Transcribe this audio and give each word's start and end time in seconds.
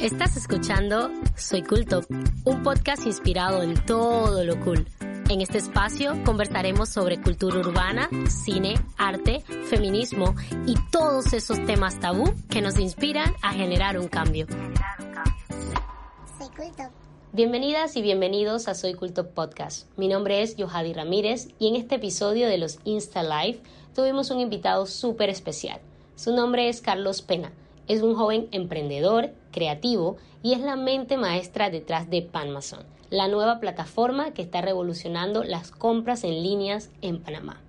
Estás 0.00 0.36
escuchando 0.36 1.10
Soy 1.36 1.62
Culto, 1.62 2.02
un 2.44 2.62
podcast 2.62 3.06
inspirado 3.06 3.62
en 3.62 3.74
todo 3.86 4.44
lo 4.44 4.60
cool. 4.60 4.86
En 5.28 5.40
este 5.40 5.58
espacio 5.58 6.22
conversaremos 6.24 6.88
sobre 6.90 7.20
cultura 7.20 7.58
urbana, 7.58 8.08
cine, 8.28 8.74
arte, 8.96 9.40
feminismo 9.64 10.36
y 10.64 10.74
todos 10.92 11.32
esos 11.32 11.64
temas 11.66 11.98
tabú 11.98 12.32
que 12.48 12.62
nos 12.62 12.78
inspiran 12.78 13.34
a 13.42 13.52
generar 13.52 13.98
un 13.98 14.06
cambio. 14.06 14.46
Soy 16.38 16.48
culto. 16.56 16.84
Bienvenidas 17.32 17.96
y 17.96 18.02
bienvenidos 18.02 18.68
a 18.68 18.74
Soy 18.74 18.94
Culto 18.94 19.30
Podcast. 19.30 19.88
Mi 19.98 20.08
nombre 20.08 20.42
es 20.42 20.56
Yohadi 20.56 20.92
Ramírez 20.92 21.48
y 21.58 21.68
en 21.68 21.76
este 21.76 21.96
episodio 21.96 22.46
de 22.46 22.58
los 22.58 22.78
Insta 22.84 23.22
Live 23.24 23.60
tuvimos 23.96 24.30
un 24.30 24.40
invitado 24.40 24.84
súper 24.84 25.30
especial. 25.30 25.80
Su 26.16 26.34
nombre 26.34 26.68
es 26.68 26.82
Carlos 26.82 27.22
Pena. 27.22 27.52
Es 27.88 28.02
un 28.02 28.14
joven 28.14 28.46
emprendedor, 28.52 29.30
creativo 29.52 30.18
y 30.42 30.52
es 30.52 30.60
la 30.60 30.76
mente 30.76 31.16
maestra 31.16 31.70
detrás 31.70 32.10
de 32.10 32.20
Panmason, 32.20 32.84
la 33.08 33.26
nueva 33.26 33.58
plataforma 33.58 34.32
que 34.32 34.42
está 34.42 34.60
revolucionando 34.60 35.44
las 35.44 35.70
compras 35.70 36.24
en 36.24 36.42
líneas 36.42 36.90
en 37.00 37.22
Panamá. 37.22 37.62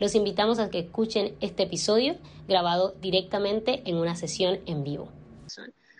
Los 0.00 0.14
invitamos 0.14 0.58
a 0.58 0.70
que 0.70 0.78
escuchen 0.78 1.34
este 1.40 1.64
episodio 1.64 2.16
grabado 2.48 2.94
directamente 3.02 3.82
en 3.84 3.96
una 3.96 4.16
sesión 4.16 4.60
en 4.64 4.84
vivo. 4.84 5.08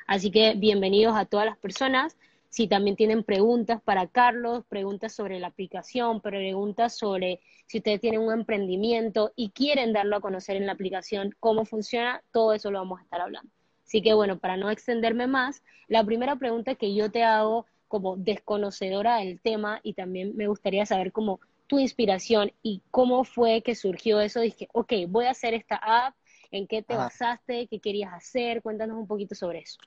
Así 0.07 0.31
que 0.31 0.55
bienvenidos 0.55 1.15
a 1.15 1.27
todas 1.27 1.45
las 1.45 1.59
personas. 1.59 2.17
Si 2.55 2.69
también 2.69 2.95
tienen 2.95 3.25
preguntas 3.25 3.83
para 3.83 4.07
Carlos, 4.07 4.65
preguntas 4.69 5.13
sobre 5.13 5.41
la 5.41 5.49
aplicación, 5.49 6.21
preguntas 6.21 6.97
sobre 6.97 7.41
si 7.67 7.79
ustedes 7.79 8.01
tienen 8.01 8.21
un 8.21 8.33
emprendimiento 8.33 9.33
y 9.35 9.51
quieren 9.51 9.93
darlo 9.93 10.15
a 10.15 10.21
conocer 10.21 10.55
en 10.55 10.67
la 10.67 10.71
aplicación, 10.71 11.35
cómo 11.41 11.65
funciona, 11.65 12.23
todo 12.31 12.53
eso 12.53 12.71
lo 12.71 12.79
vamos 12.79 13.01
a 13.01 13.03
estar 13.03 13.21
hablando. 13.23 13.51
Así 13.85 14.03
que 14.03 14.15
bueno, 14.15 14.39
para 14.39 14.57
no 14.57 14.71
extenderme 14.71 15.27
más, 15.27 15.65
la 15.89 16.05
primera 16.05 16.37
pregunta 16.37 16.77
que 16.77 16.95
yo 16.95 17.11
te 17.11 17.25
hago 17.25 17.67
como 17.89 18.17
desconocedora 18.17 19.17
del 19.17 19.41
tema 19.41 19.81
y 19.83 19.95
también 19.95 20.37
me 20.37 20.47
gustaría 20.47 20.87
saber 20.87 21.11
cómo 21.11 21.41
tu 21.67 21.81
inspiración 21.81 22.53
y 22.63 22.83
cómo 22.93 23.25
fue 23.25 23.63
que 23.63 23.75
surgió 23.75 24.21
eso. 24.21 24.39
Dije, 24.39 24.69
ok, 24.73 24.93
voy 25.09 25.25
a 25.25 25.33
hacer 25.33 25.55
esta 25.55 25.75
app, 25.75 26.15
¿en 26.53 26.69
qué 26.69 26.85
te 26.85 26.95
Ajá. 26.95 27.07
basaste? 27.07 27.67
¿Qué 27.67 27.81
querías 27.81 28.13
hacer? 28.13 28.63
Cuéntanos 28.63 28.97
un 28.97 29.09
poquito 29.09 29.35
sobre 29.35 29.59
eso. 29.59 29.81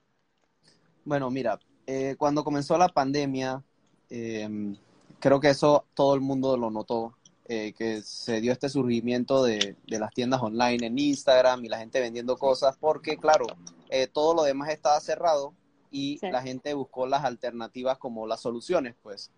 Bueno, 1.05 1.31
mira, 1.31 1.57
eh, 1.87 2.15
cuando 2.17 2.43
comenzó 2.43 2.77
la 2.77 2.89
pandemia, 2.89 3.63
eh, 4.09 4.75
creo 5.19 5.39
que 5.39 5.49
eso 5.49 5.85
todo 5.93 6.13
el 6.13 6.21
mundo 6.21 6.55
lo 6.57 6.69
notó, 6.69 7.15
eh, 7.49 7.73
que 7.73 8.01
se 8.01 8.41
dio 8.41 8.51
este 8.51 8.67
surgimiento 8.69 9.43
de, 9.43 9.75
de 9.87 9.99
las 9.99 10.13
tiendas 10.13 10.41
online 10.41 10.85
en 10.85 10.99
Instagram 10.99 11.63
y 11.65 11.69
la 11.69 11.79
gente 11.79 11.99
vendiendo 12.01 12.37
cosas, 12.37 12.77
porque 12.77 13.17
claro, 13.17 13.45
eh, 13.89 14.07
todo 14.07 14.33
lo 14.35 14.43
demás 14.43 14.69
estaba 14.69 14.99
cerrado 14.99 15.53
y 15.89 16.17
Sí. 16.19 16.29
la 16.29 16.41
gente 16.41 16.73
buscó 16.73 17.07
las 17.07 17.23
alternativas 17.23 17.97
como 17.97 18.27
las 18.27 18.41
soluciones, 18.41 18.95
pues. 19.01 19.31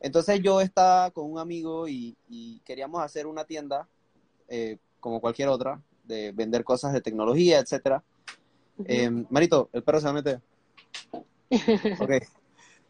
Entonces 0.00 0.40
yo 0.42 0.60
estaba 0.60 1.12
con 1.12 1.30
un 1.30 1.38
amigo 1.38 1.86
y, 1.88 2.16
y 2.28 2.58
queríamos 2.64 3.00
hacer 3.02 3.26
una 3.28 3.44
tienda, 3.44 3.88
eh, 4.48 4.76
como 5.00 5.20
cualquier 5.20 5.48
otra, 5.48 5.80
de 6.02 6.32
vender 6.32 6.64
cosas 6.64 6.92
de 6.92 7.00
tecnología, 7.00 7.60
etcétera. 7.60 8.02
Eh, 8.84 9.08
Marito, 9.30 9.70
el 9.72 9.82
perro 9.84 10.00
se 10.00 10.04
va 10.06 10.10
a 10.10 10.14
meter. 10.14 10.40
Ok. 12.00 12.10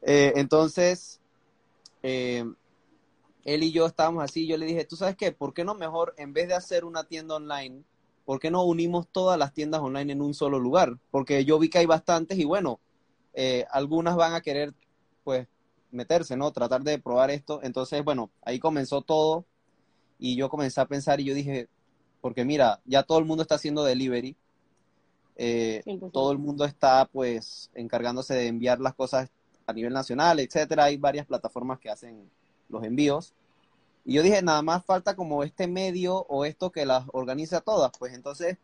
Eh, 0.06 0.32
entonces, 0.36 1.20
eh, 2.02 2.44
él 3.44 3.62
y 3.62 3.72
yo 3.72 3.86
estábamos 3.86 4.24
así. 4.24 4.46
Yo 4.46 4.56
le 4.56 4.66
dije, 4.66 4.84
¿tú 4.84 4.96
sabes 4.96 5.16
qué? 5.16 5.32
¿Por 5.32 5.54
qué 5.54 5.64
no 5.64 5.74
mejor, 5.74 6.14
en 6.18 6.32
vez 6.32 6.48
de 6.48 6.54
hacer 6.54 6.84
una 6.84 7.04
tienda 7.04 7.36
online, 7.36 7.82
¿por 8.24 8.40
qué 8.40 8.50
no 8.50 8.64
unimos 8.64 9.08
todas 9.08 9.38
las 9.38 9.52
tiendas 9.52 9.80
online 9.80 10.12
en 10.12 10.22
un 10.22 10.34
solo 10.34 10.58
lugar? 10.58 10.98
Porque 11.10 11.44
yo 11.44 11.58
vi 11.58 11.68
que 11.68 11.78
hay 11.78 11.86
bastantes 11.86 12.38
y 12.38 12.44
bueno, 12.44 12.80
eh, 13.34 13.66
algunas 13.70 14.16
van 14.16 14.34
a 14.34 14.40
querer, 14.40 14.74
pues, 15.24 15.46
meterse, 15.90 16.36
¿no? 16.36 16.50
Tratar 16.52 16.82
de 16.82 16.98
probar 16.98 17.30
esto. 17.30 17.60
Entonces, 17.62 18.02
bueno, 18.04 18.30
ahí 18.42 18.58
comenzó 18.58 19.02
todo 19.02 19.44
y 20.18 20.36
yo 20.36 20.48
comencé 20.48 20.80
a 20.80 20.86
pensar 20.86 21.20
y 21.20 21.24
yo 21.24 21.34
dije, 21.34 21.68
porque 22.20 22.44
mira, 22.44 22.80
ya 22.84 23.02
todo 23.02 23.18
el 23.18 23.24
mundo 23.26 23.42
está 23.42 23.56
haciendo 23.56 23.84
delivery. 23.84 24.36
Eh, 25.36 25.82
100%. 25.84 26.12
todo 26.12 26.32
el 26.32 26.38
mundo 26.38 26.64
está 26.64 27.06
pues 27.06 27.70
encargándose 27.74 28.34
de 28.34 28.46
enviar 28.46 28.80
las 28.80 28.94
cosas 28.94 29.30
a 29.66 29.72
nivel 29.72 29.92
nacional, 29.92 30.40
etcétera. 30.40 30.84
Hay 30.84 30.96
varias 30.96 31.26
plataformas 31.26 31.78
que 31.78 31.90
hacen 31.90 32.30
los 32.68 32.84
envíos. 32.84 33.34
Y 34.04 34.14
yo 34.14 34.22
dije, 34.22 34.42
nada 34.42 34.62
más 34.62 34.84
falta 34.84 35.16
como 35.16 35.42
este 35.44 35.66
medio 35.66 36.26
o 36.28 36.44
esto 36.44 36.70
que 36.70 36.84
las 36.84 37.04
organice 37.12 37.56
a 37.56 37.60
todas. 37.60 37.92
Pues 37.98 38.12
entonces 38.12 38.58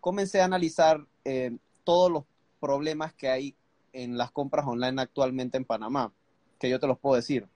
comencé 0.00 0.40
a 0.40 0.46
analizar 0.46 1.06
eh, 1.24 1.56
todos 1.84 2.10
los 2.10 2.24
problemas 2.60 3.12
que 3.12 3.28
hay 3.28 3.54
en 3.92 4.16
las 4.16 4.30
compras 4.30 4.66
online 4.66 5.00
actualmente 5.02 5.58
en 5.58 5.64
Panamá, 5.64 6.12
que 6.58 6.70
yo 6.70 6.80
te 6.80 6.86
los 6.86 6.98
puedo 6.98 7.16
decir. 7.16 7.46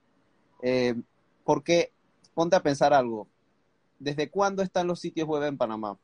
Eh, 0.61 0.95
porque 1.43 1.91
ponte 2.33 2.55
a 2.55 2.63
pensar 2.63 2.93
algo. 2.93 3.27
¿Desde 3.99 4.29
cuándo 4.29 4.61
están 4.61 4.85
los 4.85 4.99
sitios 4.99 5.27
web 5.27 5.43
en 5.43 5.57
Panamá? 5.57 5.97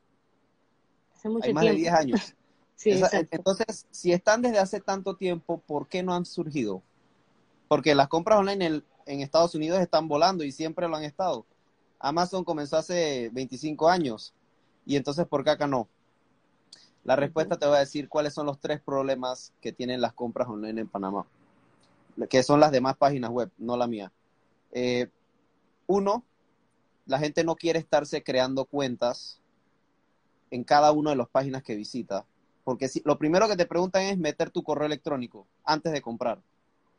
Hace 1.24 1.30
mucho 1.30 1.46
Hay 1.48 1.54
más 1.54 1.62
tiempo. 1.62 1.76
de 1.78 1.82
10 1.82 1.94
años. 1.94 2.36
Sí, 2.76 2.90
Esa- 2.90 3.06
exacto. 3.06 3.28
entonces, 3.38 3.86
si 3.92 4.12
están 4.12 4.42
desde 4.42 4.58
hace 4.60 4.82
tanto 4.82 5.16
tiempo, 5.16 5.60
¿por 5.60 5.88
qué 5.88 6.04
no 6.04 6.14
han 6.16 6.26
surgido? 6.26 6.82
Porque 7.70 7.96
las 7.96 8.10
compras 8.10 8.40
online 8.40 8.66
en, 8.66 8.84
en 9.06 9.22
Estados 9.22 9.56
Unidos 9.56 9.80
están 9.80 10.10
volando 10.10 10.44
y 10.44 10.52
siempre 10.52 10.90
lo 10.90 10.98
han 10.98 11.04
estado. 11.04 11.46
Amazon 12.00 12.44
comenzó 12.44 12.76
hace 12.76 13.30
25 13.32 13.88
años 13.88 14.34
y 14.86 14.98
entonces, 14.98 15.26
¿por 15.28 15.46
qué 15.46 15.52
acá 15.52 15.66
no? 15.68 15.88
La 17.06 17.16
respuesta 17.16 17.58
te 17.58 17.68
voy 17.68 17.78
a 17.78 17.82
decir 17.82 18.10
cuáles 18.10 18.34
son 18.34 18.48
los 18.48 18.60
tres 18.60 18.82
problemas 18.82 19.54
que 19.62 19.72
tienen 19.72 20.02
las 20.02 20.12
compras 20.12 20.50
online 20.50 20.82
en 20.82 20.88
Panamá, 20.90 21.26
que 22.30 22.44
son 22.44 22.60
las 22.60 22.72
demás 22.72 22.98
páginas 22.98 23.30
web, 23.30 23.50
no 23.60 23.78
la 23.78 23.88
mía. 23.88 24.12
Eh, 24.72 25.10
uno, 25.88 26.26
la 27.06 27.20
gente 27.20 27.46
no 27.46 27.56
quiere 27.56 27.80
estarse 27.80 28.24
creando 28.24 28.66
cuentas 28.66 29.40
en 30.54 30.64
cada 30.64 30.92
una 30.92 31.10
de 31.10 31.16
las 31.16 31.28
páginas 31.30 31.64
que 31.64 31.76
visita. 31.76 32.28
Porque 32.64 32.88
si, 32.88 33.02
lo 33.06 33.18
primero 33.18 33.48
que 33.48 33.58
te 33.58 33.66
preguntan 33.66 34.04
es 34.04 34.20
meter 34.20 34.52
tu 34.52 34.62
correo 34.62 34.86
electrónico 34.86 35.48
antes 35.66 35.92
de 35.92 36.00
comprar. 36.00 36.40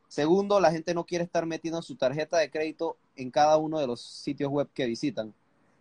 Segundo, 0.09 0.59
la 0.59 0.73
gente 0.73 0.93
no 0.93 1.05
quiere 1.05 1.23
estar 1.23 1.45
metiendo 1.45 1.81
su 1.81 1.95
tarjeta 1.95 2.37
de 2.37 2.51
crédito 2.51 2.97
en 3.15 3.31
cada 3.31 3.55
uno 3.55 3.79
de 3.79 3.87
los 3.87 4.01
sitios 4.01 4.51
web 4.51 4.67
que 4.73 4.85
visitan. 4.85 5.33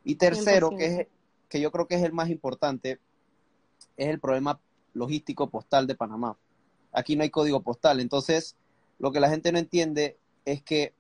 Y 0.05 0.15
tercero, 0.15 0.71
que, 0.71 0.89
100%. 0.89 1.01
es, 1.01 1.07
que 1.49 1.61
yo 1.61 1.73
creo 1.73 1.89
que 1.89 1.97
es 1.97 2.05
el 2.05 2.13
más 2.13 2.31
importante, 2.31 3.01
es 3.97 4.09
el 4.09 4.21
problema 4.21 4.61
logístico 4.93 5.51
postal 5.51 5.89
de 5.89 5.97
Panamá. 5.97 6.39
Aquí 6.93 7.17
no 7.17 7.25
hay 7.25 7.31
código 7.31 7.61
postal. 7.61 7.99
Entonces, 7.99 8.55
lo 9.01 9.11
que 9.11 9.19
la 9.19 9.31
gente 9.31 9.51
no 9.51 9.59
entiende 9.59 10.17
es 10.45 10.63
que 10.63 10.95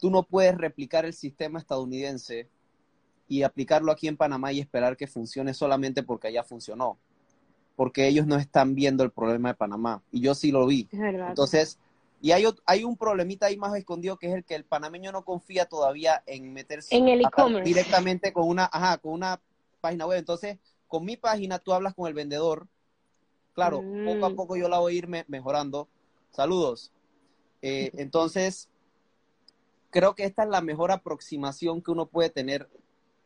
tú 0.00 0.10
no 0.10 0.22
puedes 0.22 0.56
replicar 0.56 1.04
el 1.04 1.12
sistema 1.12 1.58
estadounidense 1.58 2.48
y 3.32 3.42
aplicarlo 3.44 3.90
aquí 3.90 4.08
en 4.08 4.16
Panamá 4.18 4.52
y 4.52 4.60
esperar 4.60 4.94
que 4.94 5.06
funcione 5.06 5.54
solamente 5.54 6.02
porque 6.02 6.28
allá 6.28 6.44
funcionó. 6.44 6.98
Porque 7.76 8.06
ellos 8.06 8.26
no 8.26 8.36
están 8.36 8.74
viendo 8.74 9.02
el 9.04 9.10
problema 9.10 9.48
de 9.48 9.54
Panamá. 9.54 10.02
Y 10.10 10.20
yo 10.20 10.34
sí 10.34 10.52
lo 10.52 10.66
vi. 10.66 10.86
Entonces, 10.92 11.78
y 12.20 12.32
hay, 12.32 12.44
hay 12.66 12.84
un 12.84 12.94
problemita 12.98 13.46
ahí 13.46 13.56
más 13.56 13.74
escondido 13.74 14.18
que 14.18 14.26
es 14.28 14.34
el 14.34 14.44
que 14.44 14.54
el 14.54 14.64
panameño 14.66 15.12
no 15.12 15.24
confía 15.24 15.64
todavía 15.64 16.22
en 16.26 16.52
meterse 16.52 16.94
En 16.94 17.08
el 17.08 17.22
e-commerce. 17.22 17.64
directamente 17.66 18.34
con 18.34 18.46
una, 18.46 18.68
ajá, 18.70 18.98
con 18.98 19.14
una 19.14 19.40
página 19.80 20.06
web. 20.06 20.18
Entonces, 20.18 20.58
con 20.86 21.06
mi 21.06 21.16
página 21.16 21.58
tú 21.58 21.72
hablas 21.72 21.94
con 21.94 22.06
el 22.06 22.12
vendedor. 22.14 22.68
Claro, 23.54 23.80
Mm. 23.80 24.04
poco 24.04 24.26
a 24.26 24.30
poco 24.34 24.56
yo 24.56 24.68
la 24.68 24.78
voy 24.78 24.94
a 24.94 24.98
ir 24.98 25.08
me- 25.08 25.24
mejorando. 25.28 25.88
Saludos. 26.30 26.92
Eh, 27.62 27.90
entonces, 27.96 28.68
creo 29.90 30.14
que 30.14 30.24
esta 30.24 30.42
es 30.44 30.50
la 30.50 30.60
mejor 30.60 30.92
aproximación 30.92 31.80
que 31.82 31.90
uno 31.90 32.06
puede 32.06 32.28
tener 32.30 32.68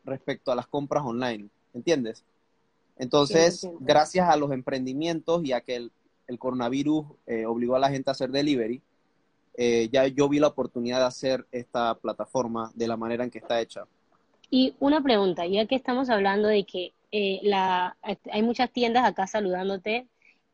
respecto 0.06 0.50
a 0.52 0.54
las 0.54 0.66
compras 0.66 1.04
online. 1.04 1.48
¿Entiendes? 1.74 2.24
Entonces, 2.98 3.62
100%. 3.64 3.76
gracias 3.80 4.28
a 4.28 4.36
los 4.36 4.50
emprendimientos 4.52 5.44
y 5.44 5.52
a 5.52 5.60
que 5.60 5.76
el, 5.76 5.92
el 6.26 6.38
coronavirus 6.38 7.04
eh, 7.26 7.44
obligó 7.44 7.76
a 7.76 7.78
la 7.78 7.90
gente 7.90 8.10
a 8.10 8.12
hacer 8.12 8.30
delivery, 8.30 8.80
eh, 9.58 9.88
ya 9.92 10.06
yo 10.06 10.28
vi 10.28 10.38
la 10.38 10.48
oportunidad 10.48 11.00
de 11.00 11.06
hacer 11.06 11.46
esta 11.52 11.94
plataforma 11.94 12.70
de 12.74 12.88
la 12.88 12.96
manera 12.96 13.24
en 13.24 13.30
que 13.30 13.38
está 13.38 13.60
hecha. 13.60 13.84
Y 14.50 14.74
una 14.80 15.02
pregunta, 15.02 15.46
ya 15.46 15.66
que 15.66 15.74
estamos 15.74 16.08
hablando 16.08 16.48
de 16.48 16.64
que 16.64 16.92
eh, 17.12 17.40
la, 17.42 17.96
hay 18.32 18.42
muchas 18.42 18.70
tiendas 18.70 19.04
acá 19.04 19.26
saludándote, 19.26 20.06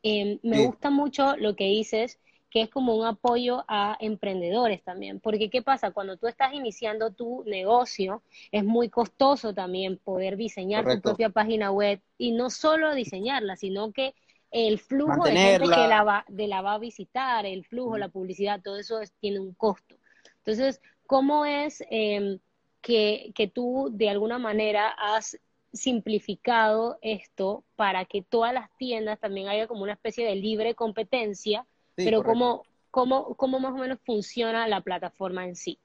eh, 0.03 0.39
me 0.43 0.57
Sí. 0.57 0.65
gusta 0.65 0.89
mucho 0.89 1.35
lo 1.37 1.55
que 1.55 1.65
dices, 1.65 2.19
que 2.53 2.61
es 2.63 2.69
como 2.69 2.95
un 2.95 3.05
apoyo 3.07 3.65
a 3.67 3.97
emprendedores 3.99 4.83
también, 4.83 5.19
porque 5.19 5.49
¿qué 5.49 5.63
pasa? 5.63 5.91
Cuando 5.91 6.17
tú 6.17 6.27
estás 6.27 6.53
iniciando 6.53 7.11
tu 7.11 7.43
negocio, 7.47 8.21
es 8.51 8.63
muy 8.63 8.89
costoso 8.89 9.53
también 9.55 9.97
poder 9.97 10.37
diseñar 10.37 10.87
tu 10.87 10.99
propia 11.01 11.29
página 11.29 11.71
web 11.71 11.99
y 12.17 12.31
no 12.33 12.51
solo 12.51 12.93
diseñarla, 12.93 13.55
sino 13.55 13.91
que 13.91 14.13
el 14.51 14.79
flujo 14.79 15.25
de 15.25 15.37
gente 15.39 15.71
que 15.71 15.87
la 15.87 16.03
va, 16.03 16.25
de 16.27 16.47
la 16.47 16.61
va 16.61 16.75
a 16.75 16.79
visitar, 16.79 17.45
el 17.47 17.65
flujo, 17.65 17.97
la 17.97 18.09
publicidad, 18.09 18.61
todo 18.63 18.77
eso 18.77 19.01
es- 19.01 19.11
tiene 19.19 19.39
un 19.39 19.53
costo. 19.55 19.95
Entonces, 20.37 20.81
¿cómo 21.07 21.45
es 21.45 21.83
em, 21.89 22.39
que, 22.81 23.31
que 23.35 23.47
tú 23.47 23.89
de 23.93 24.09
alguna 24.09 24.37
manera 24.39 24.89
has 24.89 25.39
simplificado 25.73 26.99
esto 27.01 27.63
para 27.75 28.05
que 28.05 28.21
todas 28.21 28.53
las 28.53 28.69
tiendas 28.77 29.19
también 29.19 29.47
haya 29.47 29.67
como 29.67 29.83
una 29.83 29.93
especie 29.93 30.25
de 30.25 30.35
libre 30.35 30.75
competencia, 30.75 31.65
Sí, 31.97 32.03
pero 32.05 32.23
cómo, 32.23 32.65
cómo, 32.91 33.35
cómo 33.35 33.59
más 33.59 33.73
o 33.73 33.77
menos 33.77 33.99
funciona 34.05 34.67
la 34.67 34.81
plataforma 34.81 35.45
en 35.45 35.55
sí? 35.55 35.79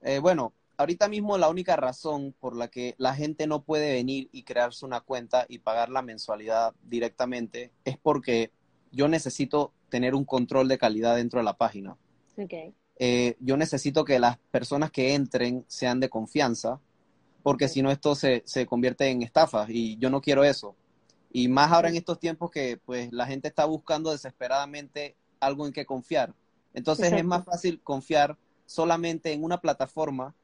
Eh, 0.00 0.18
bueno, 0.18 0.52
ahorita 0.76 1.08
mismo 1.08 1.38
la 1.38 1.48
única 1.48 1.76
razón 1.76 2.34
por 2.40 2.56
la 2.56 2.68
que 2.68 2.94
la 2.98 3.14
gente 3.14 3.46
no 3.46 3.62
puede 3.64 3.92
venir 3.92 4.28
y 4.32 4.42
crearse 4.44 4.84
una 4.84 5.00
cuenta 5.00 5.46
y 5.48 5.58
pagar 5.58 5.88
la 5.90 6.02
mensualidad 6.02 6.74
directamente 6.82 7.72
es 7.84 7.96
porque 7.98 8.52
yo 8.90 9.08
necesito 9.08 9.72
tener 9.88 10.14
un 10.14 10.24
control 10.24 10.68
de 10.68 10.78
calidad 10.78 11.16
dentro 11.16 11.40
de 11.40 11.44
la 11.44 11.56
página. 11.56 11.96
Okay. 12.36 12.74
Eh, 12.96 13.36
yo 13.40 13.56
necesito 13.56 14.04
que 14.04 14.18
las 14.20 14.38
personas 14.50 14.90
que 14.90 15.14
entren 15.14 15.64
sean 15.68 16.00
de 16.00 16.08
confianza, 16.10 16.80
porque 17.42 17.66
Ok. 17.66 17.70
si 17.70 17.82
no 17.82 17.90
esto 17.90 18.14
se, 18.14 18.42
se 18.46 18.66
convierte 18.66 19.08
en 19.08 19.22
estafa 19.22 19.66
y 19.68 19.98
yo 19.98 20.10
no 20.10 20.20
quiero 20.20 20.44
eso. 20.44 20.76
Y 21.32 21.48
más 21.48 21.72
ahora 21.72 21.88
en 21.88 21.96
estos 21.96 22.18
tiempos 22.20 22.50
que 22.50 22.76
pues 22.84 23.10
la 23.12 23.26
gente 23.26 23.48
está 23.48 23.64
buscando 23.64 24.10
desesperadamente 24.12 25.16
algo 25.40 25.66
en 25.66 25.72
que 25.72 25.86
confiar. 25.86 26.34
Entonces 26.74 27.12
es 27.12 27.24
más 27.24 27.44
fácil 27.44 27.80
confiar 27.82 28.36
solamente 28.66 29.32
en 29.32 29.42
una 29.44 29.60
plataforma 29.60 30.34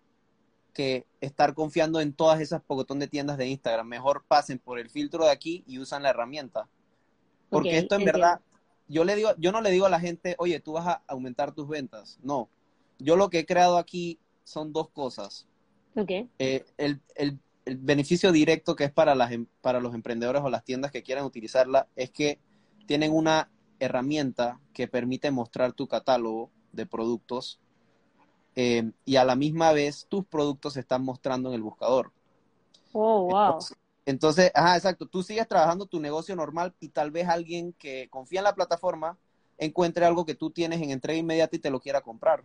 que 0.72 1.06
estar 1.20 1.54
confiando 1.54 2.00
en 2.00 2.12
todas 2.12 2.40
esas 2.40 2.62
pocotón 2.62 2.98
de 2.98 3.08
tiendas 3.08 3.36
de 3.36 3.46
Instagram. 3.48 3.86
Mejor 3.86 4.24
pasen 4.28 4.58
por 4.58 4.78
el 4.78 4.88
filtro 4.90 5.24
de 5.24 5.30
aquí 5.30 5.64
y 5.66 5.78
usan 5.78 6.02
la 6.02 6.10
herramienta. 6.10 6.68
Porque 7.50 7.78
esto 7.78 7.94
en 7.96 8.02
entiendo. 8.02 8.18
verdad, 8.18 8.40
yo 8.86 9.04
le 9.04 9.16
digo, 9.16 9.30
yo 9.38 9.52
no 9.52 9.60
le 9.60 9.70
digo 9.70 9.86
a 9.86 9.90
la 9.90 10.00
gente, 10.00 10.36
oye, 10.38 10.60
tú 10.60 10.72
vas 10.72 10.86
a 10.86 11.02
aumentar 11.06 11.52
tus 11.52 11.68
ventas. 11.68 12.18
No. 12.22 12.48
Yo 12.98 13.16
lo 13.16 13.28
que 13.30 13.40
he 13.40 13.46
creado 13.46 13.76
aquí 13.78 14.18
son 14.44 14.72
dos 14.72 14.88
cosas. 14.90 15.46
Ok, 15.96 16.10
Eh, 16.38 16.64
el, 16.76 17.00
el- 17.16 17.38
el 17.68 17.76
beneficio 17.76 18.32
directo 18.32 18.74
que 18.74 18.84
es 18.84 18.92
para, 18.92 19.14
las, 19.14 19.30
em- 19.30 19.46
para 19.60 19.78
los 19.78 19.94
emprendedores 19.94 20.42
o 20.42 20.48
las 20.48 20.64
tiendas 20.64 20.90
que 20.90 21.02
quieran 21.02 21.24
utilizarla 21.24 21.86
es 21.96 22.10
que 22.10 22.40
tienen 22.86 23.12
una 23.12 23.50
herramienta 23.78 24.58
que 24.72 24.88
permite 24.88 25.30
mostrar 25.30 25.74
tu 25.74 25.86
catálogo 25.86 26.50
de 26.72 26.86
productos 26.86 27.60
eh, 28.56 28.90
y 29.04 29.16
a 29.16 29.24
la 29.24 29.36
misma 29.36 29.72
vez 29.72 30.06
tus 30.08 30.24
productos 30.24 30.72
se 30.72 30.80
están 30.80 31.04
mostrando 31.04 31.50
en 31.50 31.56
el 31.56 31.62
buscador. 31.62 32.10
Oh, 32.92 33.24
wow. 33.24 33.48
Entonces, 33.48 33.76
entonces, 34.06 34.50
ajá, 34.54 34.76
exacto, 34.76 35.06
tú 35.06 35.22
sigues 35.22 35.46
trabajando 35.46 35.84
tu 35.84 36.00
negocio 36.00 36.34
normal 36.34 36.74
y 36.80 36.88
tal 36.88 37.10
vez 37.10 37.28
alguien 37.28 37.74
que 37.74 38.08
confía 38.08 38.40
en 38.40 38.44
la 38.44 38.54
plataforma 38.54 39.18
encuentre 39.58 40.06
algo 40.06 40.24
que 40.24 40.34
tú 40.34 40.50
tienes 40.50 40.80
en 40.80 40.90
entrega 40.90 41.18
inmediata 41.18 41.56
y 41.56 41.58
te 41.58 41.70
lo 41.70 41.80
quiera 41.80 42.00
comprar. 42.00 42.42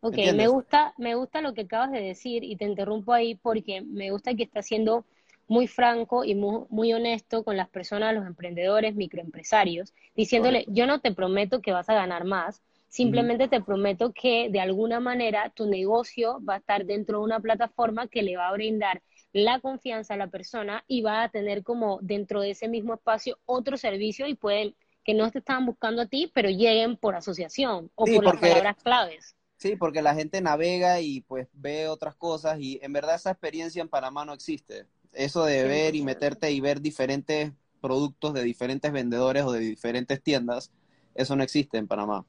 Ok, 0.00 0.16
me 0.32 0.46
gusta, 0.48 0.94
me 0.96 1.14
gusta 1.16 1.40
lo 1.40 1.54
que 1.54 1.62
acabas 1.62 1.90
de 1.90 2.00
decir 2.00 2.44
y 2.44 2.56
te 2.56 2.64
interrumpo 2.64 3.12
ahí 3.12 3.34
porque 3.34 3.80
me 3.82 4.10
gusta 4.12 4.34
que 4.34 4.44
estás 4.44 4.66
siendo 4.66 5.04
muy 5.48 5.66
franco 5.66 6.24
y 6.24 6.34
muy, 6.36 6.66
muy 6.70 6.92
honesto 6.92 7.42
con 7.42 7.56
las 7.56 7.68
personas, 7.68 8.14
los 8.14 8.24
emprendedores, 8.26 8.94
microempresarios, 8.94 9.92
diciéndole, 10.14 10.58
Correcto. 10.60 10.72
yo 10.72 10.86
no 10.86 11.00
te 11.00 11.12
prometo 11.12 11.60
que 11.60 11.72
vas 11.72 11.88
a 11.88 11.94
ganar 11.94 12.24
más, 12.24 12.62
simplemente 12.88 13.48
te 13.48 13.60
prometo 13.60 14.12
que 14.12 14.48
de 14.50 14.60
alguna 14.60 15.00
manera 15.00 15.50
tu 15.50 15.66
negocio 15.66 16.40
va 16.48 16.54
a 16.54 16.58
estar 16.58 16.84
dentro 16.86 17.18
de 17.18 17.24
una 17.24 17.40
plataforma 17.40 18.06
que 18.06 18.22
le 18.22 18.36
va 18.36 18.48
a 18.48 18.52
brindar 18.52 19.02
la 19.32 19.58
confianza 19.60 20.14
a 20.14 20.16
la 20.16 20.28
persona 20.28 20.84
y 20.86 21.02
va 21.02 21.24
a 21.24 21.28
tener 21.30 21.64
como 21.64 21.98
dentro 22.02 22.40
de 22.40 22.50
ese 22.50 22.68
mismo 22.68 22.94
espacio 22.94 23.38
otro 23.46 23.76
servicio 23.76 24.26
y 24.28 24.34
pueden 24.36 24.76
que 25.04 25.14
no 25.14 25.28
te 25.30 25.38
estaban 25.40 25.66
buscando 25.66 26.02
a 26.02 26.06
ti, 26.06 26.30
pero 26.32 26.50
lleguen 26.50 26.96
por 26.96 27.16
asociación 27.16 27.90
o 27.96 28.06
Sí, 28.06 28.12
por 28.12 28.22
las 28.24 28.36
palabras 28.36 28.76
claves. 28.82 29.34
Sí, 29.58 29.76
porque 29.76 30.02
la 30.02 30.14
gente 30.14 30.40
navega 30.40 31.00
y 31.00 31.22
pues 31.22 31.48
ve 31.52 31.88
otras 31.88 32.14
cosas 32.16 32.60
y 32.60 32.78
en 32.82 32.92
verdad 32.92 33.16
esa 33.16 33.32
experiencia 33.32 33.82
en 33.82 33.88
Panamá 33.90 34.24
no 34.24 34.32
existe. 34.34 34.86
Eso 35.12 35.44
de 35.44 35.64
ver 35.64 35.96
y 35.96 36.02
100%. 36.02 36.02
meterte 36.02 36.52
y 36.52 36.60
ver 36.60 36.80
diferentes 36.80 37.52
productos 37.80 38.34
de 38.34 38.44
diferentes 38.44 38.92
vendedores 38.92 39.44
o 39.44 39.52
de 39.52 39.60
diferentes 39.60 40.22
tiendas, 40.22 40.72
eso 41.14 41.34
no 41.36 41.42
existe 41.42 41.78
en 41.78 41.88
Panamá. 41.88 42.26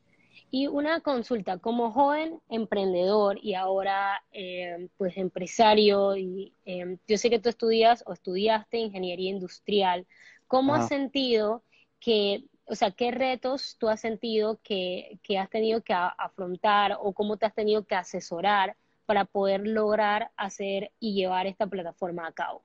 Y 0.51 0.67
una 0.67 1.01
consulta, 1.01 1.59
como 1.59 1.91
joven 1.91 2.39
emprendedor 2.49 3.37
y 3.41 3.53
ahora 3.53 4.23
eh, 4.31 4.89
pues 4.97 5.17
empresario, 5.17 6.17
y 6.17 6.55
eh, 6.65 6.97
yo 7.07 7.17
sé 7.17 7.29
que 7.29 7.39
tú 7.39 7.49
estudias 7.49 8.03
o 8.07 8.13
estudiaste 8.13 8.77
ingeniería 8.79 9.29
industrial, 9.29 10.07
¿cómo 10.47 10.73
has 10.75 10.85
Ajá. 10.85 10.87
sentido 10.87 11.63
que, 11.99 12.45
o 12.69 12.75
sea, 12.75 12.91
qué 12.91 13.11
retos 13.11 13.77
tú 13.79 13.89
has 13.89 13.99
sentido 14.01 14.59
que, 14.63 15.19
que 15.23 15.37
has 15.39 15.49
tenido 15.49 15.83
que 15.83 15.93
afrontar 15.93 16.97
o 17.01 17.13
cómo 17.13 17.37
te 17.37 17.45
has 17.45 17.55
tenido 17.55 17.85
que 17.85 17.95
asesorar 17.95 18.77
para 19.05 19.25
poder 19.25 19.67
lograr 19.67 20.31
hacer 20.37 20.91
y 20.99 21.15
llevar 21.15 21.47
esta 21.47 21.67
plataforma 21.67 22.27
a 22.27 22.31
cabo? 22.33 22.63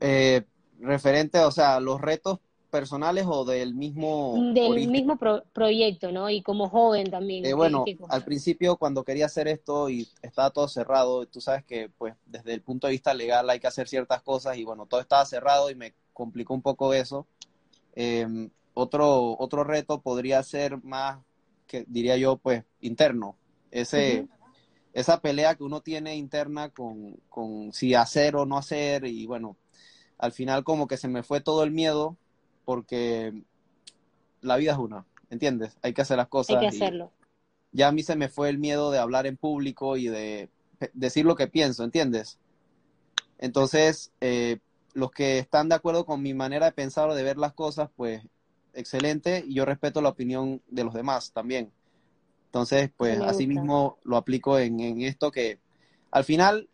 Eh, 0.00 0.44
referente, 0.80 1.38
o 1.40 1.50
sea, 1.50 1.80
los 1.80 2.00
retos 2.00 2.38
personales 2.70 3.24
o 3.28 3.44
del 3.44 3.74
mismo 3.74 4.46
Del 4.54 4.60
origen. 4.60 4.90
mismo 4.90 5.16
pro- 5.16 5.44
proyecto, 5.54 6.12
¿no? 6.12 6.28
Y 6.28 6.42
como 6.42 6.68
joven 6.68 7.10
también. 7.10 7.42
Eh, 7.42 7.52
¿qué- 7.58 7.80
bueno, 7.80 7.92
al 8.08 8.24
principio 8.24 8.76
cuando 8.78 9.04
quería 9.04 9.26
hacer 9.26 9.48
esto 9.48 9.90
y 9.90 10.08
estaba 10.22 10.50
todo 10.50 10.66
cerrado, 10.68 11.26
tú 11.26 11.40
sabes 11.40 11.64
que 11.64 11.90
pues 11.98 12.14
desde 12.26 12.54
el 12.54 12.62
punto 12.62 12.86
de 12.86 12.92
vista 12.92 13.12
legal 13.14 13.48
hay 13.50 13.60
que 13.60 13.66
hacer 13.66 13.86
ciertas 13.88 14.22
cosas 14.22 14.56
y 14.56 14.64
bueno, 14.64 14.86
todo 14.86 15.00
estaba 15.00 15.24
cerrado 15.26 15.70
y 15.70 15.74
me 15.74 15.94
complicó 16.12 16.54
un 16.54 16.62
poco 16.62 16.94
eso. 16.94 17.26
Eh, 17.96 18.26
otro, 18.74 19.36
otro 19.38 19.64
reto 19.64 20.00
podría 20.00 20.42
ser 20.42 20.82
más, 20.82 21.18
que 21.66 21.84
diría 21.88 22.16
yo, 22.16 22.36
pues 22.36 22.64
interno. 22.80 23.36
Ese, 23.70 24.28
esa 24.92 25.20
pelea 25.20 25.54
que 25.54 25.64
uno 25.64 25.80
tiene 25.80 26.16
interna 26.16 26.68
con, 26.68 27.16
con 27.28 27.72
si 27.72 27.94
hacer 27.94 28.36
o 28.36 28.46
no 28.46 28.58
hacer 28.58 29.04
y 29.06 29.26
bueno, 29.26 29.56
al 30.18 30.32
final 30.32 30.62
como 30.62 30.86
que 30.86 30.96
se 30.96 31.08
me 31.08 31.22
fue 31.22 31.40
todo 31.40 31.64
el 31.64 31.72
miedo 31.72 32.16
porque 32.64 33.32
la 34.40 34.56
vida 34.56 34.72
es 34.72 34.78
una, 34.78 35.06
¿entiendes? 35.30 35.76
Hay 35.82 35.92
que 35.92 36.02
hacer 36.02 36.16
las 36.16 36.28
cosas. 36.28 36.56
Hay 36.56 36.60
que 36.60 36.76
hacerlo. 36.76 37.10
ya 37.72 37.88
a 37.88 37.92
mí 37.92 38.02
se 38.02 38.16
me 38.16 38.28
fue 38.28 38.48
el 38.48 38.58
miedo 38.58 38.90
de 38.90 38.98
hablar 38.98 39.26
en 39.26 39.36
público 39.36 39.96
y 39.96 40.08
de 40.08 40.50
decir 40.92 41.24
lo 41.24 41.34
que 41.34 41.48
pienso, 41.48 41.82
¿entiendes? 41.82 42.38
Entonces, 43.38 44.12
eh, 44.20 44.58
los 44.92 45.10
que 45.10 45.38
están 45.38 45.68
de 45.68 45.74
acuerdo 45.74 46.06
con 46.06 46.22
mi 46.22 46.34
manera 46.34 46.66
de 46.66 46.72
pensar 46.72 47.08
o 47.08 47.14
de 47.14 47.24
ver 47.24 47.36
las 47.36 47.52
cosas, 47.52 47.90
pues 47.96 48.22
excelente, 48.74 49.44
y 49.46 49.54
yo 49.54 49.64
respeto 49.64 50.00
la 50.02 50.10
opinión 50.10 50.62
de 50.68 50.84
los 50.84 50.94
demás 50.94 51.32
también. 51.32 51.72
Entonces, 52.46 52.90
pues 52.96 53.20
así 53.20 53.46
mismo 53.46 53.98
lo 54.04 54.16
aplico 54.16 54.58
en, 54.58 54.78
en 54.80 55.02
esto 55.02 55.30
que 55.30 55.58
al 56.10 56.24
final, 56.24 56.68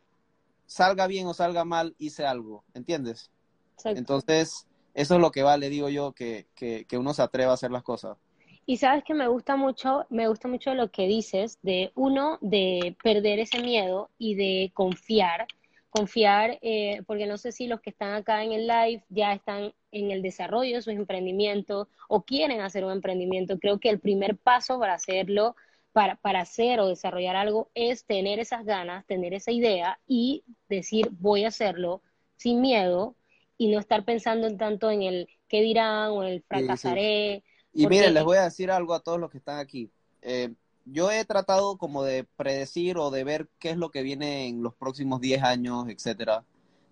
salga 0.66 1.07
bien 1.07 1.26
o 1.26 1.35
salga 1.35 1.64
mal, 1.64 1.95
hice 1.99 2.26
algo, 2.26 2.64
¿entiendes? 2.75 3.30
Exacto. 3.76 3.99
Entonces, 3.99 4.66
eso 4.92 5.14
es 5.14 5.21
lo 5.21 5.30
que 5.30 5.42
vale, 5.42 5.71
digo 5.71 5.88
yo, 5.88 6.12
que, 6.12 6.47
que, 6.54 6.85
que 6.85 6.99
uno 6.99 7.14
se 7.14 7.23
atreva 7.23 7.52
a 7.52 7.54
hacer 7.54 7.71
las 7.71 7.83
cosas. 7.83 8.19
Y 8.66 8.76
sabes 8.76 9.02
que 9.04 9.14
me 9.14 9.26
gusta 9.26 9.57
mucho, 9.57 10.04
me 10.11 10.28
gusta 10.28 10.47
mucho 10.47 10.75
lo 10.75 10.90
que 10.90 11.07
dices 11.07 11.59
de 11.62 11.90
uno, 11.95 12.38
de 12.40 12.95
perder 13.02 13.38
ese 13.40 13.62
miedo 13.62 14.11
y 14.19 14.35
de 14.35 14.71
confiar, 14.75 15.47
confiar, 15.90 16.59
eh, 16.62 17.02
porque 17.06 17.26
no 17.26 17.37
sé 17.37 17.52
si 17.52 17.66
los 17.66 17.80
que 17.80 17.90
están 17.90 18.14
acá 18.14 18.44
en 18.44 18.52
el 18.52 18.66
live 18.66 19.04
ya 19.09 19.32
están 19.32 19.75
en 19.90 20.11
el 20.11 20.23
desarrollo 20.23 20.76
de 20.76 20.82
sus 20.82 20.94
emprendimientos 20.94 21.88
o 22.09 22.23
quieren 22.23 22.61
hacer 22.61 22.85
un 22.85 22.92
emprendimiento. 22.92 23.59
Creo 23.59 23.80
que 23.80 23.90
el 23.90 23.99
primer 23.99 24.37
paso 24.37 24.78
para 24.78 24.94
hacerlo, 24.94 25.56
para, 25.92 26.14
para 26.16 26.40
hacer 26.40 26.78
o 26.78 26.87
desarrollar 26.87 27.35
algo, 27.35 27.70
es 27.75 28.04
tener 28.04 28.38
esas 28.38 28.64
ganas, 28.64 29.04
tener 29.06 29.35
esa 29.35 29.50
idea 29.50 29.99
y 30.06 30.44
decir 30.68 31.09
voy 31.18 31.44
a 31.44 31.49
hacerlo 31.49 32.02
sin 32.37 32.61
miedo 32.61 33.16
y 33.59 33.68
no 33.68 33.78
estar 33.80 34.04
pensando 34.04 34.47
en 34.47 34.56
tanto 34.56 34.90
en 34.90 35.02
el 35.02 35.28
qué 35.49 35.61
dirán 35.61 36.12
o 36.12 36.23
en 36.23 36.30
el 36.30 36.42
fracasaré. 36.42 37.42
Y 37.73 37.87
miren, 37.88 38.14
les 38.14 38.25
voy 38.25 38.38
a 38.38 38.44
decir 38.44 38.70
algo 38.70 38.94
a 38.94 39.00
todos 39.00 39.18
los 39.18 39.30
que 39.30 39.38
están 39.38 39.59
aquí. 39.59 39.90
Eh, 40.23 40.54
yo 40.92 41.11
he 41.11 41.25
tratado 41.25 41.76
como 41.76 42.02
de 42.02 42.25
predecir 42.25 42.99
o 42.99 43.11
de 43.11 43.25
ver 43.25 43.49
qué 43.59 43.70
es 43.70 43.76
lo 43.76 43.90
que 43.90 44.02
viene 44.02 44.47
en 44.47 44.62
los 44.62 44.75
próximos 44.75 45.20
10 45.20 45.42
años, 45.42 45.88
etcétera, 45.88 46.44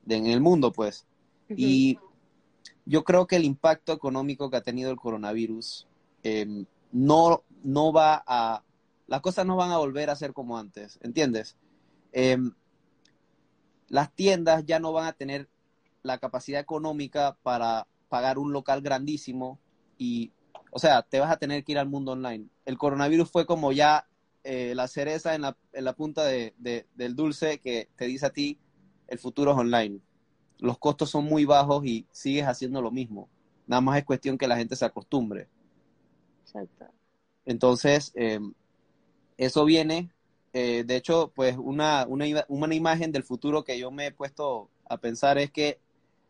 de, 0.05 0.17
en 0.17 0.27
el 0.27 0.41
mundo, 0.41 0.73
pues. 0.73 1.07
Y 1.49 1.99
yo 2.85 3.05
creo 3.05 3.27
que 3.27 3.37
el 3.37 3.45
impacto 3.45 3.93
económico 3.93 4.51
que 4.51 4.57
ha 4.59 4.63
tenido 4.63 4.91
el 4.91 4.97
coronavirus 4.97 5.87
eh, 6.23 6.65
no, 6.93 7.43
no 7.63 7.93
va 7.93 8.23
a... 8.27 8.63
Las 9.07 9.21
cosas 9.23 9.47
no 9.47 9.57
van 9.57 9.71
a 9.71 9.79
volver 9.79 10.11
a 10.11 10.17
ser 10.17 10.33
como 10.33 10.59
antes, 10.59 10.99
¿entiendes? 11.03 11.57
Eh, 12.13 12.37
las 13.89 14.13
tiendas 14.13 14.67
ya 14.67 14.79
no 14.79 14.93
van 14.93 15.07
a 15.07 15.15
tener 15.15 15.49
la 16.03 16.19
capacidad 16.19 16.61
económica 16.61 17.37
para 17.43 17.87
pagar 18.09 18.39
un 18.39 18.53
local 18.53 18.83
grandísimo 18.83 19.59
y, 19.97 20.33
o 20.71 20.79
sea, 20.79 21.03
te 21.03 21.21
vas 21.21 21.31
a 21.31 21.39
tener 21.39 21.65
que 21.65 21.73
ir 21.73 21.79
al 21.79 21.89
mundo 21.89 22.13
online. 22.13 22.49
El 22.65 22.79
coronavirus 22.79 23.31
fue 23.31 23.47
como 23.47 23.73
ya 23.73 24.09
eh, 24.45 24.75
la 24.75 24.89
cereza 24.89 25.35
en 25.35 25.43
la, 25.43 25.57
en 25.73 25.85
la 25.85 25.95
punta 25.95 26.25
de, 26.25 26.55
de, 26.59 26.87
del 26.95 27.17
dulce 27.17 27.61
que 27.61 27.91
te 27.97 28.07
dice 28.07 28.27
a 28.27 28.31
ti, 28.31 28.59
el 29.09 29.19
futuro 29.19 29.53
es 29.53 29.59
online. 29.59 30.01
Los 30.59 30.79
costos 30.79 31.11
son 31.11 31.25
muy 31.25 31.45
bajos 31.45 31.85
y 31.87 32.07
sigues 32.13 32.47
haciendo 32.47 32.83
lo 32.83 32.91
mismo. 32.91 33.29
Nada 33.67 33.81
más 33.81 33.99
es 33.99 34.05
cuestión 34.05 34.39
que 34.39 34.49
la 34.49 34.57
gente 34.57 34.77
se 34.77 34.85
acostumbre. 34.85 35.49
Exacto. 36.43 36.87
Entonces, 37.45 38.13
eh, 38.15 38.41
eso 39.37 39.65
viene, 39.65 40.11
eh, 40.53 40.85
de 40.85 40.97
hecho, 40.97 41.33
pues 41.35 41.57
una, 41.57 42.07
una, 42.09 42.27
una 42.49 42.75
imagen 42.75 43.13
del 43.13 43.23
futuro 43.25 43.65
que 43.65 43.79
yo 43.79 43.91
me 43.91 44.07
he 44.07 44.13
puesto 44.13 44.71
a 44.89 44.99
pensar 44.99 45.39
es 45.39 45.51
que 45.51 45.81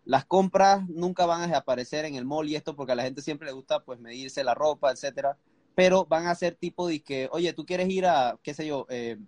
las 0.09 0.25
compras 0.25 0.89
nunca 0.89 1.27
van 1.27 1.43
a 1.43 1.47
desaparecer 1.49 2.07
en 2.07 2.15
el 2.15 2.25
mall 2.25 2.49
y 2.49 2.57
esto 2.57 2.75
porque 2.75 2.93
a 2.93 2.95
la 2.95 3.03
gente 3.03 3.21
siempre 3.21 3.47
le 3.47 3.53
gusta 3.53 3.85
pues 3.85 4.01
medirse 4.01 4.43
la 4.43 4.55
ropa, 4.55 4.91
etcétera, 4.91 5.37
pero 5.75 6.07
van 6.07 6.27
a 6.27 6.35
ser 6.35 6.55
tipo 6.55 6.89
de 6.89 7.03
que, 7.03 7.29
oye, 7.31 7.53
tú 7.53 7.67
quieres 7.67 7.91
ir 7.91 8.07
a, 8.07 8.39
qué 8.43 8.55
sé 8.55 8.67
yo, 8.67 8.87
eh, 8.89 9.19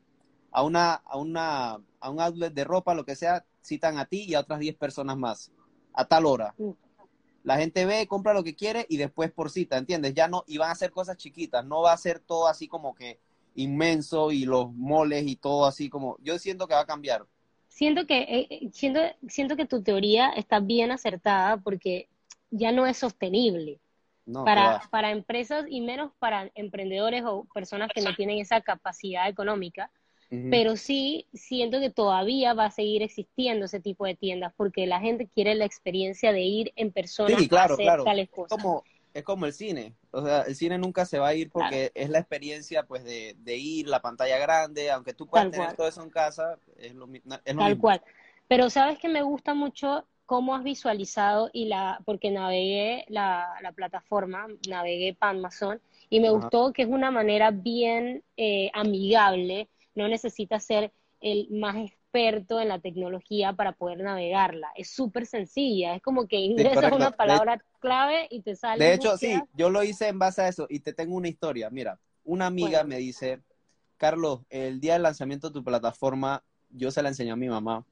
a 0.51 0.63
una, 0.63 0.95
a 0.95 1.19
una, 1.19 1.73
a 2.01 2.11
un 2.11 2.19
outlet 2.19 2.55
de 2.55 2.65
ropa, 2.65 2.95
lo 2.95 3.05
que 3.05 3.15
sea, 3.15 3.45
citan 3.63 3.99
a 3.99 4.07
ti 4.07 4.25
y 4.27 4.35
a 4.35 4.41
otras 4.41 4.59
10 4.59 4.75
personas 4.77 5.19
más, 5.19 5.53
a 5.93 6.07
tal 6.07 6.25
hora. 6.25 6.55
La 7.43 7.59
gente 7.59 7.85
ve, 7.85 8.07
compra 8.07 8.33
lo 8.33 8.43
que 8.43 8.57
quiere 8.57 8.87
y 8.89 8.97
después 8.97 9.31
por 9.31 9.51
cita, 9.51 9.77
¿entiendes? 9.77 10.15
Ya 10.15 10.29
no, 10.29 10.45
y 10.47 10.57
van 10.57 10.71
a 10.71 10.73
hacer 10.73 10.93
cosas 10.93 11.19
chiquitas, 11.19 11.63
no 11.63 11.83
va 11.83 11.93
a 11.93 11.99
ser 11.99 12.21
todo 12.21 12.49
así 12.49 12.69
como 12.69 12.95
que 12.95 13.21
inmenso 13.55 14.33
y 14.33 14.47
los 14.47 14.73
moles 14.73 15.27
y 15.27 15.37
todo 15.37 15.67
así 15.67 15.91
como, 15.91 16.17
yo 16.23 16.39
siento 16.39 16.67
que 16.67 16.73
va 16.73 16.81
a 16.81 16.87
cambiar. 16.87 17.27
Siento 17.81 18.07
que, 18.07 18.19
eh, 18.19 18.47
eh, 18.51 18.69
siento, 18.73 19.01
siento 19.27 19.57
que 19.57 19.65
tu 19.65 19.83
teoría 19.83 20.29
está 20.33 20.61
bien 20.61 20.91
acertada 20.91 21.57
porque 21.57 22.11
ya 22.51 22.73
no 22.73 22.87
es 22.87 22.99
sostenible. 22.99 23.81
No, 24.27 24.45
para, 24.45 24.83
para 24.91 25.11
empresas 25.13 25.65
y 25.69 25.81
menos 25.81 26.13
para 26.19 26.51
emprendedores 26.55 27.25
o 27.25 27.47
personas 27.55 27.91
que 27.95 28.03
no 28.03 28.15
tienen 28.15 28.39
esa 28.39 28.61
capacidad 28.61 29.29
económica, 29.29 29.91
pero 30.51 30.77
sí 30.77 31.27
siento 31.33 31.81
que 31.81 31.91
todavía 31.91 32.53
va 32.55 32.67
a 32.67 32.71
seguir 32.71 33.03
existiendo 33.03 33.65
ese 33.65 33.81
tipo 33.81 34.05
de 34.05 34.15
tiendas 34.15 34.53
porque 34.59 34.87
la 34.87 35.01
gente 35.01 35.27
quiere 35.35 35.55
la 35.55 35.65
experiencia 35.65 36.33
de 36.33 36.43
ir 36.43 36.73
en 36.77 36.93
persona 36.93 37.39
Sí, 37.39 37.49
claro, 37.49 37.73
a 37.73 37.77
hacer 37.77 37.87
claro. 37.87 38.05
tales 38.05 38.29
Es 38.29 38.35
cosas. 38.37 38.59
como, 38.63 38.85
es 39.15 39.23
como 39.25 39.47
el 39.47 39.53
cine. 39.53 39.97
O 40.11 40.25
sea, 40.25 40.43
el 40.43 40.55
cine 40.57 40.79
nunca 40.79 41.05
se 41.07 41.19
va 41.19 41.29
a 41.29 41.35
ir 41.35 41.51
porque 41.51 41.93
es 41.95 42.11
la 42.11 42.19
experiencia 42.19 42.85
pues 42.85 43.05
de, 43.05 43.35
de 43.39 43.57
ir, 43.57 43.89
la 43.89 44.03
pantalla 44.03 44.39
grande, 44.39 44.91
aunque 44.91 45.15
tú 45.15 45.29
puedas 45.29 45.49
Tal 45.49 45.51
tener 45.51 45.69
cual. 45.69 45.77
todo 45.77 45.89
eso 45.89 46.03
en 46.03 46.11
casa, 46.11 46.59
es 46.77 46.95
lo, 46.95 47.07
mi- 47.07 47.23
es 47.45 47.55
lo 47.55 47.63
Tal 47.63 47.77
mismo. 47.77 47.79
cual. 47.79 48.03
Pero 48.49 48.71
sabes 48.71 48.99
que 48.99 49.09
me 49.09 49.23
gusta 49.23 49.55
mucho 49.55 50.07
cómo 50.27 50.55
has 50.55 50.63
visualizado 50.65 51.51
y 51.53 51.67
la, 51.67 52.01
porque 52.05 52.31
navegué 52.31 53.05
la, 53.09 53.49
la 53.63 53.73
plataforma, 53.73 54.47
navegué 54.69 55.17
Amazon 55.21 55.81
y 56.09 56.21
me 56.21 56.31
Ajá. 56.31 56.41
gustó 56.41 56.73
que 56.73 56.83
es 56.83 56.89
una 56.89 57.11
manera 57.11 57.51
bien 57.51 58.25
eh, 58.37 58.71
amigable, 58.75 59.69
no 59.95 60.09
necesitas 60.09 60.65
ser 60.65 60.93
el 61.21 61.49
más 61.51 61.77
experto 62.11 62.61
en 62.61 62.69
la 62.69 62.81
tecnología 62.81 63.53
para 63.53 63.73
poder 63.73 63.99
navegarla. 63.99 64.69
Es 64.75 64.91
súper 64.91 65.27
sencilla, 65.27 65.95
es 65.95 66.03
como 66.03 66.27
que 66.27 66.37
ingresas 66.37 66.93
una 66.93 67.11
De- 67.11 67.17
palabra 67.17 67.63
clave 67.79 68.27
y 68.31 68.43
te 68.43 68.57
sale 68.57 68.85
De 68.85 68.95
hecho, 68.95 69.17
sí, 69.17 69.33
yo 69.57 69.71
lo 69.71 69.83
hice 69.85 70.09
en 70.09 70.19
base 70.19 70.43
a 70.43 70.49
eso 70.49 70.67
y 70.69 70.81
te 70.81 70.93
tengo 70.93 71.15
una 71.15 71.29
historia. 71.29 71.71
Mira, 71.71 72.01
una 72.25 72.47
amiga 72.47 72.83
me 72.85 72.97
dice, 72.97 73.43
Carlos, 73.97 74.41
el 74.51 74.81
día 74.81 74.95
del 74.95 75.03
lanzamiento 75.05 75.49
de 75.49 75.55
tu 75.55 75.65
plataforma, 75.65 76.43
yo 76.71 76.91
se 76.91 77.03
la 77.03 77.11
enseñé 77.11 77.31
a 77.31 77.37
mi 77.37 77.49
mamá. 77.49 77.85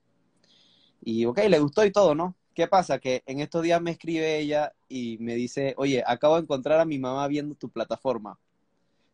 Y 1.01 1.25
ok, 1.27 1.39
le 1.49 1.59
gustó 1.61 1.85
y 1.85 1.93
todo, 1.93 2.15
¿no? 2.15 2.35
¿Qué 2.55 2.67
pasa? 2.67 2.99
Que 2.99 3.23
en 3.27 3.41
estos 3.41 3.63
días 3.63 3.81
me 3.81 3.93
escribe 3.93 4.39
ella 4.39 4.75
y 4.89 5.17
me 5.21 5.35
dice, 5.37 5.75
oye, 5.77 6.03
acabo 6.07 6.35
de 6.37 6.43
encontrar 6.43 6.81
a 6.81 6.85
mi 6.85 6.99
mamá 6.99 7.27
viendo 7.29 7.55
tu 7.55 7.71
plataforma. 7.71 8.39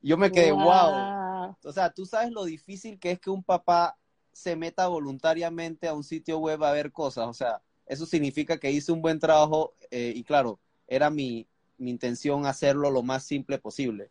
Yo 0.03 0.17
me 0.17 0.33
quedé, 0.33 0.53
wow. 0.53 0.63
Guau. 0.63 1.57
O 1.65 1.73
sea, 1.73 1.91
tú 1.91 2.07
sabes 2.07 2.31
lo 2.33 2.45
difícil 2.45 2.99
que 2.99 3.13
es 3.13 3.21
que 3.21 3.31
un 3.31 3.43
papá 3.43 3.97
se 4.35 4.57
meta 4.57 4.87
voluntariamente 4.89 5.89
a 5.89 5.95
un 5.95 6.05
sitio 6.05 6.39
web 6.39 6.63
a 6.65 6.73
ver 6.73 6.93
cosas. 6.93 7.27
O 7.29 7.33
sea, 7.33 7.63
eso 7.87 8.05
significa 8.05 8.59
que 8.59 8.71
hice 8.71 8.93
un 8.93 9.01
buen 9.01 9.19
trabajo 9.19 9.73
eh, 9.91 10.13
y 10.15 10.23
claro, 10.25 10.59
era 10.87 11.09
mi, 11.09 11.47
mi 11.79 11.91
intención 11.91 12.45
hacerlo 12.47 12.91
lo 12.91 13.03
más 13.03 13.25
simple 13.25 13.59
posible. 13.59 14.11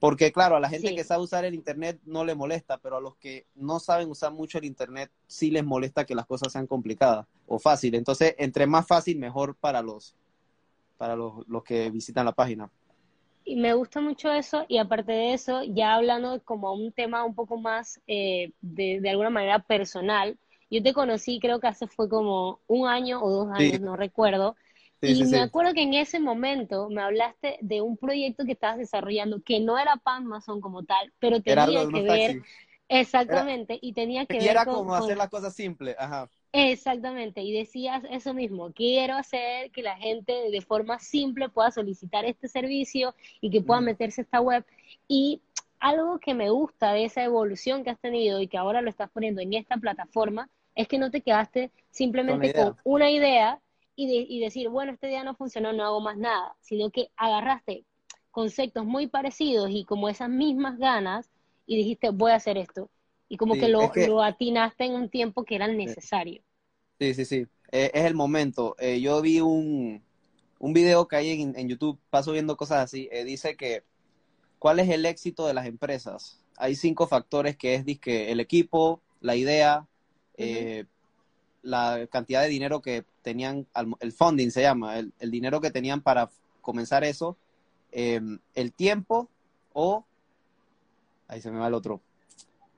Porque 0.00 0.30
claro, 0.32 0.56
a 0.56 0.60
la 0.60 0.68
gente 0.68 0.88
Sí. 0.88 0.94
que 0.94 1.02
sabe 1.02 1.22
usar 1.24 1.44
el 1.44 1.54
Internet 1.54 1.98
no 2.04 2.24
le 2.24 2.34
molesta, 2.34 2.78
pero 2.78 2.98
a 2.98 3.00
los 3.00 3.16
que 3.16 3.46
no 3.54 3.80
saben 3.80 4.10
usar 4.10 4.32
mucho 4.32 4.58
el 4.58 4.64
Internet 4.64 5.10
sí 5.26 5.50
les 5.50 5.64
molesta 5.64 6.04
que 6.04 6.14
las 6.14 6.26
cosas 6.26 6.52
sean 6.52 6.66
complicadas 6.66 7.26
o 7.46 7.58
fáciles. 7.58 7.98
Entonces, 7.98 8.34
entre 8.38 8.66
más 8.66 8.86
fácil, 8.86 9.18
mejor 9.18 9.56
para 9.56 9.82
los, 9.82 10.14
para 10.98 11.16
los, 11.16 11.46
los 11.48 11.64
que 11.64 11.90
visitan 11.90 12.26
la 12.26 12.32
página. 12.32 12.70
Y 13.48 13.56
me 13.56 13.72
gusta 13.74 14.00
mucho 14.02 14.30
eso, 14.32 14.66
y 14.68 14.76
aparte 14.78 15.12
de 15.12 15.32
eso, 15.32 15.62
ya 15.64 15.94
hablando 15.94 16.42
como 16.44 16.74
un 16.74 16.92
tema 16.92 17.24
un 17.24 17.34
poco 17.34 17.56
más 17.58 17.98
eh, 18.06 18.52
de, 18.60 19.00
de 19.00 19.08
alguna 19.10 19.30
manera 19.30 19.60
personal, 19.60 20.38
yo 20.70 20.82
te 20.82 20.92
conocí 20.92 21.40
creo 21.40 21.58
que 21.60 21.66
hace 21.68 21.86
fue 21.86 22.08
como 22.10 22.60
un 22.66 22.86
año 22.88 23.22
o 23.22 23.30
dos 23.30 23.48
Sí. 23.56 23.72
años, 23.72 23.80
no 23.80 23.96
recuerdo, 23.96 24.54
Sí, 25.00 25.14
y 25.14 25.24
sí, 25.26 25.26
me 25.26 25.38
acuerdo 25.40 25.72
que 25.72 25.82
en 25.82 25.94
ese 25.94 26.20
momento 26.20 26.90
me 26.90 27.00
hablaste 27.02 27.56
de 27.62 27.80
un 27.80 27.96
proyecto 27.96 28.44
que 28.44 28.52
estabas 28.52 28.76
desarrollando 28.78 29.40
que 29.42 29.60
no 29.60 29.78
era 29.78 29.96
para 29.96 30.18
Amazon 30.18 30.60
como 30.60 30.84
tal, 30.84 31.12
pero 31.18 31.40
Era 31.44 31.66
tenía 31.66 31.86
que 31.88 32.02
ver, 32.02 32.38
taxis. 32.42 32.44
exactamente, 32.88 33.78
y 33.80 33.94
tenía 33.94 34.26
que 34.26 34.40
Y 34.40 34.42
ver 34.42 34.60
era 34.60 34.66
con, 34.66 34.68
como 34.68 34.94
con- 34.94 34.94
hacer 34.94 35.16
las 35.16 35.28
cosas 35.28 35.54
simples. 35.54 35.96
Ajá. 35.98 36.30
Exactamente, 36.52 37.42
y 37.42 37.52
decías 37.52 38.02
eso 38.10 38.32
mismo, 38.32 38.72
quiero 38.72 39.14
hacer 39.16 39.70
que 39.70 39.82
la 39.82 39.96
gente 39.96 40.32
de 40.50 40.60
forma 40.62 40.98
simple 40.98 41.50
pueda 41.50 41.70
solicitar 41.70 42.24
este 42.24 42.48
servicio 42.48 43.14
y 43.40 43.50
que 43.50 43.60
pueda 43.60 43.80
Ujú. 43.80 43.84
meterse 43.84 44.22
a 44.22 44.24
esta 44.24 44.40
web. 44.40 44.64
Y 45.06 45.42
algo 45.78 46.18
que 46.18 46.34
me 46.34 46.48
gusta 46.50 46.92
de 46.92 47.04
esa 47.04 47.22
evolución 47.22 47.84
que 47.84 47.90
has 47.90 48.00
tenido 48.00 48.40
y 48.40 48.48
que 48.48 48.56
ahora 48.58 48.80
lo 48.82 48.88
estás 48.90 49.10
poniendo 49.10 49.42
en 49.42 49.52
esta 49.54 49.76
plataforma 49.76 50.48
es 50.74 50.88
que 50.88 50.98
no 50.98 51.10
te 51.10 51.20
quedaste 51.20 51.70
simplemente 51.90 52.50
Con 52.52 52.74
una 52.82 53.10
idea 53.10 53.60
y, 53.94 54.06
de- 54.06 54.26
y 54.28 54.40
decir, 54.40 54.68
bueno, 54.70 54.92
esta 54.92 55.06
idea 55.08 55.24
no 55.24 55.34
funcionó, 55.36 55.72
no 55.74 55.84
hago 55.84 56.00
más 56.00 56.16
nada, 56.16 56.56
sino 56.60 56.90
que 56.90 57.10
agarraste 57.16 57.84
conceptos 58.30 58.84
muy 58.86 59.06
parecidos 59.06 59.68
y 59.70 59.84
como 59.84 60.08
esas 60.08 60.30
mismas 60.30 60.78
ganas 60.78 61.30
y 61.66 61.76
dijiste, 61.76 62.10
voy 62.10 62.32
a 62.32 62.36
hacer 62.36 62.56
esto. 62.58 62.88
Y 63.28 63.36
como 63.36 63.54
Sí, 63.54 63.60
que 63.60 63.68
lo, 63.68 63.84
es 63.84 63.92
que- 63.92 64.08
lo 64.08 64.22
atinaste 64.22 64.84
en 64.84 64.94
un 64.94 65.08
tiempo 65.08 65.44
que 65.44 65.56
era 65.56 65.68
necesario. 65.68 66.42
Sí, 67.00 67.14
sí, 67.14 67.24
sí. 67.24 67.46
Eh, 67.70 67.90
es 67.94 68.04
el 68.04 68.14
momento. 68.14 68.74
Eh, 68.78 69.00
yo 69.00 69.20
vi 69.22 69.40
un, 69.40 70.02
un 70.58 70.72
video 70.72 71.06
que 71.08 71.16
hay 71.16 71.42
en, 71.42 71.56
en 71.58 71.68
YouTube, 71.68 71.98
paso 72.10 72.32
viendo 72.32 72.56
cosas 72.56 72.78
así. 72.84 73.08
eh, 73.12 73.24
dice 73.24 73.56
que, 73.56 73.84
¿cuál 74.58 74.80
es 74.80 74.88
el 74.90 75.06
éxito 75.06 75.46
de 75.46 75.54
las 75.54 75.66
empresas? 75.66 76.40
Hay 76.58 76.76
cinco 76.76 77.06
factores 77.08 77.56
que 77.56 77.74
es 77.74 77.84
dizque, 77.84 78.32
el 78.32 78.40
equipo, 78.40 79.02
la 79.20 79.36
idea, 79.36 79.86
la 81.62 82.06
cantidad 82.10 82.42
de 82.42 82.48
dinero 82.48 82.80
que 82.80 83.04
tenían, 83.22 83.66
el 84.00 84.12
funding 84.12 84.50
se 84.50 84.62
llama, 84.62 84.98
el, 84.98 85.12
el 85.18 85.30
dinero 85.30 85.60
que 85.60 85.70
tenían 85.70 86.00
para 86.02 86.30
comenzar 86.60 87.04
eso, 87.04 87.36
eh, 87.92 88.20
el 88.54 88.72
tiempo 88.72 89.28
o... 89.72 90.04
Ahí 91.28 91.40
se 91.40 91.50
me 91.50 91.58
va 91.58 91.68
el 91.68 91.74
otro. 91.74 92.00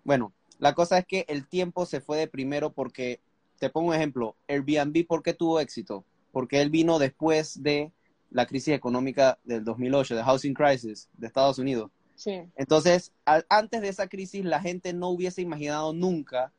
Bueno, 0.04 0.32
la 0.60 0.74
cosa 0.74 0.98
es 0.98 1.06
que 1.06 1.24
el 1.28 1.46
tiempo 1.48 1.84
se 1.86 2.00
fue 2.00 2.16
de 2.18 2.28
primero 2.28 2.70
porque, 2.72 3.20
te 3.58 3.68
pongo 3.70 3.88
un 3.88 3.94
ejemplo, 3.94 4.36
Airbnb, 4.48 5.06
¿por 5.06 5.22
qué 5.22 5.34
tuvo 5.34 5.58
éxito? 5.58 6.04
Porque 6.32 6.60
él 6.60 6.70
vino 6.70 6.98
después 6.98 7.62
de 7.62 7.90
la 8.30 8.46
crisis 8.46 8.74
económica 8.74 9.38
del 9.42 9.64
2008, 9.64 10.14
de 10.14 10.22
Housing 10.22 10.54
Crisis 10.54 11.08
de 11.18 11.26
Estados 11.26 11.58
Unidos. 11.58 11.90
Sí. 12.14 12.42
Entonces, 12.56 13.12
al- 13.24 13.44
antes 13.48 13.80
de 13.80 13.88
esa 13.88 14.06
crisis, 14.06 14.44
la 14.44 14.60
gente 14.60 14.92
no 14.92 15.08
hubiese 15.08 15.42
imaginado 15.42 15.92
nunca 15.92 16.52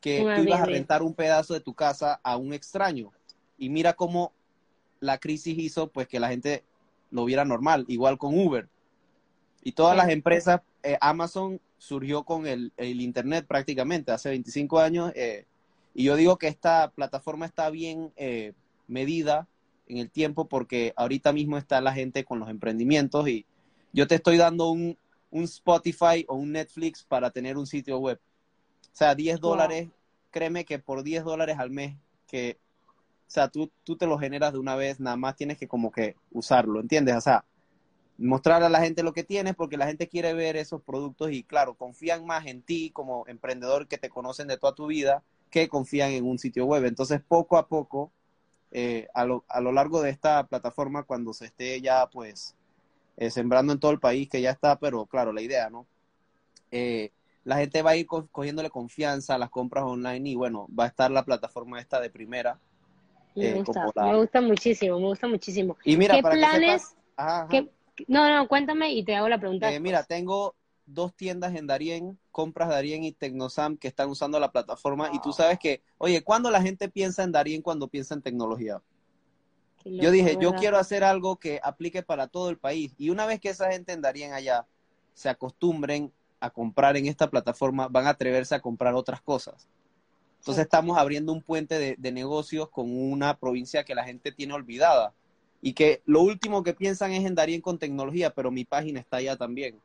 que 0.00 0.20
tú 0.36 0.42
ibas 0.44 0.60
a 0.60 0.66
rentar 0.66 1.02
un 1.02 1.14
pedazo 1.14 1.54
de 1.54 1.60
tu 1.60 1.74
casa 1.74 2.20
a 2.22 2.36
un 2.36 2.52
extraño. 2.52 3.10
Y 3.58 3.70
mira 3.70 3.94
cómo 3.94 4.32
la 5.00 5.18
crisis 5.18 5.58
hizo 5.58 5.88
pues 5.88 6.06
que 6.06 6.20
la 6.20 6.28
gente 6.28 6.62
lo 7.10 7.24
viera 7.24 7.44
normal, 7.44 7.84
igual 7.88 8.18
con 8.18 8.38
Uber. 8.38 8.68
Y 9.62 9.72
todas 9.72 9.94
Sí. 9.94 9.98
las 9.98 10.08
empresas, 10.10 10.60
eh, 10.82 10.96
Amazon 11.00 11.60
surgió 11.78 12.24
con 12.24 12.46
el, 12.46 12.72
el 12.76 13.00
Internet 13.00 13.46
prácticamente 13.46 14.12
hace 14.12 14.30
25 14.30 14.80
años. 14.80 15.12
eh, 15.14 15.46
y 15.94 16.04
yo 16.04 16.16
digo 16.16 16.36
que 16.36 16.48
esta 16.48 16.90
plataforma 16.90 17.46
está 17.46 17.70
bien 17.70 18.12
eh, 18.16 18.52
medida 18.86 19.48
en 19.88 19.96
el 19.98 20.10
tiempo 20.10 20.46
porque 20.46 20.92
ahorita 20.96 21.32
mismo 21.32 21.56
está 21.56 21.80
la 21.80 21.94
gente 21.94 22.24
con 22.24 22.38
los 22.38 22.50
emprendimientos 22.50 23.26
y 23.28 23.46
yo 23.94 24.06
te 24.06 24.16
estoy 24.16 24.36
dando 24.36 24.70
un, 24.70 24.98
un 25.30 25.44
Spotify 25.44 26.24
o 26.28 26.34
un 26.34 26.52
Netflix 26.52 27.02
para 27.02 27.30
tener 27.30 27.56
un 27.56 27.66
sitio 27.66 27.98
web. 27.98 28.20
O 28.82 28.96
sea, 28.96 29.14
10 29.14 29.40
Wow. 29.40 29.50
dólares, 29.52 29.88
créeme 30.30 30.64
que 30.66 30.78
por 30.78 31.02
10 31.02 31.24
dólares 31.24 31.58
al 31.58 31.70
mes, 31.70 31.96
que, 32.26 32.58
o 33.26 33.30
sea, 33.30 33.48
tú, 33.48 33.70
tú 33.84 33.96
te 33.96 34.06
lo 34.06 34.18
generas 34.18 34.52
de 34.52 34.58
una 34.58 34.74
vez, 34.76 35.00
nada 35.00 35.16
más 35.16 35.34
tienes 35.36 35.56
que 35.56 35.66
como 35.68 35.90
que 35.90 36.16
usarlo, 36.30 36.80
¿entiendes? 36.80 37.16
O 37.16 37.20
sea, 37.22 37.44
mostrar 38.18 38.62
a 38.62 38.68
la 38.68 38.80
gente 38.80 39.02
lo 39.02 39.12
que 39.12 39.24
tienes 39.24 39.54
porque 39.54 39.76
la 39.76 39.86
gente 39.86 40.08
quiere 40.08 40.32
ver 40.34 40.56
esos 40.56 40.82
productos 40.82 41.30
y 41.32 41.42
claro, 41.42 41.74
confían 41.74 42.24
más 42.24 42.46
en 42.46 42.62
ti 42.62 42.90
como 42.90 43.26
emprendedor 43.26 43.86
que 43.88 43.98
te 43.98 44.08
conocen 44.08 44.48
de 44.48 44.56
toda 44.56 44.74
tu 44.74 44.86
vida 44.86 45.22
que 45.50 45.68
confían 45.68 46.10
en 46.12 46.26
un 46.26 46.38
sitio 46.38 46.66
web. 46.66 46.84
Entonces, 46.84 47.20
poco 47.26 47.56
a 47.56 47.66
poco, 47.68 48.10
eh, 48.72 49.08
a, 49.14 49.24
lo, 49.24 49.44
a 49.48 49.60
lo 49.60 49.72
largo 49.72 50.02
de 50.02 50.10
esta 50.10 50.46
plataforma, 50.46 51.04
cuando 51.04 51.32
se 51.32 51.46
esté 51.46 51.80
ya, 51.80 52.08
pues, 52.08 52.54
eh, 53.16 53.30
sembrando 53.30 53.72
en 53.72 53.80
todo 53.80 53.92
el 53.92 54.00
país, 54.00 54.28
que 54.28 54.40
ya 54.40 54.50
está, 54.50 54.78
pero 54.78 55.06
claro, 55.06 55.32
la 55.32 55.42
idea, 55.42 55.70
¿no? 55.70 55.86
Eh, 56.70 57.10
la 57.44 57.56
gente 57.58 57.80
va 57.80 57.90
a 57.90 57.96
ir 57.96 58.06
cogiéndole 58.06 58.70
confianza 58.70 59.36
a 59.36 59.38
las 59.38 59.50
compras 59.50 59.84
online 59.84 60.30
y 60.30 60.34
bueno, 60.34 60.66
va 60.78 60.84
a 60.84 60.88
estar 60.88 61.10
la 61.10 61.24
plataforma 61.24 61.80
esta 61.80 62.00
de 62.00 62.10
primera. 62.10 62.58
Me 63.36 63.62
gusta, 63.62 63.92
me 63.94 64.16
gusta 64.16 64.40
muchísimo, 64.40 64.98
me 64.98 65.06
gusta 65.06 65.28
muchísimo. 65.28 65.76
Y 65.84 65.96
mira, 65.96 66.16
¿Qué 66.16 66.22
para 66.22 66.34
planes? 66.34 66.82
Que 66.82 66.96
sepas, 67.16 67.48
¿qué... 67.50 67.70
No, 68.08 68.28
no, 68.34 68.48
cuéntame 68.48 68.92
y 68.92 69.04
te 69.04 69.14
hago 69.14 69.28
la 69.28 69.38
pregunta. 69.38 69.72
Eh, 69.72 69.80
mira, 69.80 70.02
tengo 70.04 70.54
dos 70.86 71.14
tiendas 71.14 71.54
en 71.54 71.66
Darien, 71.66 72.18
compras 72.30 72.68
Darien 72.68 73.04
y 73.04 73.12
Tecnosam 73.12 73.76
que 73.76 73.88
están 73.88 74.08
usando 74.08 74.38
la 74.38 74.52
plataforma 74.52 75.10
y 75.12 75.20
tú 75.20 75.32
sabes 75.32 75.58
que, 75.58 75.82
oye, 75.98 76.22
¿cuándo 76.22 76.50
la 76.50 76.62
gente 76.62 76.88
piensa 76.88 77.24
en 77.24 77.32
Darien 77.32 77.60
cuando 77.60 77.88
piensa 77.88 78.14
en 78.14 78.22
tecnología? 78.22 78.80
Loco, 79.84 80.02
yo 80.02 80.10
dije, 80.10 80.36
yo 80.40 80.54
quiero 80.54 80.78
hacer 80.78 81.04
algo 81.04 81.36
que 81.36 81.60
aplique 81.62 82.02
para 82.02 82.28
todo 82.28 82.50
el 82.50 82.58
país 82.58 82.94
y 82.98 83.10
una 83.10 83.26
vez 83.26 83.40
que 83.40 83.50
esa 83.50 83.70
gente 83.70 83.92
en 83.92 84.00
Darien 84.00 84.32
allá 84.32 84.66
se 85.14 85.28
acostumbren 85.28 86.12
a 86.40 86.50
comprar 86.50 86.96
en 86.96 87.06
esta 87.06 87.30
plataforma, 87.30 87.88
van 87.88 88.06
a 88.06 88.10
atreverse 88.10 88.54
a 88.54 88.60
comprar 88.60 88.94
otras 88.94 89.20
cosas. 89.20 89.68
Entonces 90.38 90.64
estamos 90.64 90.98
abriendo 90.98 91.32
un 91.32 91.42
puente 91.42 91.78
de, 91.78 91.96
de 91.98 92.12
negocios 92.12 92.68
con 92.68 92.96
una 92.96 93.36
provincia 93.38 93.84
que 93.84 93.94
la 93.94 94.04
gente 94.04 94.30
tiene 94.30 94.54
olvidada 94.54 95.12
y 95.60 95.72
que 95.72 96.02
lo 96.06 96.22
último 96.22 96.62
que 96.62 96.74
piensan 96.74 97.12
es 97.12 97.24
en 97.24 97.34
Darien 97.34 97.60
con 97.60 97.78
tecnología, 97.78 98.30
pero 98.30 98.50
mi 98.50 98.64
página 98.64 99.00
está 99.00 99.18
allá 99.18 99.36
también. 99.36 99.78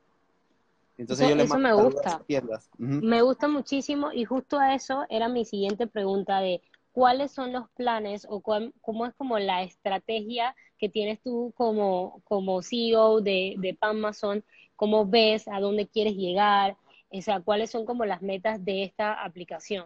Entonces 0.97 1.25
eso, 1.25 1.29
yo 1.31 1.35
le 1.35 1.43
eso 1.43 1.57
me 1.57 1.73
gusta. 1.73 2.21
Uh 2.27 2.33
-huh. 2.33 3.01
Me 3.01 3.21
gusta 3.21 3.47
muchísimo 3.47 4.11
y 4.11 4.25
justo 4.25 4.59
a 4.59 4.75
eso 4.75 5.05
era 5.09 5.27
mi 5.29 5.45
siguiente 5.45 5.87
pregunta 5.87 6.41
de 6.41 6.61
cuáles 6.91 7.31
son 7.31 7.53
los 7.53 7.69
planes 7.71 8.27
o 8.29 8.41
cuál, 8.41 8.73
cómo 8.81 9.05
es 9.05 9.13
como 9.15 9.39
la 9.39 9.63
estrategia 9.63 10.55
que 10.77 10.89
tienes 10.89 11.19
tú 11.21 11.53
como, 11.55 12.21
como 12.25 12.61
CEO 12.61 13.21
de, 13.21 13.55
de 13.57 13.77
Amazon, 13.81 14.43
cómo 14.75 15.05
ves 15.05 15.47
a 15.47 15.59
dónde 15.59 15.87
quieres 15.87 16.15
llegar, 16.15 16.75
o 17.09 17.21
sea, 17.21 17.39
cuáles 17.39 17.69
son 17.69 17.85
como 17.85 18.05
las 18.05 18.21
metas 18.21 18.63
de 18.63 18.83
esta 18.83 19.23
aplicación. 19.23 19.85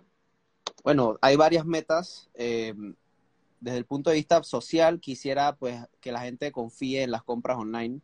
Bueno, 0.84 1.18
hay 1.22 1.36
varias 1.36 1.66
metas. 1.66 2.30
Eh, 2.36 2.74
desde 3.66 3.80
el 3.80 3.86
punto 3.86 4.12
de 4.12 4.18
vista 4.18 4.44
social, 4.44 5.00
quisiera 5.00 5.56
pues 5.56 5.82
que 6.00 6.12
la 6.12 6.22
gente 6.22 6.52
confíe 6.52 7.02
en 7.02 7.10
las 7.10 7.24
compras 7.24 7.58
online. 7.58 8.00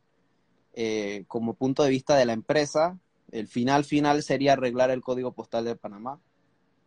Eh, 0.74 1.24
como 1.28 1.54
punto 1.54 1.84
de 1.84 1.92
vista 1.92 2.16
de 2.16 2.26
la 2.26 2.34
empresa, 2.34 2.98
el 3.32 3.48
final 3.48 3.86
final 3.86 4.24
sería 4.24 4.54
arreglar 4.54 4.90
el 4.90 5.04
código 5.04 5.34
postal 5.34 5.66
de 5.66 5.76
Panamá. 5.76 6.20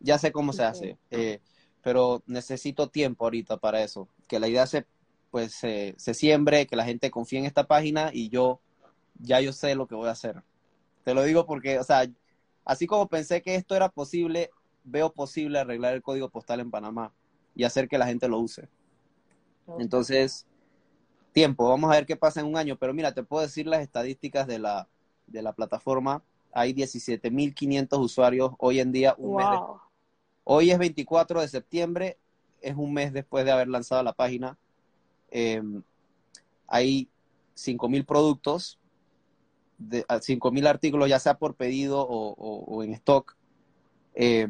Ya 0.01 0.17
sé 0.17 0.33
cómo 0.33 0.51
se 0.51 0.65
hace, 0.65 0.97
eh, 1.09 1.39
pero 1.81 2.21
necesito 2.25 2.89
tiempo 2.89 3.23
ahorita 3.23 3.55
para 3.55 3.81
eso. 3.81 4.09
Que 4.27 4.41
la 4.41 4.49
idea 4.49 4.67
se 4.67 4.85
pues 5.31 5.53
se, 5.53 5.95
se 5.97 6.13
siembre, 6.13 6.67
que 6.67 6.75
la 6.75 6.83
gente 6.83 7.11
confíe 7.11 7.39
en 7.39 7.45
esta 7.45 7.67
página 7.67 8.09
y 8.11 8.27
yo 8.27 8.59
ya 9.19 9.39
yo 9.39 9.53
sé 9.53 9.75
lo 9.75 9.87
que 9.87 9.95
voy 9.95 10.09
a 10.09 10.11
hacer. 10.11 10.43
Te 11.05 11.13
lo 11.13 11.23
digo 11.23 11.45
porque, 11.45 11.79
o 11.79 11.83
sea, 11.85 12.11
así 12.65 12.87
como 12.87 13.07
pensé 13.07 13.41
que 13.41 13.55
esto 13.55 13.73
era 13.73 13.87
posible, 13.87 14.49
veo 14.83 15.13
posible 15.13 15.59
arreglar 15.59 15.93
el 15.93 16.01
código 16.01 16.27
postal 16.27 16.59
en 16.59 16.71
Panamá 16.71 17.13
y 17.55 17.63
hacer 17.63 17.87
que 17.87 17.97
la 17.97 18.05
gente 18.05 18.27
lo 18.27 18.39
use. 18.39 18.67
Entonces, 19.79 20.45
tiempo, 21.31 21.67
vamos 21.67 21.91
a 21.91 21.95
ver 21.95 22.05
qué 22.05 22.15
pasa 22.15 22.41
en 22.41 22.45
un 22.45 22.57
año, 22.57 22.77
pero 22.77 22.93
mira, 22.93 23.13
te 23.13 23.23
puedo 23.23 23.41
decir 23.41 23.65
las 23.65 23.81
estadísticas 23.81 24.45
de 24.45 24.59
la, 24.59 24.87
de 25.27 25.41
la 25.41 25.53
plataforma. 25.53 26.23
Hay 26.53 26.73
17.500 26.73 27.99
usuarios 27.99 28.51
hoy 28.59 28.79
en 28.79 28.91
día, 28.91 29.15
un 29.17 29.31
wow. 29.31 29.37
mes. 29.37 29.59
Hoy 30.43 30.71
es 30.71 30.77
24 30.77 31.41
de 31.41 31.47
septiembre, 31.47 32.17
es 32.61 32.75
un 32.75 32.93
mes 32.93 33.11
después 33.11 33.45
de 33.45 33.51
haber 33.51 33.67
lanzado 33.67 34.03
la 34.03 34.13
página. 34.13 34.57
Eh, 35.31 35.61
hay 36.67 37.09
5.000 37.55 38.05
productos, 38.05 38.79
de, 39.77 40.05
5.000 40.05 40.67
artículos, 40.67 41.09
ya 41.09 41.19
sea 41.19 41.37
por 41.37 41.55
pedido 41.55 42.01
o, 42.01 42.33
o, 42.33 42.59
o 42.65 42.83
en 42.83 42.93
stock. 42.93 43.35
Eh, 44.13 44.47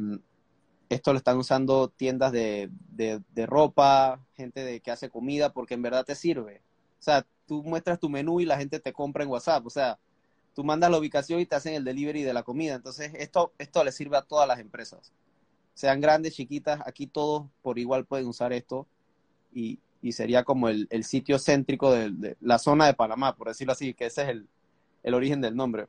esto 0.89 1.13
lo 1.13 1.17
están 1.17 1.37
usando 1.37 1.89
tiendas 1.89 2.31
de, 2.31 2.69
de, 2.89 3.45
ropa, 3.45 4.19
gente 4.35 4.63
de 4.63 4.79
que 4.79 4.91
hace 4.91 5.09
comida, 5.09 5.53
porque 5.53 5.73
en 5.73 5.81
verdad 5.81 6.05
te 6.05 6.15
sirve. 6.15 6.61
O 6.99 7.03
sea, 7.03 7.25
tú 7.45 7.63
muestras 7.63 7.99
tu 7.99 8.09
menú 8.09 8.39
y 8.39 8.45
la 8.45 8.57
gente 8.57 8.79
te 8.79 8.93
compra 8.93 9.23
en 9.23 9.29
WhatsApp. 9.29 9.65
O 9.65 9.69
sea, 9.69 9.99
tú 10.53 10.63
mandas 10.63 10.91
la 10.91 10.97
ubicación 10.97 11.39
y 11.39 11.45
te 11.45 11.55
hacen 11.55 11.73
el 11.73 11.83
delivery 11.83 12.23
de 12.23 12.33
la 12.33 12.43
comida. 12.43 12.75
Entonces, 12.75 13.11
esto, 13.15 13.53
esto 13.57 13.83
le 13.83 13.91
sirve 13.91 14.17
a 14.17 14.21
todas 14.21 14.47
las 14.47 14.59
empresas. 14.59 15.11
Sean 15.73 16.01
grandes, 16.01 16.35
chiquitas, 16.35 16.81
aquí 16.85 17.07
todos 17.07 17.47
por 17.61 17.79
igual 17.79 18.05
pueden 18.05 18.27
usar 18.27 18.53
esto. 18.53 18.87
Y, 19.53 19.79
y 20.01 20.11
sería 20.11 20.43
como 20.43 20.69
el, 20.69 20.87
el 20.91 21.03
sitio 21.03 21.39
céntrico 21.39 21.91
de, 21.91 22.11
de, 22.11 22.37
la 22.41 22.59
zona 22.59 22.85
de 22.85 22.93
Panamá, 22.93 23.35
por 23.35 23.47
decirlo 23.47 23.73
así, 23.73 23.93
que 23.93 24.05
ese 24.05 24.23
es 24.23 24.29
el, 24.29 24.47
el 25.03 25.13
origen 25.13 25.41
del 25.41 25.55
nombre. 25.55 25.87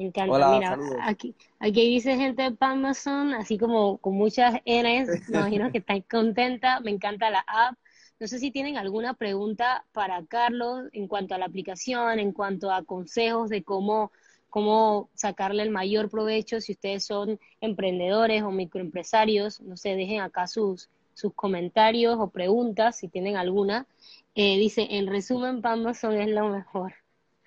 Me 0.00 0.06
encanta. 0.06 0.34
Hola, 0.34 0.50
Mira, 0.52 0.78
aquí, 1.02 1.34
aquí 1.58 1.86
dice 1.86 2.16
gente 2.16 2.42
de 2.42 2.56
Amazon, 2.58 3.34
así 3.34 3.58
como 3.58 3.98
con 3.98 4.14
muchas 4.14 4.54
N's, 4.64 5.28
me 5.28 5.36
imagino 5.36 5.70
que 5.70 5.78
están 5.78 6.00
contenta. 6.00 6.80
Me 6.80 6.90
encanta 6.90 7.28
la 7.28 7.44
app. 7.46 7.76
No 8.18 8.26
sé 8.26 8.38
si 8.38 8.50
tienen 8.50 8.78
alguna 8.78 9.12
pregunta 9.12 9.84
para 9.92 10.24
Carlos 10.24 10.88
en 10.94 11.06
cuanto 11.06 11.34
a 11.34 11.38
la 11.38 11.44
aplicación, 11.44 12.18
en 12.18 12.32
cuanto 12.32 12.72
a 12.72 12.82
consejos 12.82 13.50
de 13.50 13.62
cómo, 13.62 14.10
cómo 14.48 15.10
sacarle 15.12 15.64
el 15.64 15.70
mayor 15.70 16.08
provecho 16.08 16.62
si 16.62 16.72
ustedes 16.72 17.04
son 17.04 17.38
emprendedores 17.60 18.42
o 18.42 18.50
microempresarios. 18.50 19.60
No 19.60 19.76
sé, 19.76 19.96
dejen 19.96 20.22
acá 20.22 20.46
sus, 20.46 20.88
sus 21.12 21.34
comentarios 21.34 22.16
o 22.18 22.30
preguntas 22.30 22.96
si 22.96 23.08
tienen 23.08 23.36
alguna. 23.36 23.86
Eh, 24.34 24.56
dice, 24.56 24.86
en 24.92 25.08
resumen, 25.08 25.60
Amazon 25.62 26.18
es 26.18 26.28
lo 26.28 26.48
mejor. 26.48 26.94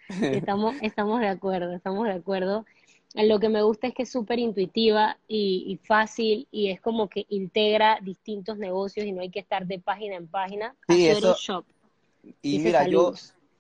Estamos, 0.10 0.76
estamos 0.82 1.20
de 1.20 1.28
acuerdo, 1.28 1.74
estamos 1.74 2.06
de 2.06 2.14
acuerdo. 2.14 2.66
Lo 3.16 3.40
que 3.40 3.50
me 3.50 3.62
gusta 3.62 3.88
es 3.88 3.94
que 3.94 4.04
es 4.04 4.12
súper 4.12 4.40
intuitiva 4.40 5.20
y, 5.28 5.66
y, 5.68 5.78
fácil 5.86 6.48
y 6.52 6.70
es 6.70 6.82
como 6.82 7.10
que 7.10 7.26
integra 7.30 8.00
distintos 8.02 8.58
negocios 8.58 9.06
y 9.06 9.12
no 9.12 9.22
hay 9.22 9.30
que 9.30 9.40
estar 9.40 9.68
de 9.68 9.80
página 9.80 10.16
en 10.16 10.28
página. 10.28 10.76
Sí, 10.90 11.08
eso. 11.08 11.36
Shop. 11.36 11.66
Y 12.42 12.60
mira, 12.60 12.88
yo, 12.88 13.14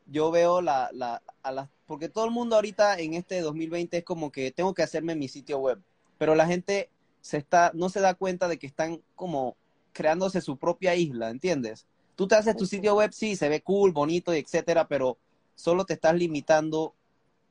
yo 0.07 0.31
veo 0.31 0.61
la, 0.61 0.89
la, 0.93 1.21
a 1.43 1.51
las, 1.51 1.69
porque 1.85 2.09
todo 2.09 2.25
el 2.25 2.31
mundo 2.31 2.55
ahorita 2.55 2.97
en 2.99 3.13
este 3.13 3.41
2020 3.41 3.97
es 3.97 4.03
como 4.03 4.31
que 4.31 4.51
tengo 4.51 4.73
que 4.73 4.83
hacerme 4.83 5.15
mi 5.15 5.27
sitio 5.27 5.59
web, 5.59 5.79
pero 6.17 6.33
la 6.33 6.47
gente 6.47 6.89
se 7.21 7.37
está, 7.37 7.71
no 7.73 7.89
se 7.89 7.99
da 7.99 8.15
cuenta 8.15 8.47
de 8.47 8.57
que 8.57 8.67
están 8.67 9.01
como 9.15 9.55
creándose 9.91 10.41
su 10.41 10.57
propia 10.57 10.95
isla, 10.95 11.29
¿entiendes? 11.29 11.85
Tú 12.15 12.27
te 12.27 12.35
haces 12.35 12.55
tu 12.55 12.65
sitio 12.65 12.95
web, 12.95 13.11
sí, 13.13 13.35
se 13.35 13.49
ve 13.49 13.61
cool, 13.61 13.91
bonito 13.91 14.33
y 14.33 14.39
etcétera, 14.39 14.87
pero 14.87 15.17
solo 15.55 15.85
te 15.85 15.93
estás 15.93 16.15
limitando 16.15 16.93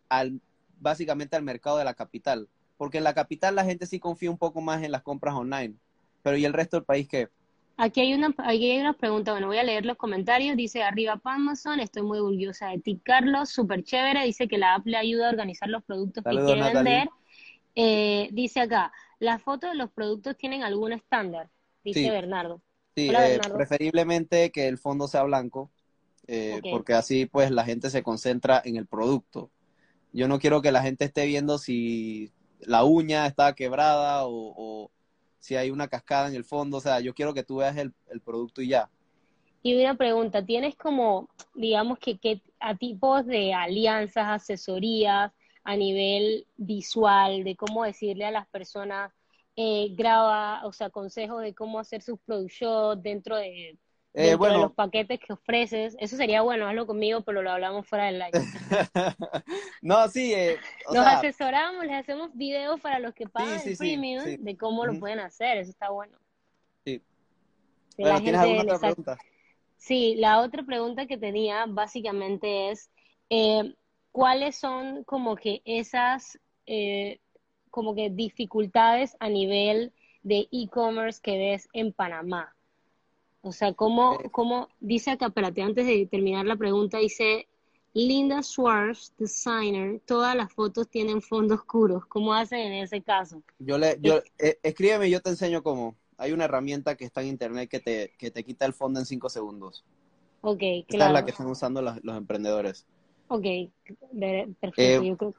al 0.08 0.40
básicamente 0.82 1.36
al 1.36 1.42
mercado 1.42 1.78
de 1.78 1.84
la 1.84 1.94
capital, 1.94 2.48
porque 2.76 2.98
en 2.98 3.04
la 3.04 3.14
capital 3.14 3.54
la 3.54 3.64
gente 3.64 3.86
sí 3.86 3.98
confía 4.00 4.30
un 4.30 4.38
poco 4.38 4.60
más 4.60 4.82
en 4.82 4.90
las 4.90 5.02
compras 5.02 5.34
online, 5.34 5.74
pero 6.22 6.36
¿y 6.36 6.44
el 6.44 6.52
resto 6.52 6.76
del 6.76 6.84
país 6.84 7.08
qué? 7.08 7.28
Aquí 7.76 8.00
hay 8.00 8.12
una, 8.12 8.34
aquí 8.38 8.70
hay 8.70 8.80
una 8.80 8.92
pregunta, 8.92 9.32
bueno, 9.32 9.46
voy 9.46 9.58
a 9.58 9.62
leer 9.62 9.86
los 9.86 9.96
comentarios, 9.96 10.56
dice 10.56 10.82
arriba 10.82 11.20
Amazon, 11.24 11.80
estoy 11.80 12.02
muy 12.02 12.18
orgullosa 12.18 12.68
de 12.68 12.78
ti, 12.80 13.00
Carlos, 13.02 13.50
súper 13.50 13.82
chévere, 13.82 14.24
dice 14.24 14.46
que 14.46 14.58
la 14.58 14.74
app 14.74 14.86
le 14.86 14.96
ayuda 14.96 15.28
a 15.28 15.30
organizar 15.30 15.68
los 15.68 15.82
productos 15.84 16.24
Saludos, 16.24 16.54
que 16.54 16.60
quiere 16.60 16.74
vender, 16.74 17.08
eh, 17.74 18.28
dice 18.32 18.60
acá, 18.60 18.92
las 19.20 19.40
fotos 19.42 19.70
de 19.70 19.76
los 19.76 19.90
productos 19.90 20.36
tienen 20.36 20.62
algún 20.64 20.92
estándar, 20.92 21.48
dice 21.84 22.00
sí. 22.00 22.10
Bernardo. 22.10 22.60
Sí, 22.94 23.08
Hola, 23.08 23.26
eh, 23.26 23.32
Bernardo. 23.32 23.56
preferiblemente 23.56 24.50
que 24.50 24.68
el 24.68 24.76
fondo 24.76 25.08
sea 25.08 25.22
blanco, 25.22 25.70
eh, 26.32 26.54
okay. 26.58 26.70
porque 26.70 26.94
así 26.94 27.26
pues 27.26 27.50
la 27.50 27.64
gente 27.64 27.90
se 27.90 28.02
concentra 28.02 28.62
en 28.64 28.76
el 28.76 28.86
producto. 28.86 29.50
Yo 30.12 30.28
no 30.28 30.38
quiero 30.38 30.62
que 30.62 30.72
la 30.72 30.82
gente 30.82 31.04
esté 31.04 31.26
viendo 31.26 31.58
si 31.58 32.32
la 32.60 32.84
uña 32.84 33.26
está 33.26 33.54
quebrada 33.54 34.24
o, 34.26 34.54
o 34.56 34.90
si 35.38 35.56
hay 35.56 35.70
una 35.70 35.88
cascada 35.88 36.28
en 36.28 36.34
el 36.34 36.44
fondo, 36.44 36.78
o 36.78 36.80
sea, 36.80 37.00
yo 37.00 37.14
quiero 37.14 37.34
que 37.34 37.42
tú 37.42 37.56
veas 37.56 37.76
el, 37.76 37.92
el 38.10 38.20
producto 38.20 38.62
y 38.62 38.68
ya. 38.68 38.88
Y 39.62 39.74
una 39.80 39.94
pregunta, 39.94 40.44
¿tienes 40.44 40.74
como, 40.74 41.28
digamos 41.54 41.98
que, 41.98 42.18
que 42.18 42.40
a 42.60 42.76
tipos 42.76 43.26
de 43.26 43.52
alianzas, 43.52 44.26
asesorías 44.28 45.32
a 45.64 45.76
nivel 45.76 46.46
visual, 46.56 47.44
de 47.44 47.56
cómo 47.56 47.84
decirle 47.84 48.24
a 48.24 48.30
las 48.30 48.48
personas, 48.48 49.12
eh, 49.54 49.88
graba, 49.94 50.64
o 50.64 50.72
sea, 50.72 50.90
consejos 50.90 51.42
de 51.42 51.54
cómo 51.54 51.78
hacer 51.78 52.00
sus 52.00 52.18
product 52.20 53.02
dentro 53.02 53.36
de 53.36 53.76
eh, 54.14 54.34
bueno, 54.34 54.56
de 54.56 54.60
los 54.62 54.72
paquetes 54.72 55.18
que 55.20 55.32
ofreces. 55.32 55.96
Eso 55.98 56.16
sería 56.16 56.42
bueno, 56.42 56.66
hazlo 56.68 56.86
conmigo, 56.86 57.22
pero 57.22 57.42
lo 57.42 57.50
hablamos 57.50 57.86
fuera 57.86 58.06
del 58.06 58.18
live. 58.18 58.30
no, 59.82 60.08
sí. 60.08 60.34
Eh, 60.34 60.58
Nos 60.92 61.04
sea... 61.04 61.18
asesoramos, 61.18 61.84
les 61.86 61.94
hacemos 61.94 62.30
videos 62.34 62.80
para 62.80 62.98
los 62.98 63.14
que 63.14 63.26
pagan 63.26 63.58
sí, 63.60 63.64
sí, 63.64 63.70
el 63.70 63.78
premium 63.78 64.24
sí, 64.24 64.36
de 64.38 64.56
cómo 64.56 64.84
lo 64.84 64.98
pueden 64.98 65.18
hacer. 65.18 65.56
Eso 65.56 65.70
está 65.70 65.90
bueno. 65.90 66.18
Sí. 66.84 67.00
Bueno, 67.96 68.20
¿Tienes 68.20 68.40
alguna 68.40 68.62
otra 68.62 68.78
pregunta? 68.78 69.18
Sí, 69.78 70.14
la 70.16 70.40
otra 70.40 70.62
pregunta 70.62 71.06
que 71.06 71.16
tenía 71.16 71.64
básicamente 71.66 72.70
es, 72.70 72.90
eh, 73.30 73.74
¿cuáles 74.12 74.56
son 74.56 75.04
como 75.04 75.36
que 75.36 75.62
esas, 75.64 76.38
eh, 76.66 77.18
como 77.70 77.94
que 77.94 78.10
dificultades 78.10 79.16
a 79.20 79.28
nivel 79.28 79.92
de 80.22 80.48
e-commerce 80.52 81.18
que 81.20 81.38
ves 81.38 81.68
en 81.72 81.92
Panamá? 81.92 82.54
O 83.42 83.52
sea, 83.52 83.72
¿cómo, 83.74 84.18
Eh. 84.20 84.30
cómo 84.30 84.68
dice 84.80 85.10
acá, 85.10 85.26
espérate, 85.26 85.62
antes 85.62 85.86
de 85.86 86.06
terminar 86.06 86.46
la 86.46 86.56
pregunta, 86.56 86.98
dice 86.98 87.48
Linda 87.92 88.42
Schwartz, 88.42 89.12
designer, 89.18 90.00
todas 90.06 90.34
las 90.34 90.52
fotos 90.52 90.88
tienen 90.88 91.20
fondo 91.20 91.54
oscuros. 91.56 92.06
¿Cómo 92.06 92.32
hacen 92.32 92.60
en 92.60 92.72
ese 92.84 93.02
caso? 93.02 93.42
Yo 93.58 93.76
le, 93.78 93.98
yo, 94.00 94.20
eh, 94.38 94.58
escríbeme, 94.62 95.10
yo 95.10 95.20
te 95.20 95.30
enseño 95.30 95.62
cómo. 95.62 95.96
Hay 96.16 96.32
una 96.32 96.44
herramienta 96.44 96.94
que 96.96 97.04
está 97.04 97.20
en 97.22 97.28
internet 97.28 97.68
que 97.68 97.80
te, 97.80 98.12
que 98.16 98.30
te 98.30 98.44
quita 98.44 98.64
el 98.64 98.72
fondo 98.74 99.00
en 99.00 99.06
cinco 99.06 99.28
segundos. 99.28 99.84
Ok, 100.40 100.62
Esta 100.62 100.86
claro. 100.96 101.10
es 101.10 101.14
la 101.14 101.24
que 101.24 101.30
están 101.32 101.46
usando 101.48 101.82
los, 101.82 102.02
los 102.04 102.16
emprendedores. 102.16 102.86
Ok, 103.28 103.44
perfecto. 104.60 104.72
Eh, 104.76 105.00
yo 105.04 105.16
creo- 105.16 105.34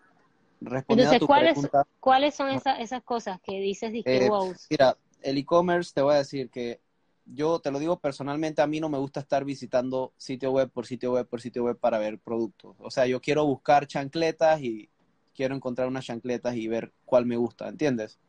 Entonces, 0.62 1.08
a 1.14 1.20
tu 1.20 1.28
¿cuáles, 1.28 1.54
pregunta, 1.54 1.88
¿cuáles 2.00 2.36
son 2.36 2.50
esas, 2.50 2.80
esas 2.80 3.04
cosas 3.04 3.40
que 3.42 3.60
dices, 3.60 3.92
dije, 3.92 4.26
Eh, 4.26 4.30
wow? 4.30 4.54
mira, 4.70 4.98
el 5.22 5.38
e-commerce 5.38 5.92
te 5.94 6.02
voy 6.02 6.16
a 6.16 6.18
decir 6.18 6.50
que 6.50 6.80
yo 7.26 7.60
te 7.60 7.72
lo 7.72 7.80
digo 7.80 8.00
personalmente, 8.00 8.62
a 8.62 8.68
mí 8.68 8.80
no 8.80 8.90
me 8.90 8.98
gusta 8.98 9.20
estar 9.20 9.46
visitando 9.46 10.14
sitio 10.18 10.52
web 10.52 10.70
por 10.70 10.86
sitio 10.86 11.14
web 11.14 11.28
por 11.28 11.42
sitio 11.42 11.64
web 11.64 11.78
para 11.78 11.98
ver 11.98 12.20
productos. 12.20 12.76
O 12.80 12.92
sea, 12.92 13.08
yo 13.08 13.22
quiero 13.22 13.46
buscar 13.46 13.88
chancletas 13.88 14.62
y 14.62 14.90
quiero 15.34 15.56
encontrar 15.56 15.88
unas 15.88 16.06
chancletas 16.06 16.56
y 16.56 16.68
ver 16.68 16.94
cuál 17.06 17.26
me 17.26 17.38
gusta, 17.38 17.68
¿entiendes? 17.68 18.20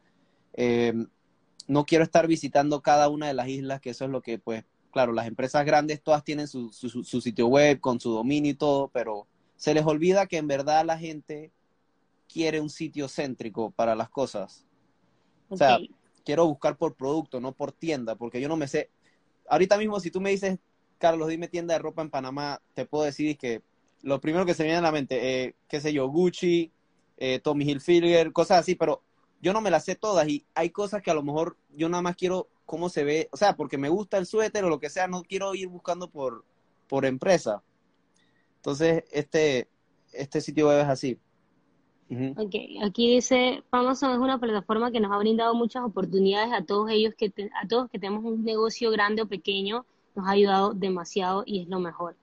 Eh, 0.55 0.95
no 1.67 1.85
quiero 1.85 2.05
estar 2.05 2.27
visitando 2.27 2.83
cada 2.83 3.09
una 3.09 3.27
de 3.27 3.35
las 3.35 3.49
islas, 3.49 3.81
que 3.81 3.91
eso 3.91 4.05
es 4.05 4.11
lo 4.11 4.23
que, 4.23 4.39
pues, 4.39 4.65
claro, 4.91 5.13
las 5.13 5.27
empresas 5.27 5.65
grandes 5.65 6.03
todas 6.03 6.23
tienen 6.23 6.47
su, 6.47 6.73
su, 6.73 7.21
sitio 7.21 7.49
web 7.49 7.81
con 7.81 8.01
su 8.01 8.11
dominio 8.11 8.53
y 8.53 8.55
todo, 8.55 8.89
pero 8.89 9.27
se 9.57 9.75
les 9.75 9.85
olvida 9.85 10.27
que 10.27 10.37
en 10.37 10.47
verdad 10.47 10.85
la 10.85 10.99
gente 10.99 11.53
quiere 12.29 12.61
un 12.61 12.71
sitio 12.71 13.09
céntrico 13.09 13.71
para 13.71 13.95
las 13.95 14.09
cosas. 14.09 14.65
O 15.49 15.57
sea. 15.57 15.79
Quiero 16.25 16.47
buscar 16.47 16.77
por 16.77 16.95
producto, 16.95 17.41
no 17.41 17.53
por 17.53 17.73
tienda, 17.73 18.17
porque 18.17 18.41
yo 18.41 18.49
no 18.49 18.57
me 18.57 18.69
sé. 18.69 18.91
Ahorita 19.49 19.77
mismo, 19.79 20.01
si 20.01 20.11
tú 20.11 20.21
me 20.21 20.31
dices, 20.31 20.59
Carlos, 20.99 21.29
dime 21.29 21.49
tienda 21.49 21.75
de 21.75 21.81
ropa 21.81 22.03
en 22.03 22.11
Panamá, 22.11 22.61
te 22.75 22.87
puedo 22.87 23.05
decir 23.05 23.37
que 23.37 23.63
lo 24.03 24.21
primero 24.21 24.47
que 24.47 24.55
se 24.55 24.65
viene 24.65 24.79
a 24.79 24.83
la 24.83 24.93
mente, 24.93 25.45
eh, 25.45 25.55
qué 25.69 25.81
sé 25.81 25.93
yo, 25.93 26.09
Gucci, 26.09 26.73
eh, 27.17 27.41
Tommy 27.41 27.65
Hilfiger, 27.65 28.33
cosas 28.33 28.61
así, 28.61 28.75
pero 28.75 29.03
yo 29.41 29.53
no 29.53 29.61
me 29.61 29.71
las 29.71 29.85
sé 29.85 29.95
todas 29.95 30.27
y 30.29 30.47
hay 30.55 30.71
cosas 30.71 31.03
que 31.03 31.11
a 31.11 31.15
lo 31.15 31.23
mejor 31.23 31.57
yo 31.71 31.89
nada 31.89 32.03
más 32.03 32.17
quiero 32.17 32.49
cómo 32.65 32.89
se 32.89 33.05
ve, 33.05 33.29
o 33.31 33.37
sea, 33.37 33.57
porque 33.57 33.79
me 33.79 33.89
gusta 33.89 34.17
el 34.17 34.27
suéter 34.27 34.65
o 34.65 34.69
lo 34.69 34.81
que 34.81 34.91
sea, 34.91 35.07
no 35.07 35.23
quiero 35.23 35.55
ir 35.55 35.69
buscando 35.69 36.09
por, 36.11 36.45
por 36.89 37.05
empresa. 37.05 37.63
Entonces, 38.57 39.05
este, 39.11 39.69
este 40.13 40.41
sitio 40.41 40.69
web 40.69 40.81
es 40.81 40.89
así. 40.89 41.19
Ok, 42.37 42.55
aquí 42.83 43.15
dice, 43.15 43.63
Amazon 43.71 44.13
es 44.13 44.19
una 44.19 44.39
plataforma 44.39 44.91
que 44.93 45.01
nos 45.01 45.11
ha 45.13 45.19
brindado 45.19 45.55
muchas 45.55 45.85
oportunidades 45.85 46.53
a 46.53 46.63
todos 46.65 46.91
ellos 46.91 47.15
que 47.17 47.31
te- 47.31 47.51
a 47.61 47.67
todos 47.67 47.91
que 47.91 47.99
tenemos 47.99 48.25
un 48.25 48.45
negocio 48.45 48.91
grande 48.91 49.23
o 49.23 49.27
pequeño, 49.27 49.85
nos 50.15 50.27
ha 50.29 50.33
ayudado 50.33 50.75
demasiado 50.75 51.43
y 51.47 51.61
es 51.63 51.69
lo 51.69 51.81
mejor. 51.81 52.15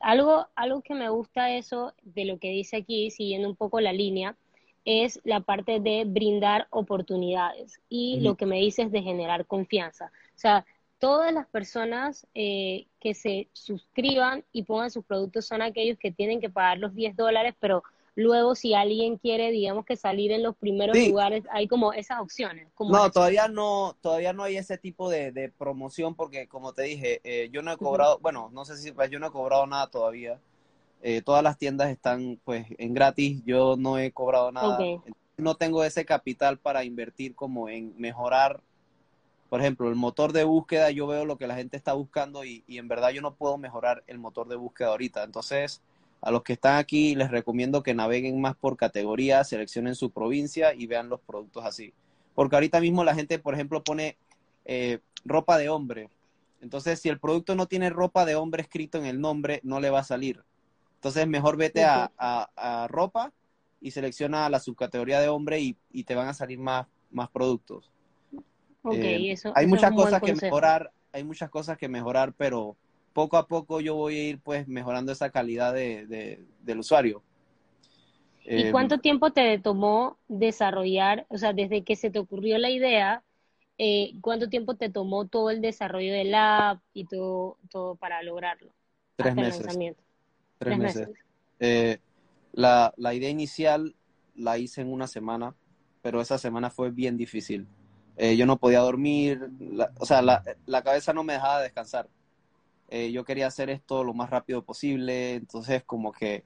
Algo, 0.00 0.46
algo 0.56 0.82
que 0.82 0.94
me 0.94 1.08
gusta 1.08 1.54
eso 1.54 1.92
de 2.02 2.24
lo 2.24 2.38
que 2.38 2.50
dice 2.50 2.76
aquí, 2.78 3.10
siguiendo 3.10 3.48
un 3.48 3.54
poco 3.56 3.80
la 3.80 3.92
línea, 3.92 4.36
es 4.84 5.20
la 5.22 5.40
parte 5.40 5.78
de 5.78 6.04
brindar 6.04 6.66
oportunidades 6.70 7.80
y 7.88 8.18
lo 8.20 8.34
que 8.36 8.46
me 8.46 8.58
dices 8.58 8.90
de 8.90 9.02
generar 9.02 9.46
confianza. 9.46 10.06
O 10.34 10.38
sea, 10.38 10.66
todas 10.98 11.32
las 11.32 11.46
personas 11.46 12.26
eh, 12.34 12.86
que 13.00 13.14
se 13.14 13.48
suscriban 13.52 14.44
y 14.52 14.64
pongan 14.64 14.90
sus 14.90 15.04
productos 15.04 15.46
son 15.46 15.62
aquellos 15.62 15.98
que 15.98 16.10
tienen 16.10 16.40
que 16.40 16.50
pagar 16.50 16.78
los 16.78 16.94
10 16.94 17.14
dólares, 17.16 17.54
pero 17.60 17.84
luego 18.14 18.54
si 18.54 18.74
alguien 18.74 19.16
quiere, 19.18 19.50
digamos 19.50 19.84
que 19.84 19.96
salir 19.96 20.32
en 20.32 20.42
los 20.42 20.56
primeros 20.56 20.96
Sí. 20.96 21.08
lugares, 21.08 21.44
hay 21.50 21.68
como 21.68 21.92
esas 21.92 22.20
opciones. 22.20 22.68
Como 22.74 22.92
No, 22.92 23.10
todavía 23.10 23.48
no, 23.48 23.96
todavía 24.00 24.32
no 24.32 24.42
hay 24.42 24.56
ese 24.56 24.76
tipo 24.76 25.08
de, 25.08 25.32
de 25.32 25.48
promoción 25.50 26.14
porque, 26.14 26.48
como 26.48 26.72
te 26.72 26.82
dije, 26.82 27.20
eh, 27.24 27.48
yo 27.50 27.62
no 27.62 27.72
he 27.72 27.76
cobrado, 27.78 28.18
bueno, 28.20 28.50
no 28.52 28.64
sé 28.64 28.76
si 28.76 28.92
pues, 28.92 29.08
yo 29.10 29.18
no 29.18 29.28
he 29.28 29.30
cobrado 29.32 29.66
nada 29.66 29.86
todavía. 29.88 30.40
Eh, 31.02 31.22
todas 31.22 31.42
las 31.42 31.58
tiendas 31.58 31.90
están 31.90 32.40
pues 32.44 32.66
en 32.78 32.94
gratis, 32.94 33.42
yo 33.44 33.76
no 33.78 33.98
he 33.98 34.12
cobrado 34.12 34.52
nada. 34.52 34.78
No 35.36 35.56
tengo 35.56 35.84
ese 35.84 36.04
capital 36.04 36.58
para 36.58 36.84
invertir 36.84 37.34
como 37.34 37.68
en 37.68 37.94
mejorar, 37.98 38.60
por 39.48 39.60
ejemplo, 39.60 39.88
el 39.88 39.96
motor 39.96 40.32
de 40.32 40.44
búsqueda, 40.44 40.90
yo 40.90 41.06
veo 41.06 41.24
lo 41.26 41.36
que 41.38 41.46
la 41.46 41.56
gente 41.56 41.76
está 41.76 41.92
buscando 41.94 42.44
y, 42.44 42.64
y 42.66 42.78
en 42.78 42.88
verdad 42.88 43.10
yo 43.10 43.22
no 43.22 43.34
puedo 43.34 43.58
mejorar 43.58 44.02
el 44.06 44.18
motor 44.18 44.48
de 44.48 44.56
búsqueda 44.56 44.88
ahorita. 44.88 45.24
Entonces, 45.24 45.82
a 46.22 46.30
los 46.32 46.42
que 46.44 46.54
están 46.54 46.78
aquí 46.78 47.14
les 47.16 47.30
recomiendo 47.30 47.82
que 47.82 47.94
naveguen 47.94 48.40
más 48.40 48.56
por 48.56 48.76
categoría, 48.78 49.44
seleccionen 49.44 49.96
su 49.96 50.10
provincia 50.12 50.74
y 50.74 50.86
vean 50.88 51.10
los 51.10 51.20
productos 51.20 51.64
así. 51.66 51.94
Porque 52.34 52.56
ahorita 52.56 52.80
mismo 52.80 53.04
la 53.04 53.14
gente, 53.14 53.38
por 53.40 53.54
ejemplo, 53.54 53.84
pone 53.84 54.16
eh, 54.66 55.00
ropa 55.24 55.58
de 55.58 55.68
hombre. 55.68 56.10
Entonces, 56.60 57.00
si 57.00 57.08
el 57.10 57.20
producto 57.20 57.54
no 57.56 57.66
tiene 57.66 57.90
ropa 57.90 58.24
de 58.24 58.36
hombre 58.36 58.62
escrito 58.62 58.98
en 58.98 59.06
el 59.06 59.20
nombre, 59.20 59.60
no 59.64 59.80
le 59.80 59.90
va 59.90 60.00
a 60.00 60.04
salir. 60.04 60.42
Entonces, 60.96 61.26
mejor 61.26 61.56
vete 61.56 61.84
a, 61.84 62.12
a- 62.18 62.84
a 62.84 62.88
ropa 62.88 63.32
y 63.80 63.90
selecciona 63.90 64.48
la 64.48 64.60
subcategoría 64.60 65.20
de 65.20 65.28
hombre 65.28 65.60
y, 65.60 65.76
y 65.92 66.04
te 66.04 66.14
van 66.14 66.28
a 66.28 66.34
salir 66.34 66.58
más, 66.60 66.86
más 67.10 67.28
productos. 67.30 67.90
Ok, 68.84 68.94
Eh, 68.94 69.32
eso, 69.32 69.48
hay 69.54 69.64
eso 69.66 69.70
muchas 69.70 69.92
cosas 69.92 70.22
que 70.22 70.34
mejorar, 70.34 70.92
hay 71.12 71.24
muchas 71.24 71.50
cosas 71.50 71.78
que 71.78 71.88
mejorar, 71.88 72.32
pero 72.34 72.76
poco 73.12 73.36
a 73.36 73.46
poco 73.46 73.80
yo 73.80 73.94
voy 73.94 74.16
a 74.16 74.28
ir 74.30 74.40
pues 74.40 74.68
mejorando 74.68 75.12
esa 75.12 75.30
calidad 75.30 75.72
de, 75.74 76.06
de- 76.06 76.44
del 76.62 76.78
usuario. 76.80 77.22
¿Y 78.54 78.62
Eh, 78.64 78.70
cuánto 78.70 78.98
tiempo 78.98 79.32
te 79.32 79.58
tomó 79.58 80.18
desarrollar, 80.28 81.26
o 81.28 81.38
sea, 81.38 81.52
desde 81.52 81.84
que 81.84 81.96
se 81.96 82.10
te 82.10 82.18
ocurrió 82.18 82.58
la 82.58 82.70
idea, 82.70 83.24
eh, 83.78 84.12
cuánto 84.20 84.48
tiempo 84.48 84.76
te 84.76 84.90
tomó 84.90 85.26
todo 85.26 85.50
el 85.50 85.60
desarrollo 85.62 86.12
del 86.12 86.34
app 86.34 86.82
y 86.92 87.06
todo, 87.06 87.58
todo 87.70 87.96
para 87.96 88.22
lograrlo? 88.22 88.72
tres 89.16 89.36
meses, 89.36 89.78
tres 90.58 90.76
meses. 90.78 91.08
Eh, 91.60 91.98
la, 92.52 92.92
la 92.96 93.14
idea 93.14 93.30
inicial 93.30 93.94
la 94.34 94.58
hice 94.58 94.80
en 94.82 94.92
una 94.92 95.06
semana, 95.06 95.54
pero 96.02 96.20
esa 96.20 96.38
semana 96.38 96.70
fue 96.70 96.90
bien 96.90 97.16
difícil. 97.16 97.66
Eh, 98.16 98.36
yo 98.36 98.46
no 98.46 98.58
podía 98.58 98.80
dormir, 98.80 99.50
la- 99.60 99.92
o 99.98 100.06
sea, 100.06 100.22
la, 100.22 100.42
la 100.66 100.82
cabeza 100.82 101.12
no 101.12 101.24
me 101.24 101.34
dejaba 101.34 101.62
descansar. 101.62 102.08
Eh, 102.92 103.12
yo 103.12 103.24
quería 103.24 103.48
hacer 103.48 103.70
esto 103.70 104.04
lo 104.04 104.14
más 104.14 104.30
rápido 104.30 104.64
posible, 104.64 105.34
entonces 105.36 105.84
como 105.84 106.12
que 106.12 106.44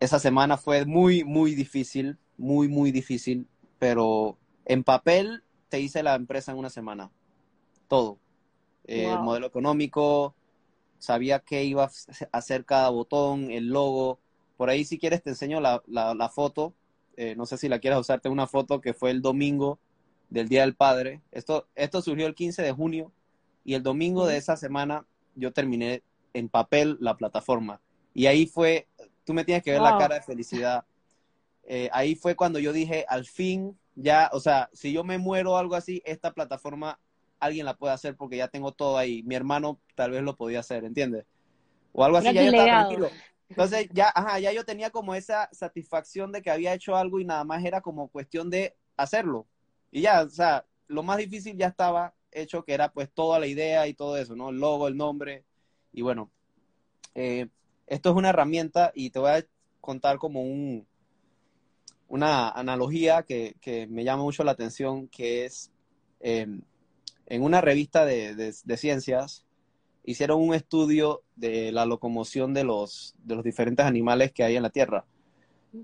esa 0.00 0.18
semana 0.18 0.56
fue 0.56 0.84
muy, 0.84 1.24
muy 1.24 1.54
difícil, 1.54 2.18
muy, 2.36 2.68
muy 2.68 2.92
difícil, 2.92 3.48
pero 3.78 4.38
en 4.64 4.84
papel 4.84 5.42
te 5.68 5.80
hice 5.80 6.02
la 6.02 6.14
empresa 6.14 6.52
en 6.52 6.58
una 6.58 6.70
semana, 6.70 7.10
todo. 7.88 8.18
Eh, 8.84 9.12
El 9.12 9.20
modelo 9.20 9.46
económico, 9.46 10.34
sabía 10.98 11.40
qué 11.40 11.64
iba 11.64 11.84
a 11.86 11.90
hacer 12.32 12.64
cada 12.64 12.90
botón, 12.90 13.50
el 13.50 13.68
logo. 13.68 14.20
Por 14.56 14.70
ahí 14.70 14.84
si 14.84 14.98
quieres 14.98 15.22
te 15.22 15.30
enseño 15.30 15.60
la, 15.60 15.82
la, 15.86 16.14
la 16.14 16.28
foto, 16.28 16.74
Eh, 17.16 17.36
no 17.36 17.46
sé 17.46 17.58
si 17.58 17.68
la 17.68 17.78
quieres 17.80 18.00
usar, 18.00 18.20
tengo 18.20 18.34
una 18.34 18.46
foto 18.48 18.80
que 18.80 18.94
fue 18.94 19.10
el 19.10 19.22
domingo 19.22 19.78
del 20.30 20.48
Día 20.48 20.62
del 20.62 20.74
Padre. 20.76 21.22
Esto, 21.32 21.68
esto 21.76 22.02
surgió 22.02 22.26
el 22.26 22.34
15 22.34 22.62
de 22.62 22.72
junio 22.72 23.12
y 23.64 23.74
el 23.74 23.82
domingo 23.82 24.26
de 24.26 24.36
esa 24.38 24.56
semana 24.56 25.06
yo 25.34 25.52
terminé 25.52 26.02
en 26.32 26.48
papel 26.48 26.96
la 27.00 27.16
plataforma. 27.16 27.80
Y 28.12 28.26
ahí 28.26 28.46
fue, 28.46 28.88
tú 29.24 29.34
me 29.34 29.44
tienes 29.44 29.62
que 29.62 29.72
ver 29.72 29.80
la 29.80 29.98
cara 29.98 30.16
de 30.16 30.22
felicidad. 30.22 30.84
Eh, 31.64 31.88
ahí 31.92 32.14
fue 32.14 32.36
cuando 32.36 32.58
yo 32.58 32.72
dije, 32.72 33.04
al 33.08 33.24
fin, 33.24 33.78
ya, 33.94 34.30
o 34.32 34.40
sea, 34.40 34.68
si 34.72 34.92
yo 34.92 35.04
me 35.04 35.18
muero 35.18 35.52
o 35.52 35.56
algo 35.56 35.74
así, 35.74 36.02
esta 36.04 36.32
plataforma 36.32 36.98
alguien 37.40 37.66
la 37.66 37.76
puede 37.76 37.94
hacer 37.94 38.16
porque 38.16 38.36
ya 38.36 38.48
tengo 38.48 38.72
todo 38.72 38.98
ahí. 38.98 39.22
Mi 39.22 39.34
hermano 39.34 39.80
tal 39.94 40.12
vez 40.12 40.22
lo 40.22 40.36
podía 40.36 40.60
hacer, 40.60 40.84
¿entiendes? 40.84 41.24
O 41.92 42.04
algo 42.04 42.18
así, 42.18 42.32
ya 42.32 42.42
yo 42.42 42.50
estaba 42.50 42.64
tranquilo. 42.64 43.10
Entonces, 43.48 43.88
ya, 43.92 44.10
ajá, 44.14 44.38
ya 44.40 44.52
yo 44.52 44.64
tenía 44.64 44.90
como 44.90 45.14
esa 45.14 45.48
satisfacción 45.52 46.32
de 46.32 46.42
que 46.42 46.50
había 46.50 46.74
hecho 46.74 46.96
algo 46.96 47.20
y 47.20 47.24
nada 47.24 47.44
más 47.44 47.64
era 47.64 47.80
como 47.80 48.08
cuestión 48.08 48.50
de 48.50 48.74
hacerlo. 48.96 49.46
Y 49.90 50.02
ya, 50.02 50.22
o 50.22 50.30
sea, 50.30 50.64
lo 50.88 51.02
más 51.02 51.18
difícil 51.18 51.56
ya 51.56 51.68
estaba 51.68 52.14
hecho, 52.34 52.64
que 52.64 52.74
era 52.74 52.92
pues 52.92 53.10
toda 53.12 53.38
la 53.38 53.46
idea 53.46 53.86
y 53.86 53.94
todo 53.94 54.16
eso, 54.16 54.34
¿no? 54.36 54.50
El 54.50 54.58
logo, 54.58 54.88
el 54.88 54.96
nombre. 54.96 55.44
Y 55.92 56.02
bueno, 56.02 56.30
eh, 57.14 57.48
esto 57.86 58.10
es 58.10 58.16
una 58.16 58.30
herramienta 58.30 58.92
y 58.94 59.10
te 59.10 59.18
voy 59.18 59.30
a 59.30 59.46
contar 59.80 60.18
como 60.18 60.42
un, 60.42 60.86
una 62.08 62.48
analogía 62.50 63.22
que, 63.22 63.56
que 63.60 63.86
me 63.86 64.04
llama 64.04 64.22
mucho 64.22 64.44
la 64.44 64.52
atención, 64.52 65.08
que 65.08 65.44
es 65.44 65.70
eh, 66.20 66.46
en 67.26 67.42
una 67.42 67.60
revista 67.60 68.04
de, 68.04 68.34
de- 68.34 68.54
de 68.64 68.76
ciencias, 68.76 69.44
hicieron 70.04 70.40
un 70.42 70.54
estudio 70.54 71.22
de 71.36 71.72
la 71.72 71.86
locomoción 71.86 72.52
de 72.54 72.64
los, 72.64 73.14
de 73.24 73.36
los 73.36 73.44
diferentes 73.44 73.84
animales 73.86 74.32
que 74.32 74.44
hay 74.44 74.56
en 74.56 74.62
la 74.62 74.70
Tierra. 74.70 75.04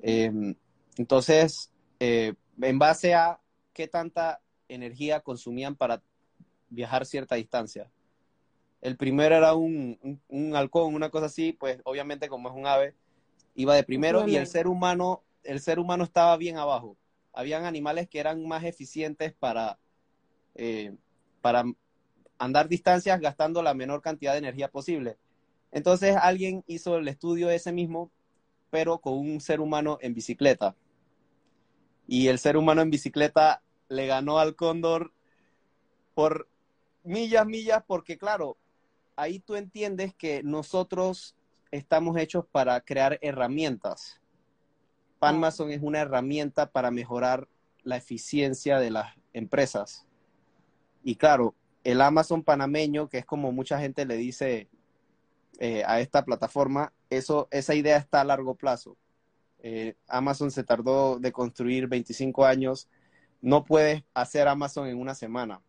Eh, 0.03 0.55
entonces, 0.97 1.73
en 1.99 2.79
base 2.79 3.15
a 3.15 3.41
qué 3.73 3.89
tanta 3.89 4.41
energía 4.69 5.21
consumían 5.21 5.75
para 5.75 6.03
viajar 6.71 7.05
cierta 7.05 7.35
distancia. 7.35 7.91
El 8.81 8.97
primero 8.97 9.35
era 9.35 9.55
un, 9.55 9.99
un, 10.03 10.21
un 10.29 10.57
halcón, 10.57 10.95
una 10.95 11.11
cosa 11.11 11.27
así, 11.27 11.53
pues 11.53 11.81
obviamente 11.85 12.29
como 12.29 12.49
es 12.49 12.55
un 12.55 12.67
ave, 12.67 12.95
iba 13.55 13.75
de 13.75 13.85
primero 13.85 14.27
y 14.27 14.37
el 14.37 14.47
ser 14.47 14.67
humano, 14.67 15.23
el 15.43 15.61
ser 15.61 15.79
humano 15.79 16.05
estaba 16.05 16.37
bien 16.39 16.57
abajo. 16.57 16.97
Habían 17.33 17.65
animales 17.65 18.09
que 18.09 18.19
eran 18.19 18.47
más 18.49 18.65
eficientes 18.65 19.35
para 19.35 19.79
eh, 20.55 20.95
para 21.41 21.65
andar 22.39 22.69
distancias 22.69 23.21
gastando 23.21 23.63
la 23.63 23.75
menor 23.75 24.03
cantidad 24.03 24.33
de 24.33 24.39
energía 24.39 24.71
posible. 24.71 25.19
Entonces 25.73 26.17
alguien 26.17 26.65
hizo 26.67 26.97
el 26.97 27.09
estudio 27.09 27.51
ese 27.51 27.73
mismo, 27.73 28.11
pero 28.71 28.99
con 28.99 29.15
un 29.15 29.41
ser 29.41 29.61
humano 29.61 29.99
en 30.01 30.15
bicicleta. 30.15 30.75
Y 32.07 32.29
el 32.29 32.39
ser 32.39 32.57
humano 32.57 32.83
en 32.83 32.91
bicicleta 32.91 33.63
le 33.89 34.07
ganó 34.07 34.39
al 34.39 34.57
cóndor 34.57 35.13
por 36.15 36.49
millas, 37.03 37.47
millas, 37.47 37.83
porque 37.87 38.19
claro, 38.19 38.57
ahí 39.17 39.39
tú 39.39 39.57
entiendes 39.57 40.15
que 40.15 40.43
nosotros 40.43 41.37
estamos 41.71 42.17
hechos 42.17 42.45
para 42.51 42.81
crear 42.81 43.19
herramientas. 43.23 44.21
Panmason 45.19 45.71
es 45.71 45.83
una 45.83 46.01
herramienta 46.01 46.71
para 46.71 46.91
mejorar 46.91 47.49
la 47.83 47.97
eficiencia 47.97 48.79
de 48.79 48.91
las 48.91 49.15
empresas. 49.33 50.07
Y 51.03 51.17
claro, 51.17 51.55
el 51.85 52.01
Amazon 52.01 52.43
panameño, 52.43 53.09
que 53.09 53.19
es 53.19 53.27
como 53.27 53.53
mucha 53.53 53.79
gente 53.79 54.05
le 54.05 54.17
dice 54.17 54.69
eh, 55.59 55.83
a 55.87 56.01
esta 56.01 56.25
plataforma, 56.25 56.93
eso, 57.11 57.49
esa 57.51 57.75
idea 57.75 57.97
está 57.97 58.21
a 58.21 58.25
largo 58.25 58.55
plazo. 58.55 58.97
Eh, 59.63 59.95
Amazon 60.09 60.51
se 60.51 60.65
tardó 60.65 61.19
de 61.19 61.33
construir 61.33 61.87
25 61.87 62.47
años. 62.47 62.89
No 63.43 63.65
puedes 63.65 64.03
hacer 64.15 64.49
Amazon 64.49 64.89
en 64.89 64.99
una 64.99 65.15
semana, 65.15 65.61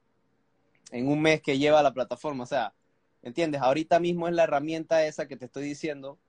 en 0.91 1.07
un 1.07 1.21
mes 1.21 1.41
que 1.41 1.57
lleva 1.57 1.81
la 1.81 1.93
plataforma. 1.93 2.43
O 2.43 2.47
sea, 2.47 2.73
¿entiendes? 3.21 3.61
Ahorita 3.61 3.99
mismo 3.99 4.27
es 4.27 4.33
la 4.33 4.43
herramienta 4.43 5.05
esa 5.05 5.27
que 5.27 5.37
te 5.37 5.45
estoy 5.45 5.63
diciendo 5.63 6.19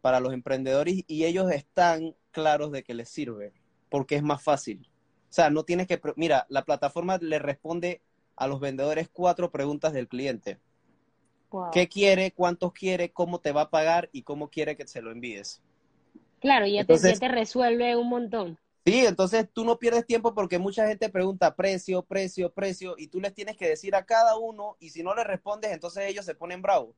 para 0.00 0.20
los 0.20 0.32
emprendedores 0.32 1.04
y 1.06 1.24
ellos 1.24 1.50
están 1.50 2.14
claros 2.30 2.72
de 2.72 2.82
que 2.82 2.94
les 2.94 3.08
sirve 3.08 3.52
porque 3.88 4.16
es 4.16 4.22
más 4.22 4.42
fácil. 4.42 4.88
O 5.30 5.32
sea, 5.32 5.50
no 5.50 5.64
tienes 5.64 5.86
que, 5.86 6.00
mira, 6.16 6.46
la 6.48 6.64
plataforma 6.64 7.18
le 7.18 7.38
responde 7.38 8.02
a 8.36 8.46
los 8.46 8.60
vendedores 8.60 9.08
cuatro 9.08 9.50
preguntas 9.50 9.92
del 9.92 10.08
cliente. 10.08 10.58
¿Qué 11.72 11.88
quiere? 11.88 12.32
¿Cuántos 12.32 12.72
quiere? 12.72 13.10
¿Cómo 13.10 13.38
te 13.38 13.52
va 13.52 13.62
a 13.62 13.70
pagar? 13.70 14.10
¿Y 14.12 14.22
cómo 14.22 14.48
quiere 14.48 14.76
que 14.76 14.86
se 14.86 15.00
lo 15.00 15.12
envíes? 15.12 15.62
Claro, 16.40 16.66
ya, 16.66 16.84
te, 16.84 16.98
ya 16.98 17.14
te 17.14 17.28
resuelve 17.28 17.96
un 17.96 18.08
montón. 18.08 18.58
Sí, 18.86 19.06
entonces 19.06 19.48
tú 19.50 19.64
no 19.64 19.78
pierdes 19.78 20.04
tiempo 20.04 20.34
porque 20.34 20.58
mucha 20.58 20.86
gente 20.86 21.08
pregunta 21.08 21.56
precio, 21.56 22.02
precio, 22.02 22.52
precio, 22.52 22.94
y 22.98 23.06
tú 23.06 23.18
les 23.18 23.32
tienes 23.32 23.56
que 23.56 23.66
decir 23.66 23.94
a 23.94 24.04
cada 24.04 24.36
uno, 24.36 24.76
y 24.78 24.90
si 24.90 25.02
no 25.02 25.14
le 25.14 25.24
respondes, 25.24 25.72
entonces 25.72 26.04
ellos 26.06 26.26
se 26.26 26.34
ponen 26.34 26.60
bravos. 26.60 26.94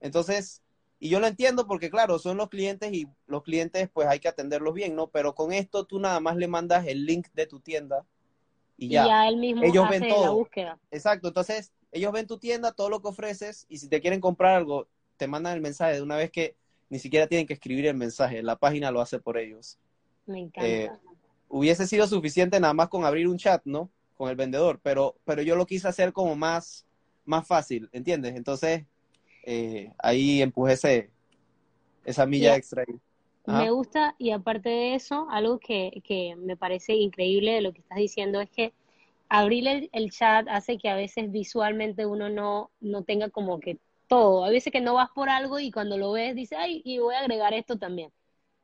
Entonces, 0.00 0.60
y 0.98 1.08
yo 1.08 1.20
lo 1.20 1.28
entiendo 1.28 1.68
porque, 1.68 1.88
claro, 1.88 2.18
son 2.18 2.36
los 2.36 2.48
clientes 2.48 2.92
y 2.92 3.06
los 3.26 3.44
clientes, 3.44 3.88
pues 3.92 4.08
hay 4.08 4.18
que 4.18 4.26
atenderlos 4.26 4.74
bien, 4.74 4.96
¿no? 4.96 5.06
Pero 5.06 5.36
con 5.36 5.52
esto 5.52 5.84
tú 5.84 6.00
nada 6.00 6.18
más 6.18 6.36
le 6.36 6.48
mandas 6.48 6.86
el 6.88 7.06
link 7.06 7.28
de 7.32 7.46
tu 7.46 7.60
tienda 7.60 8.04
y 8.76 8.88
ya. 8.88 9.04
Y 9.04 9.08
ya 9.08 9.28
él 9.28 9.36
mismo 9.36 9.62
ellos 9.62 9.84
hace 9.84 10.00
ven 10.00 10.08
todo. 10.08 10.24
la 10.24 10.30
búsqueda. 10.30 10.78
Exacto, 10.90 11.28
entonces 11.28 11.72
ellos 11.92 12.12
ven 12.12 12.26
tu 12.26 12.38
tienda, 12.38 12.72
todo 12.72 12.88
lo 12.88 13.00
que 13.00 13.08
ofreces, 13.08 13.66
y 13.68 13.78
si 13.78 13.88
te 13.88 14.00
quieren 14.00 14.20
comprar 14.20 14.56
algo, 14.56 14.88
te 15.16 15.28
mandan 15.28 15.54
el 15.54 15.60
mensaje 15.60 15.94
de 15.94 16.02
una 16.02 16.16
vez 16.16 16.32
que 16.32 16.56
ni 16.88 16.98
siquiera 16.98 17.28
tienen 17.28 17.46
que 17.46 17.52
escribir 17.52 17.86
el 17.86 17.94
mensaje, 17.96 18.42
la 18.42 18.56
página 18.56 18.90
lo 18.90 19.00
hace 19.00 19.20
por 19.20 19.38
ellos. 19.38 19.78
Me 20.26 20.40
encanta. 20.40 20.68
Eh, 20.68 20.90
hubiese 21.50 21.86
sido 21.88 22.08
suficiente 22.08 22.60
nada 22.60 22.74
más 22.74 22.90
con 22.90 23.06
abrir 23.06 23.28
un 23.28 23.38
chat, 23.38 23.62
¿no? 23.66 23.90
Con 24.16 24.30
el 24.30 24.36
vendedor, 24.36 24.80
pero, 24.82 25.16
pero 25.26 25.42
yo 25.42 25.56
lo 25.56 25.66
quise 25.66 25.88
hacer 25.88 26.14
como 26.14 26.36
más, 26.36 26.86
más 27.26 27.46
fácil, 27.48 27.90
¿entiendes? 27.92 28.36
Entonces, 28.36 28.86
eh, 29.44 29.92
ahí 29.98 30.42
empujé 30.42 30.74
ese, 30.74 31.10
esa 32.04 32.26
milla 32.26 32.56
Y- 32.56 32.56
extra. 32.56 32.84
ahí. 32.88 33.00
Me 33.46 33.70
gusta 33.70 34.14
y 34.18 34.30
aparte 34.32 34.68
de 34.70 34.94
eso, 34.94 35.28
algo 35.30 35.58
que, 35.58 36.02
que 36.04 36.36
me 36.36 36.56
parece 36.56 36.94
increíble 36.94 37.52
de 37.52 37.62
lo 37.62 37.72
que 37.72 37.80
estás 37.80 37.98
diciendo 37.98 38.40
es 38.40 38.50
que 38.50 38.72
abrir 39.28 39.68
el, 39.68 39.90
el 39.92 40.10
chat 40.12 40.48
hace 40.48 40.78
que 40.78 40.88
a 40.90 40.94
veces 40.96 41.32
visualmente 41.32 42.06
uno 42.06 42.28
no, 42.30 42.70
no 42.80 43.04
tenga 43.04 43.30
como 43.30 43.60
que 43.60 43.78
todo. 44.08 44.44
A 44.44 44.50
veces 44.50 44.72
que 44.72 44.80
no 44.82 44.94
vas 44.94 45.10
por 45.14 45.30
algo 45.30 45.58
y 45.60 45.70
cuando 45.72 45.98
lo 45.98 46.12
ves 46.12 46.34
dices, 46.36 46.58
ay, 46.60 46.82
y 46.84 46.98
voy 47.00 47.14
a 47.16 47.20
agregar 47.20 47.54
esto 47.54 47.78
también. 47.78 48.12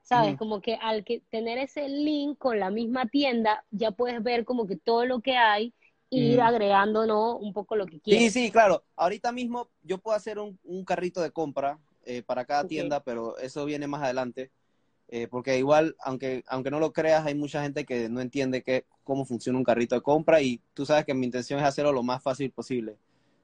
¿Sabes? 0.09 0.37
Como 0.37 0.61
que 0.61 0.75
al 0.77 1.05
que 1.05 1.21
tener 1.31 1.59
ese 1.59 1.89
link 1.89 2.39
con 2.39 2.61
la 2.61 2.71
misma 2.71 3.07
tienda, 3.07 3.65
ya 3.73 3.91
puedes 3.91 4.23
ver 4.23 4.45
como 4.45 4.67
que 4.67 4.77
todo 4.77 5.05
lo 5.05 5.21
que 5.21 5.37
hay 5.37 5.75
e 6.11 6.17
ir 6.19 6.41
Ujú. 6.41 6.49
agregando, 6.49 7.07
¿no? 7.07 7.37
Un 7.37 7.53
poco 7.53 7.75
lo 7.75 7.87
que 7.87 7.99
Sí, 7.99 8.03
quieres. 8.05 8.33
sí, 8.33 8.51
claro. 8.53 8.85
Ahorita 8.95 9.33
mismo 9.33 9.69
yo 9.83 9.99
puedo 9.99 10.17
hacer 10.17 10.39
un, 10.39 10.59
un 10.63 10.85
carrito 10.85 11.21
de 11.21 11.33
compra 11.33 11.81
eh, 12.05 12.23
para 12.23 12.45
cada 12.45 12.65
tienda, 12.69 13.03
pero 13.03 13.37
eso 13.39 13.65
viene 13.65 13.89
más 13.89 14.03
adelante. 14.03 14.53
Eh, 15.09 15.29
porque 15.29 15.59
igual, 15.59 15.97
aunque, 16.01 16.45
aunque 16.49 16.71
no 16.71 16.81
lo 16.81 16.93
creas, 16.93 17.27
hay 17.27 17.35
mucha 17.35 17.63
gente 17.63 17.85
que 17.85 18.09
no 18.09 18.21
entiende 18.21 18.63
que, 18.63 18.87
cómo 19.05 19.25
funciona 19.25 19.59
un 19.59 19.65
carrito 19.65 19.95
de 19.97 20.03
compra 20.03 20.41
y 20.41 20.61
tú 20.75 20.87
sabes 20.87 21.05
que 21.05 21.15
mi 21.15 21.27
intención 21.27 21.61
es 21.61 21.67
hacerlo 21.67 21.93
lo 21.93 22.03
más 22.05 22.23
fácil 22.23 22.51
posible. 22.53 22.97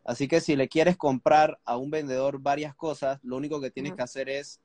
Así 0.05 0.27
que 0.29 0.41
si 0.41 0.57
le 0.57 0.69
quieres 0.69 0.97
comprar 0.97 1.59
a 1.65 1.77
un 1.77 1.91
vendedor 1.91 2.41
varias 2.41 2.75
cosas, 2.75 3.21
lo 3.23 3.37
único 3.37 3.61
que 3.61 3.71
tienes 3.71 3.95
que 3.95 4.03
hacer 4.03 4.29
es 4.29 4.61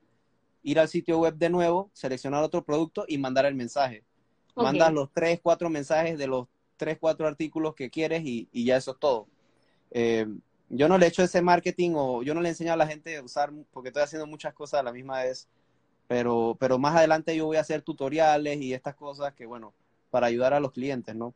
ir 0.64 0.80
al 0.80 0.88
sitio 0.88 1.20
web 1.20 1.36
de 1.36 1.50
nuevo, 1.50 1.90
seleccionar 1.94 2.44
otro 2.44 2.64
producto 2.64 3.06
y 3.08 3.18
mandar 3.18 3.46
el 3.46 3.56
mensaje. 3.56 4.04
Ok. 4.56 4.64
Mandas 4.64 4.94
los 4.94 5.12
tres, 5.12 5.40
cuatro 5.42 5.70
mensajes 5.70 6.18
de 6.18 6.28
los 6.28 6.48
tres, 6.78 6.98
cuatro 7.00 7.28
artículos 7.28 7.76
que 7.76 7.90
quieres 7.90 8.24
y, 8.24 8.48
y 8.52 8.66
ya 8.66 8.78
eso 8.78 8.92
es 8.92 9.00
todo. 9.00 9.28
Eh, 9.92 10.28
yo 10.70 10.88
no 10.90 10.98
le 10.98 11.08
echo 11.08 11.24
ese 11.24 11.42
marketing 11.42 11.92
o 11.96 12.24
yo 12.24 12.34
no 12.34 12.42
le 12.42 12.50
enseño 12.50 12.74
a 12.74 12.78
la 12.78 12.88
gente 12.88 13.18
a 13.18 13.24
usar, 13.24 13.52
porque 13.72 13.90
estoy 13.90 14.04
haciendo 14.04 14.28
muchas 14.28 14.54
cosas 14.54 14.82
a 14.82 14.84
la 14.84 14.92
misma 14.92 15.24
vez, 15.24 15.48
pero, 16.08 16.58
pero 16.60 16.78
más 16.78 16.96
adelante 16.96 17.36
yo 17.36 17.46
voy 17.46 17.58
a 17.58 17.62
hacer 17.62 17.82
tutoriales 17.82 18.60
y 18.62 18.74
estas 18.74 18.96
cosas 18.96 19.34
que, 19.34 19.46
bueno, 19.46 19.74
para 20.10 20.28
ayudar 20.28 20.54
a 20.54 20.60
los 20.60 20.72
clientes, 20.72 21.16
¿no? 21.16 21.34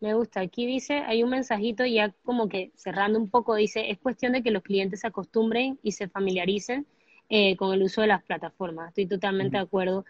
Me 0.00 0.14
gusta. 0.14 0.40
Aquí 0.40 0.66
dice, 0.66 0.98
hay 0.98 1.22
un 1.22 1.30
mensajito 1.30 1.84
ya 1.84 2.14
como 2.24 2.48
que 2.48 2.70
cerrando 2.76 3.18
un 3.18 3.28
poco, 3.28 3.54
dice, 3.54 3.90
es 3.90 3.98
cuestión 3.98 4.32
de 4.32 4.42
que 4.42 4.50
los 4.50 4.62
clientes 4.62 5.00
se 5.00 5.06
acostumbren 5.08 5.78
y 5.82 5.92
se 5.92 6.08
familiaricen 6.08 6.86
eh, 7.28 7.56
con 7.56 7.72
el 7.72 7.82
uso 7.82 8.00
de 8.00 8.06
las 8.08 8.22
plataformas. 8.22 8.88
Estoy 8.88 9.06
totalmente 9.06 9.56
de 9.56 9.62
acuerdo. 9.62 10.04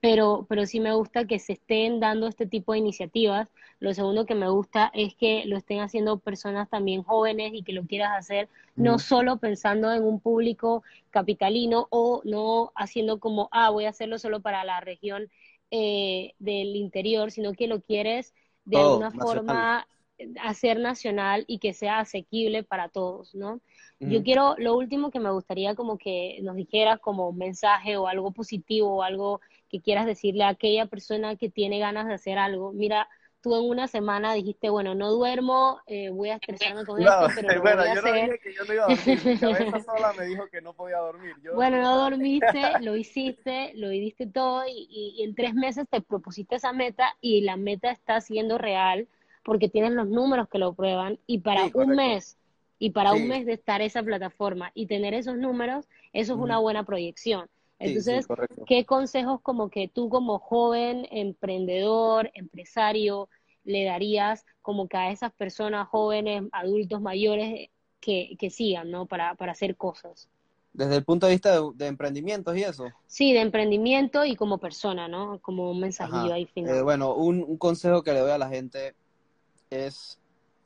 Pero, 0.00 0.44
pero 0.48 0.66
sí 0.66 0.80
me 0.80 0.92
gusta 0.92 1.26
que 1.26 1.38
se 1.38 1.54
estén 1.54 1.98
dando 1.98 2.26
este 2.28 2.46
tipo 2.46 2.72
de 2.72 2.78
iniciativas. 2.78 3.50
Lo 3.80 3.94
segundo 3.94 4.26
que 4.26 4.34
me 4.34 4.48
gusta 4.48 4.90
es 4.94 5.14
que 5.14 5.44
lo 5.46 5.56
estén 5.56 5.80
haciendo 5.80 6.18
personas 6.18 6.68
también 6.68 7.02
jóvenes 7.02 7.52
y 7.54 7.62
que 7.62 7.72
lo 7.72 7.84
quieras 7.84 8.10
hacer 8.16 8.48
no 8.76 8.98
solo 8.98 9.38
pensando 9.38 9.92
en 9.92 10.04
un 10.04 10.20
público 10.20 10.82
capitalino 11.10 11.88
o 11.90 12.20
no 12.24 12.70
haciendo 12.76 13.18
como, 13.18 13.48
ah, 13.50 13.70
voy 13.70 13.86
a 13.86 13.90
hacerlo 13.90 14.18
solo 14.18 14.40
para 14.40 14.62
la 14.64 14.80
región 14.80 15.30
eh, 15.70 16.34
del 16.38 16.76
interior, 16.76 17.30
sino 17.30 17.54
que 17.54 17.66
lo 17.66 17.80
quieres 17.80 18.34
de 18.66 18.78
alguna 18.78 19.10
nacional. 19.10 19.26
forma 19.26 19.88
hacer 20.42 20.78
nacional 20.80 21.44
y 21.46 21.58
que 21.58 21.72
sea 21.74 22.00
asequible 22.00 22.62
para 22.64 22.88
todos, 22.88 23.34
¿no? 23.34 23.60
Yo 24.00 24.22
quiero, 24.22 24.54
lo 24.58 24.76
último 24.76 25.10
que 25.10 25.20
me 25.20 25.30
gustaría 25.30 25.74
como 25.74 25.98
que 25.98 26.38
nos 26.42 26.56
dijeras 26.56 26.98
como 27.00 27.32
mensaje 27.32 27.96
o 27.96 28.06
algo 28.08 28.32
positivo 28.32 28.96
o 28.96 29.02
algo 29.02 29.40
que 29.68 29.80
quieras 29.82 30.06
decirle 30.06 30.44
a 30.44 30.48
aquella 30.50 30.86
persona 30.86 31.36
que 31.36 31.50
tiene 31.50 31.78
ganas 31.78 32.06
de 32.06 32.14
hacer 32.14 32.38
algo. 32.38 32.72
Mira, 32.72 33.08
tú 33.42 33.54
en 33.56 33.68
una 33.68 33.86
semana 33.88 34.32
dijiste, 34.34 34.70
bueno, 34.70 34.94
no 34.94 35.10
duermo, 35.10 35.80
eh, 35.86 36.10
voy 36.10 36.30
a 36.30 36.36
estresarme 36.36 36.84
con 36.86 37.00
No, 37.00 37.02
esto, 37.02 37.32
pero 37.34 37.52
lo 37.52 37.62
bueno, 37.62 37.76
voy 37.76 37.86
a 37.88 37.92
yo 37.92 38.02
no 38.02 38.12
hacer. 38.12 38.12
dije 38.12 38.38
que 38.40 38.52
yo 38.54 38.64
no 38.64 38.74
iba 38.74 38.84
a 38.84 38.88
dormir. 38.88 39.24
Mi 39.24 39.36
cabeza 39.38 39.78
sola 39.80 40.12
me 40.12 40.24
dijo 40.26 40.48
que 40.48 40.60
no 40.60 40.74
podía 40.74 40.98
dormir. 40.98 41.36
Yo, 41.42 41.52
Bueno, 41.52 41.80
no 41.80 41.96
dormiste, 41.98 42.76
lo 42.78 42.94
hiciste, 42.96 43.72
lo 43.74 43.88
diste 43.88 44.26
todo 44.26 44.66
y, 44.66 44.86
y- 44.90 45.14
y 45.18 45.24
en 45.24 45.34
tres 45.34 45.54
meses 45.54 45.86
te 45.90 46.02
propusiste 46.02 46.56
esa 46.56 46.72
meta 46.74 47.16
y 47.22 47.40
la 47.42 47.56
meta 47.56 47.90
está 47.90 48.20
siendo 48.20 48.58
real 48.58 49.08
porque 49.44 49.68
tienes 49.68 49.92
los 49.92 50.08
números 50.08 50.48
que 50.48 50.58
lo 50.58 50.74
prueban 50.74 51.18
y 51.26 51.40
para 51.40 51.64
Sí, 51.64 51.72
un 51.74 51.94
mes 51.94 52.38
y 52.78 52.90
para 52.90 53.12
Sí. 53.12 53.18
un 53.22 53.28
mes 53.28 53.46
de 53.46 53.54
estar 53.54 53.80
esa 53.82 54.02
plataforma 54.02 54.70
y 54.74 54.86
tener 54.86 55.14
esos 55.14 55.36
números, 55.36 55.86
eso 56.12 56.34
es 56.34 56.38
una 56.40 56.58
buena 56.58 56.84
proyección. 56.84 57.48
Sí, 57.82 58.00
sí, 58.00 58.04
Entonces, 58.04 58.26
correcto. 58.26 58.64
¿qué 58.66 58.84
consejos 58.86 59.40
como 59.42 59.70
que 59.70 59.88
tú 59.88 60.08
como 60.08 60.38
joven, 60.38 61.06
emprendedor, 61.10 62.30
empresario, 62.34 63.28
le 63.64 63.84
darías 63.84 64.44
como 64.62 64.88
que 64.88 64.96
a 64.96 65.10
esas 65.10 65.32
personas 65.34 65.88
jóvenes, 65.88 66.44
adultos 66.52 67.00
mayores 67.00 67.70
que, 68.00 68.36
que 68.38 68.50
sigan, 68.50 68.90
¿no? 68.90 69.06
Para, 69.06 69.34
para 69.34 69.52
hacer 69.52 69.76
cosas. 69.76 70.28
Desde 70.72 70.96
el 70.96 71.04
punto 71.04 71.26
de 71.26 71.32
vista 71.32 71.52
de, 71.52 71.70
de 71.74 71.86
emprendimientos 71.88 72.56
y 72.56 72.62
eso. 72.62 72.94
Sí, 73.06 73.32
de 73.32 73.40
emprendimiento 73.40 74.24
y 74.24 74.36
como 74.36 74.58
persona, 74.58 75.08
¿no? 75.08 75.40
Como 75.40 75.68
un 75.72 75.80
mensajillo 75.80 76.32
Ajá. 76.32 76.34
ahí 76.34 76.46
Eh, 76.62 76.80
final. 76.80 76.82
bueno, 76.82 77.14
un, 77.14 77.42
un 77.42 77.58
consejo 77.58 78.02
que 78.02 78.12
le 78.12 78.20
doy 78.20 78.30
a 78.30 78.38
la 78.38 78.48
gente 78.48 78.96
es 79.70 80.18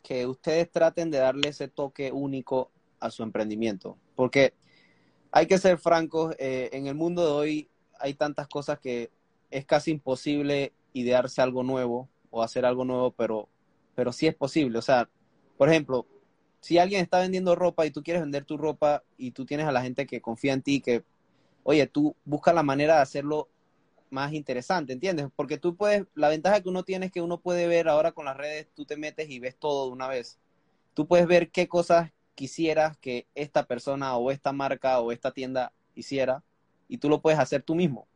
que 0.02 0.26
ustedes 0.26 0.70
traten 0.70 1.10
de 1.10 1.18
darle 1.18 1.48
ese 1.48 1.68
toque 1.68 2.12
único 2.12 2.70
a 3.00 3.10
su 3.10 3.22
emprendimiento. 3.22 3.96
Porque 4.14 4.54
hay 5.30 5.46
que 5.46 5.58
ser 5.58 5.78
francos, 5.78 6.34
eh, 6.38 6.70
en 6.72 6.86
el 6.86 6.94
mundo 6.94 7.24
de 7.24 7.32
hoy 7.32 7.68
hay 7.98 8.14
tantas 8.14 8.48
cosas 8.48 8.78
que 8.80 9.10
es 9.50 9.64
casi 9.64 9.92
imposible 9.92 10.72
idearse 10.92 11.40
algo 11.40 11.62
nuevo 11.62 12.08
o 12.30 12.42
hacer 12.42 12.64
algo 12.64 12.84
nuevo, 12.84 13.12
pero, 13.12 13.48
pero 13.94 14.12
sí 14.12 14.26
es 14.26 14.34
posible. 14.34 14.78
O 14.78 14.82
sea, 14.82 15.08
por 15.56 15.68
ejemplo, 15.68 16.06
si 16.60 16.78
alguien 16.78 17.02
está 17.02 17.20
vendiendo 17.20 17.54
ropa 17.54 17.86
y 17.86 17.90
tú 17.90 18.02
quieres 18.02 18.22
vender 18.22 18.44
tu 18.44 18.56
ropa 18.56 19.02
y 19.16 19.32
tú 19.32 19.44
tienes 19.44 19.66
a 19.66 19.72
la 19.72 19.82
gente 19.82 20.06
que 20.06 20.20
confía 20.20 20.52
en 20.52 20.62
ti, 20.62 20.80
que, 20.80 21.04
oye, 21.62 21.86
tú 21.86 22.16
busca 22.24 22.52
la 22.52 22.62
manera 22.62 22.96
de 22.96 23.02
hacerlo 23.02 23.48
más 24.12 24.32
interesante, 24.32 24.92
¿entiendes? 24.92 25.26
Porque 25.34 25.58
tú 25.58 25.74
puedes, 25.74 26.04
la 26.14 26.28
ventaja 26.28 26.60
que 26.60 26.68
uno 26.68 26.84
tiene 26.84 27.06
es 27.06 27.12
que 27.12 27.22
uno 27.22 27.40
puede 27.40 27.66
ver 27.66 27.88
ahora 27.88 28.12
con 28.12 28.26
las 28.26 28.36
redes, 28.36 28.68
tú 28.74 28.84
te 28.84 28.96
metes 28.96 29.30
y 29.30 29.38
ves 29.38 29.56
todo 29.56 29.86
de 29.86 29.92
una 29.92 30.06
vez. 30.06 30.38
Tú 30.94 31.06
puedes 31.06 31.26
ver 31.26 31.50
qué 31.50 31.66
cosas 31.66 32.12
quisieras 32.34 32.96
que 32.98 33.26
esta 33.34 33.66
persona 33.66 34.16
o 34.16 34.30
esta 34.30 34.52
marca 34.52 35.00
o 35.00 35.12
esta 35.12 35.32
tienda 35.32 35.72
hiciera 35.94 36.44
y 36.88 36.98
tú 36.98 37.08
lo 37.08 37.22
puedes 37.22 37.40
hacer 37.40 37.62
tú 37.62 37.74
mismo. 37.74 38.06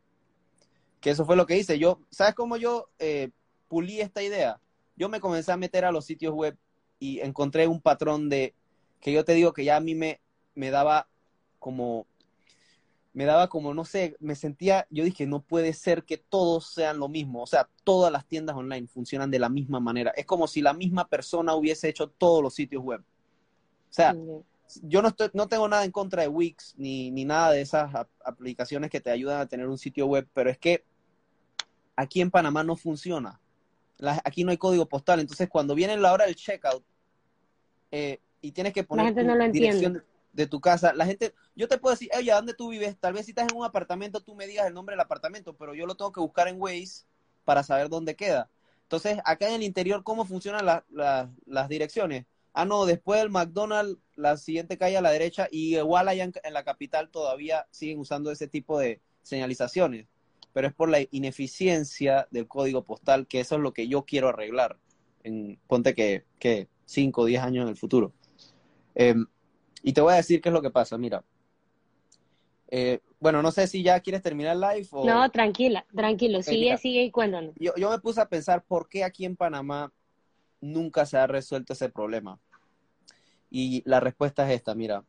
Que 1.01 1.09
eso 1.09 1.25
fue 1.25 1.35
lo 1.35 1.47
que 1.47 1.57
hice. 1.57 1.79
Yo, 1.79 1.99
¿sabes 2.11 2.35
cómo 2.35 2.57
yo 2.57 2.89
eh, 2.99 3.31
pulí 3.67 3.99
esta 3.99 4.21
idea? 4.21 4.61
Yo 4.95 5.09
me 5.09 5.19
comencé 5.19 5.51
a 5.51 5.57
meter 5.57 5.83
a 5.83 5.91
los 5.91 6.05
sitios 6.05 6.33
web 6.33 6.57
y 6.99 7.19
encontré 7.21 7.67
un 7.67 7.81
patrón 7.81 8.29
de 8.29 8.53
que 9.01 9.11
yo 9.11 9.25
te 9.25 9.33
digo 9.33 9.53
que 9.53 9.63
ya 9.63 9.77
a 9.77 9.81
mí 9.81 9.95
me, 9.95 10.21
me 10.53 10.69
daba 10.69 11.07
como 11.59 12.05
me 13.17 13.25
daba 13.25 13.49
como, 13.49 13.73
no 13.73 13.83
sé, 13.83 14.15
me 14.19 14.35
sentía, 14.35 14.85
yo 14.91 15.03
dije, 15.03 15.25
no 15.25 15.41
puede 15.41 15.73
ser 15.73 16.03
que 16.03 16.17
todos 16.19 16.67
sean 16.67 16.99
lo 16.99 17.09
mismo, 17.09 17.41
o 17.41 17.47
sea, 17.47 17.67
todas 17.83 18.11
las 18.11 18.27
tiendas 18.27 18.55
online 18.55 18.85
funcionan 18.85 19.31
de 19.31 19.39
la 19.39 19.49
misma 19.49 19.79
manera. 19.79 20.11
Es 20.11 20.27
como 20.27 20.45
si 20.45 20.61
la 20.61 20.73
misma 20.73 21.07
persona 21.07 21.55
hubiese 21.55 21.89
hecho 21.89 22.09
todos 22.09 22.43
los 22.43 22.53
sitios 22.53 22.83
web. 22.83 23.01
O 23.01 23.91
sea, 23.91 24.15
yo 24.83 25.01
no, 25.01 25.07
estoy, 25.07 25.31
no 25.33 25.47
tengo 25.47 25.67
nada 25.67 25.83
en 25.83 25.89
contra 25.89 26.21
de 26.21 26.27
Wix 26.27 26.75
ni, 26.77 27.09
ni 27.09 27.25
nada 27.25 27.53
de 27.53 27.61
esas 27.61 27.89
aplicaciones 28.23 28.91
que 28.91 29.01
te 29.01 29.09
ayudan 29.09 29.41
a 29.41 29.47
tener 29.47 29.67
un 29.67 29.79
sitio 29.79 30.05
web, 30.05 30.27
pero 30.35 30.51
es 30.51 30.59
que 30.59 30.83
aquí 31.95 32.21
en 32.21 32.29
Panamá 32.29 32.63
no 32.63 32.75
funciona. 32.75 33.41
aquí 34.25 34.43
no 34.43 34.51
hay 34.51 34.57
código 34.57 34.85
postal, 34.85 35.21
entonces 35.21 35.49
cuando 35.49 35.73
viene 35.73 35.97
la 35.97 36.13
hora 36.13 36.27
del 36.27 36.35
checkout 36.35 36.83
eh, 37.89 38.19
y 38.41 38.51
tienes 38.51 38.73
que 38.73 38.83
poner 38.83 39.11
tu 39.15 39.51
dirección 39.51 40.03
de 40.37 40.45
tu 40.45 40.61
casa, 40.61 40.93
la 40.93 41.07
gente, 41.07 41.33
yo 41.55 41.67
te 41.67 41.79
puedo 41.79 41.95
decir, 41.95 42.09
oye, 42.15 42.31
¿dónde 42.31 42.53
tú 42.53 42.69
vives? 42.69 42.95
Tal 42.99 43.13
vez 43.13 43.25
si 43.25 43.31
estás 43.31 43.47
en 43.51 43.57
un 43.57 43.65
apartamento, 43.65 44.21
tú 44.21 44.35
me 44.35 44.45
digas 44.45 44.67
el 44.67 44.73
nombre 44.75 44.93
del 44.93 44.99
apartamento, 44.99 45.57
pero 45.57 45.73
yo 45.73 45.87
lo 45.87 45.95
tengo 45.95 46.11
que 46.11 46.19
buscar 46.19 46.47
en 46.47 46.61
Waze 46.61 47.05
para 47.43 47.63
saber 47.63 47.89
dónde 47.89 48.15
queda. 48.15 48.47
Entonces, 48.83 49.17
acá 49.25 49.47
en 49.47 49.55
el 49.55 49.63
interior, 49.63 50.03
¿cómo 50.03 50.25
funcionan 50.25 50.83
las 50.89 51.69
direcciones? 51.69 52.25
Ah, 52.53 52.65
no, 52.65 52.85
después 52.85 53.19
del 53.19 53.31
McDonald's, 53.31 53.99
la 54.15 54.37
siguiente 54.37 54.77
calle 54.77 54.97
a 54.97 55.01
la 55.01 55.09
derecha, 55.09 55.47
y 55.49 55.75
igual 55.75 56.07
allá 56.07 56.25
en, 56.25 56.53
la 56.53 56.63
capital 56.63 57.09
todavía 57.09 57.65
siguen 57.71 57.97
usando 57.97 58.31
ese 58.31 58.47
tipo 58.47 58.77
de 58.77 59.01
señalizaciones, 59.23 60.05
pero 60.53 60.67
es 60.67 60.73
por 60.73 60.89
la 60.89 60.99
ineficiencia 61.09 62.27
del 62.29 62.47
código 62.47 62.83
postal, 62.83 63.25
que 63.25 63.39
eso 63.39 63.55
es 63.55 63.61
lo 63.61 63.73
que 63.73 63.87
yo 63.87 64.05
quiero 64.05 64.29
arreglar. 64.29 64.77
En, 65.23 65.59
ponte 65.65 65.95
que, 65.95 66.25
que 66.37 66.67
5 66.85 67.21
o 67.23 67.25
10 67.25 67.41
años 67.41 67.63
en 67.63 67.69
el 67.69 67.75
futuro. 67.75 68.13
Em, 68.93 69.25
y 69.83 69.93
te 69.93 70.01
voy 70.01 70.13
a 70.13 70.17
decir 70.17 70.41
qué 70.41 70.49
es 70.49 70.53
lo 70.53 70.61
que 70.61 70.69
pasa, 70.69 70.97
mira. 70.97 71.23
Eh, 72.69 72.99
bueno, 73.19 73.41
no 73.41 73.51
sé 73.51 73.67
si 73.67 73.81
ya 73.81 73.99
quieres 73.99 74.21
terminar 74.21 74.55
el 74.55 74.61
live 74.61 74.87
o... 74.91 75.05
No, 75.05 75.29
tranquila, 75.31 75.85
tranquilo, 75.95 76.41
sigue, 76.43 76.77
sigue 76.77 77.03
y 77.03 77.11
cuéntanos. 77.11 77.53
Yo, 77.57 77.73
yo 77.77 77.89
me 77.89 77.99
puse 77.99 78.21
a 78.21 78.27
pensar 78.27 78.63
por 78.63 78.89
qué 78.89 79.03
aquí 79.03 79.25
en 79.25 79.35
Panamá 79.35 79.91
nunca 80.59 81.05
se 81.05 81.17
ha 81.17 81.27
resuelto 81.27 81.73
ese 81.73 81.89
problema. 81.89 82.39
Y 83.49 83.81
la 83.85 83.99
respuesta 83.99 84.47
es 84.47 84.55
esta, 84.55 84.75
mira. 84.75 85.03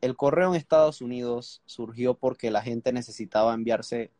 El 0.00 0.16
correo 0.16 0.50
en 0.50 0.54
Estados 0.54 1.02
Unidos 1.02 1.62
surgió 1.66 2.14
porque 2.14 2.50
la 2.50 2.62
gente 2.62 2.92
necesitaba 2.92 3.52
enviarse 3.52 4.10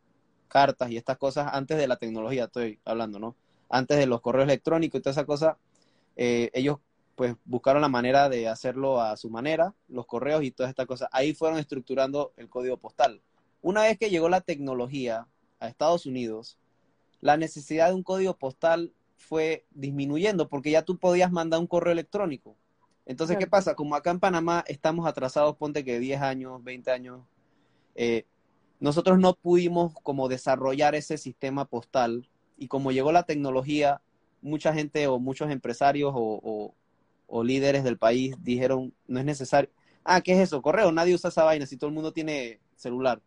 cartas 0.48 0.90
y 0.90 0.96
estas 0.96 1.16
cosas 1.16 1.48
antes 1.52 1.78
de 1.78 1.86
la 1.86 1.96
tecnología, 1.96 2.44
estoy 2.44 2.80
hablando, 2.84 3.18
¿no? 3.18 3.36
Antes 3.70 3.98
de 3.98 4.06
los 4.06 4.20
correos 4.20 4.44
electrónicos 4.44 4.98
y 4.98 5.02
toda 5.02 5.12
esa 5.12 5.24
cosa, 5.24 5.56
eh, 6.16 6.50
ellos 6.52 6.78
pues 7.20 7.36
buscaron 7.44 7.82
la 7.82 7.90
manera 7.90 8.30
de 8.30 8.48
hacerlo 8.48 8.98
a 8.98 9.14
su 9.18 9.28
manera, 9.28 9.74
los 9.88 10.06
correos 10.06 10.42
y 10.42 10.52
todas 10.52 10.70
estas 10.70 10.86
cosas. 10.86 11.10
Ahí 11.12 11.34
fueron 11.34 11.58
estructurando 11.58 12.32
el 12.38 12.48
código 12.48 12.78
postal. 12.78 13.20
Una 13.60 13.82
vez 13.82 13.98
que 13.98 14.08
llegó 14.08 14.30
la 14.30 14.40
tecnología 14.40 15.26
a 15.58 15.68
Estados 15.68 16.06
Unidos, 16.06 16.56
la 17.20 17.36
necesidad 17.36 17.88
de 17.88 17.94
un 17.94 18.04
código 18.04 18.38
postal 18.38 18.94
fue 19.18 19.66
disminuyendo 19.70 20.48
porque 20.48 20.70
ya 20.70 20.80
tú 20.80 20.96
podías 20.96 21.30
mandar 21.30 21.60
un 21.60 21.66
correo 21.66 21.92
electrónico. 21.92 22.56
Entonces, 23.04 23.36
¿qué 23.36 23.46
pasa? 23.46 23.74
Como 23.74 23.96
acá 23.96 24.12
en 24.12 24.20
Panamá 24.20 24.64
estamos 24.66 25.06
atrasados, 25.06 25.56
ponte 25.56 25.84
que 25.84 25.98
10 25.98 26.22
años, 26.22 26.64
20 26.64 26.90
años, 26.90 27.20
eh, 27.96 28.24
nosotros 28.78 29.18
no 29.18 29.34
pudimos 29.34 29.92
como 30.02 30.30
desarrollar 30.30 30.94
ese 30.94 31.18
sistema 31.18 31.66
postal 31.66 32.30
y 32.56 32.68
como 32.68 32.92
llegó 32.92 33.12
la 33.12 33.24
tecnología, 33.24 34.00
mucha 34.40 34.72
gente 34.72 35.06
o 35.06 35.18
muchos 35.18 35.50
empresarios 35.50 36.14
o, 36.14 36.40
o 36.42 36.79
líderes 37.44 37.84
del 37.84 37.98
país 37.98 38.34
dijeron, 38.42 38.92
no 39.06 39.20
es 39.20 39.24
necesario. 39.24 39.70
Ah, 40.04 40.20
¿qué 40.20 40.32
es 40.32 40.38
eso? 40.38 40.62
Correo, 40.62 40.90
nadie 40.92 41.14
usa 41.14 41.28
esa 41.28 41.44
vaina 41.44 41.66
si 41.66 41.76
todo 41.76 41.88
el 41.88 41.94
mundo 41.94 42.12
tiene 42.12 42.60
celular. 42.74 43.22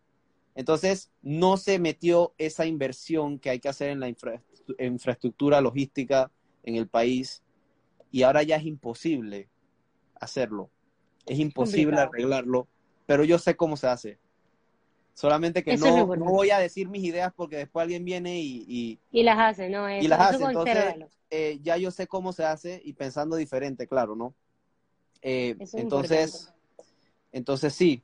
Entonces, 0.54 1.10
no 1.22 1.56
se 1.56 1.78
metió 1.78 2.34
esa 2.38 2.66
inversión 2.66 3.38
que 3.38 3.50
hay 3.50 3.60
que 3.60 3.68
hacer 3.68 3.90
en 3.90 4.00
la 4.00 4.08
infraestructura 4.78 5.60
logística 5.60 6.30
en 6.62 6.76
el 6.76 6.86
país 6.86 7.42
y 8.10 8.22
ahora 8.22 8.42
ya 8.42 8.56
es 8.56 8.64
imposible 8.64 9.48
hacerlo. 10.20 10.70
Es 11.26 11.38
imposible 11.38 11.98
arreglarlo, 11.98 12.68
pero 13.06 13.24
yo 13.24 13.38
sé 13.38 13.56
cómo 13.56 13.76
se 13.76 13.88
hace. 13.88 14.18
Solamente 15.14 15.62
que 15.62 15.76
no, 15.76 16.06
voy 16.06 16.50
a 16.50 16.58
decir 16.58 16.88
mis 16.88 17.04
ideas 17.04 17.32
porque 17.34 17.56
después 17.56 17.84
alguien 17.84 18.04
viene 18.04 18.40
y... 18.40 18.98
Y, 19.12 19.22
las 19.22 19.38
hace, 19.38 19.68
¿no? 19.68 19.88
y 19.88 20.08
las 20.08 20.20
hace. 20.20 20.42
Entonces, 20.42 20.96
eh, 21.30 21.60
ya 21.62 21.76
yo 21.76 21.92
sé 21.92 22.08
cómo 22.08 22.32
se 22.32 22.44
hace 22.44 22.82
y 22.84 22.94
pensando 22.94 23.36
diferente, 23.36 23.86
claro, 23.86 24.16
¿no? 24.16 24.34
Eh, 25.22 25.56
entonces, 25.74 26.52
entonces 27.30 27.72
sí. 27.74 28.02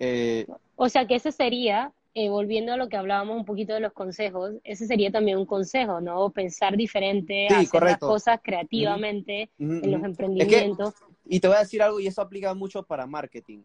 Eh, 0.00 0.46
o 0.74 0.88
sea 0.88 1.06
que 1.06 1.14
ese 1.14 1.30
sería, 1.30 1.92
volviendo 2.14 2.72
a 2.72 2.76
lo 2.76 2.88
que 2.88 2.96
hablábamos 2.96 3.36
un 3.36 3.44
poquito 3.44 3.74
de 3.74 3.80
los 3.80 3.92
consejos, 3.92 4.54
ese 4.64 4.88
sería 4.88 5.12
también 5.12 5.38
un 5.38 5.46
consejo, 5.46 6.00
¿no? 6.00 6.30
Pensar 6.30 6.76
diferente, 6.76 7.46
hacer 7.46 7.82
las 7.84 7.98
cosas 7.98 8.40
creativamente 8.42 9.48
en 9.60 9.92
los 9.92 10.02
emprendimientos. 10.02 10.94
y 11.24 11.38
te 11.38 11.46
voy 11.46 11.56
a 11.56 11.60
decir 11.60 11.82
algo, 11.82 12.00
y 12.00 12.08
eso 12.08 12.20
aplica 12.20 12.52
mucho 12.52 12.82
para 12.82 13.06
marketing 13.06 13.60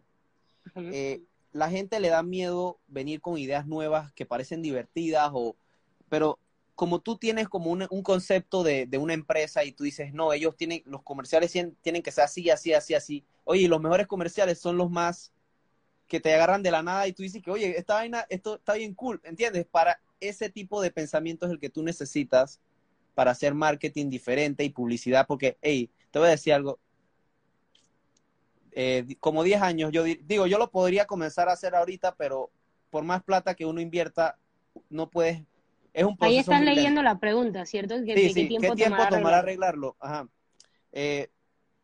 la 1.54 1.70
gente 1.70 2.00
le 2.00 2.10
da 2.10 2.24
miedo 2.24 2.80
venir 2.88 3.22
con 3.22 3.38
ideas 3.38 3.66
nuevas 3.66 4.12
que 4.14 4.26
parecen 4.26 4.62
divertidas 4.62 5.32
o 5.34 5.56
pero 6.10 6.38
como 6.76 7.00
tú 7.00 7.18
tienes 7.18 7.48
como 7.48 7.72
un, 7.72 7.88
concepto 8.04 8.64
de, 8.64 8.88
una 9.00 9.14
empresa 9.14 9.64
y 9.64 9.72
tú 9.72 9.84
dices, 9.84 10.14
no, 10.14 10.34
ellos 10.34 10.56
tienen, 10.58 10.82
los 10.86 11.04
comerciales 11.04 11.52
tienen, 11.52 12.04
que 12.04 12.12
ser 12.12 12.24
así, 12.24 12.50
así, 12.50 12.74
así, 12.74 12.94
así. 12.96 13.26
Oye, 13.44 13.68
los 13.68 13.80
mejores 13.80 14.08
comerciales 14.08 14.60
son 14.60 14.78
los 14.78 14.90
más 14.90 15.32
que 16.08 16.20
te 16.20 16.34
agarran 16.34 16.64
de 16.64 16.72
la 16.72 16.84
nada 16.84 17.08
y 17.08 17.14
tú 17.14 17.24
dices 17.24 17.42
que, 17.44 17.52
oye, 17.52 17.78
esta 17.78 17.96
vaina, 17.96 18.26
esto 18.30 18.56
está 18.56 18.74
bien 18.74 18.94
cool, 18.96 19.22
¿entiendes? 19.24 19.66
Para 19.66 20.02
ese 20.20 20.50
tipo 20.50 20.82
de 20.82 20.92
pensamiento 20.92 21.46
el 21.46 21.60
que 21.60 21.70
tú 21.70 21.84
necesitas 21.84 22.60
para 23.14 23.32
hacer 23.32 23.54
marketing 23.54 24.10
diferente 24.10 24.64
y 24.64 24.70
publicidad, 24.70 25.28
porque, 25.28 25.58
hey, 25.62 25.90
te 26.12 26.20
voy 26.20 26.28
a 26.28 26.32
decir 26.32 26.54
algo, 26.54 26.80
eh, 28.76 29.06
como 29.20 29.44
10 29.44 29.62
años, 29.62 29.92
yo 29.92 30.04
digo, 30.04 30.48
yo 30.48 30.58
lo 30.58 30.72
podría 30.72 31.06
comenzar 31.06 31.48
a 31.48 31.54
hacer 31.54 31.76
ahorita, 31.76 32.16
pero 32.16 32.50
por 32.90 33.04
más 33.04 33.24
plata 33.24 33.54
que 33.54 33.66
uno 33.66 33.80
invierta, 33.80 34.40
no 34.90 35.10
puedes, 35.10 35.44
es 35.94 36.04
un 36.04 36.18
Ahí 36.20 36.40
están 36.40 36.66
leyendo 36.66 37.04
la 37.04 37.20
pregunta, 37.20 37.66
¿cierto? 37.68 37.96
¿Qué, 38.04 38.30
sí, 38.30 38.48
tiempo, 38.48 38.70
¿Qué 38.70 38.76
tiempo 38.76 39.04
tomará, 39.10 39.40
arreglarlo? 39.40 39.96
Ajá. 40.00 40.28
Eh, 40.92 41.30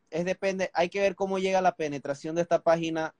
es 0.10 0.26
depende, 0.26 0.72
hay 0.74 0.90
que 0.90 1.00
ver 1.00 1.16
cómo 1.16 1.38
llega 1.38 1.62
la 1.62 1.76
penetración 1.76 2.36
de 2.36 2.42
esta 2.42 2.64
página 2.64 3.14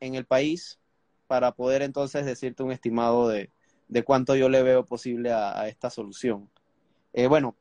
en 0.00 0.16
el 0.16 0.26
país 0.26 0.80
para 1.28 1.52
poder 1.52 1.82
entonces 1.82 2.26
decirte 2.26 2.64
un 2.64 2.72
estimado 2.72 3.28
de, 3.28 3.50
de 3.86 4.02
cuánto 4.02 4.34
yo 4.34 4.48
le 4.48 4.64
veo 4.64 4.84
posible 4.84 5.32
a, 5.32 5.68
esta 5.68 5.88
solución. 5.88 6.50
Eh, 7.12 7.28
bueno, 7.28 7.54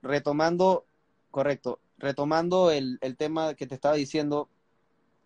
retomando, 0.00 0.86
correcto, 1.30 1.80
retomando 1.98 2.70
el, 2.70 2.98
el, 3.00 3.16
tema 3.16 3.54
que 3.54 3.66
te 3.66 3.74
estaba 3.74 3.94
diciendo, 3.94 4.48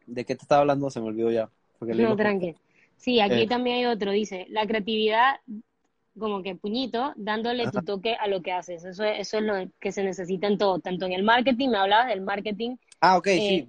¿de 0.06 0.24
qué 0.24 0.34
te 0.34 0.42
estaba 0.42 0.62
hablando? 0.62 0.90
Se 0.90 1.00
me 1.00 1.08
olvidó 1.08 1.30
ya. 1.30 1.50
No, 1.80 2.16
tranqui. 2.16 2.56
Sí, 2.96 3.20
aquí 3.20 3.42
eh. 3.42 3.46
también 3.46 3.76
hay 3.78 3.86
otro, 3.86 4.10
dice, 4.10 4.46
la 4.48 4.66
creatividad 4.66 5.36
como 6.18 6.42
que 6.42 6.56
puñito, 6.56 7.12
dándole 7.16 7.70
tu 7.70 7.82
toque 7.82 8.14
a 8.16 8.26
lo 8.26 8.42
que 8.42 8.50
haces. 8.50 8.84
Eso, 8.84 9.04
eso 9.04 9.38
es 9.38 9.44
lo 9.44 9.54
que 9.78 9.92
se 9.92 10.02
necesita 10.02 10.48
en 10.48 10.58
todo, 10.58 10.80
tanto 10.80 11.06
en 11.06 11.12
el 11.12 11.22
marketing, 11.22 11.68
me 11.68 11.78
hablabas 11.78 12.08
del 12.08 12.22
marketing. 12.22 12.76
Ah, 13.00 13.16
ok, 13.16 13.26
sí. 13.26 13.54
Eh, 13.54 13.68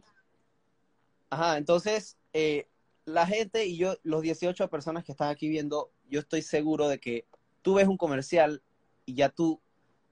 Ajá, 1.30 1.60
entonces, 1.60 2.18
eh, 2.34 2.68
la 3.06 3.28
gente 3.28 3.68
y 3.68 3.78
yo, 3.78 3.97
los 4.02 4.24
18 4.24 4.68
personas 4.68 5.04
que 5.04 5.12
están 5.12 5.30
aquí 5.30 5.47
viendo, 5.47 5.91
yo 6.10 6.22
estoy 6.22 6.41
seguro 6.41 6.88
de 6.88 7.00
que 7.00 7.26
tú 7.62 7.76
ves 7.76 7.88
un 7.88 7.97
comercial 7.97 8.64
y 9.06 9.14
ya 9.14 9.30
tú 9.30 9.62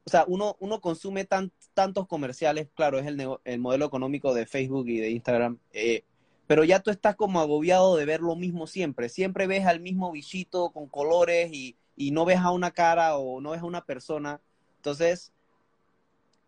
o 0.07 0.09
sea, 0.09 0.23
uno, 0.25 0.55
uno 0.61 0.79
consume 0.79 1.25
tan, 1.25 1.51
tantos 1.77 2.07
comerciales, 2.07 2.69
claro, 2.73 2.97
es 2.97 3.05
el, 3.05 3.23
el, 3.45 3.59
modelo 3.59 3.85
económico 3.85 4.33
de 4.33 4.47
Facebook 4.47 4.89
y 4.89 4.97
de 4.97 5.11
Instagram, 5.11 5.59
eh, 5.73 6.01
pero 6.47 6.63
ya 6.63 6.79
tú 6.79 6.89
estás 6.89 7.15
como 7.15 7.39
agobiado 7.39 7.95
de 7.97 8.05
ver 8.05 8.21
lo 8.21 8.35
mismo 8.35 8.65
siempre. 8.65 9.09
Siempre 9.09 9.45
ves 9.45 9.67
al 9.67 9.79
mismo 9.79 10.11
bichito 10.11 10.71
con 10.71 10.87
colores 10.87 11.53
y, 11.53 11.77
y 11.95 12.09
no 12.09 12.25
ves 12.25 12.39
a 12.39 12.49
una 12.49 12.71
cara 12.71 13.15
o 13.17 13.41
no 13.41 13.51
ves 13.51 13.61
a 13.61 13.65
una 13.65 13.85
persona. 13.85 14.41
Entonces, 14.77 15.31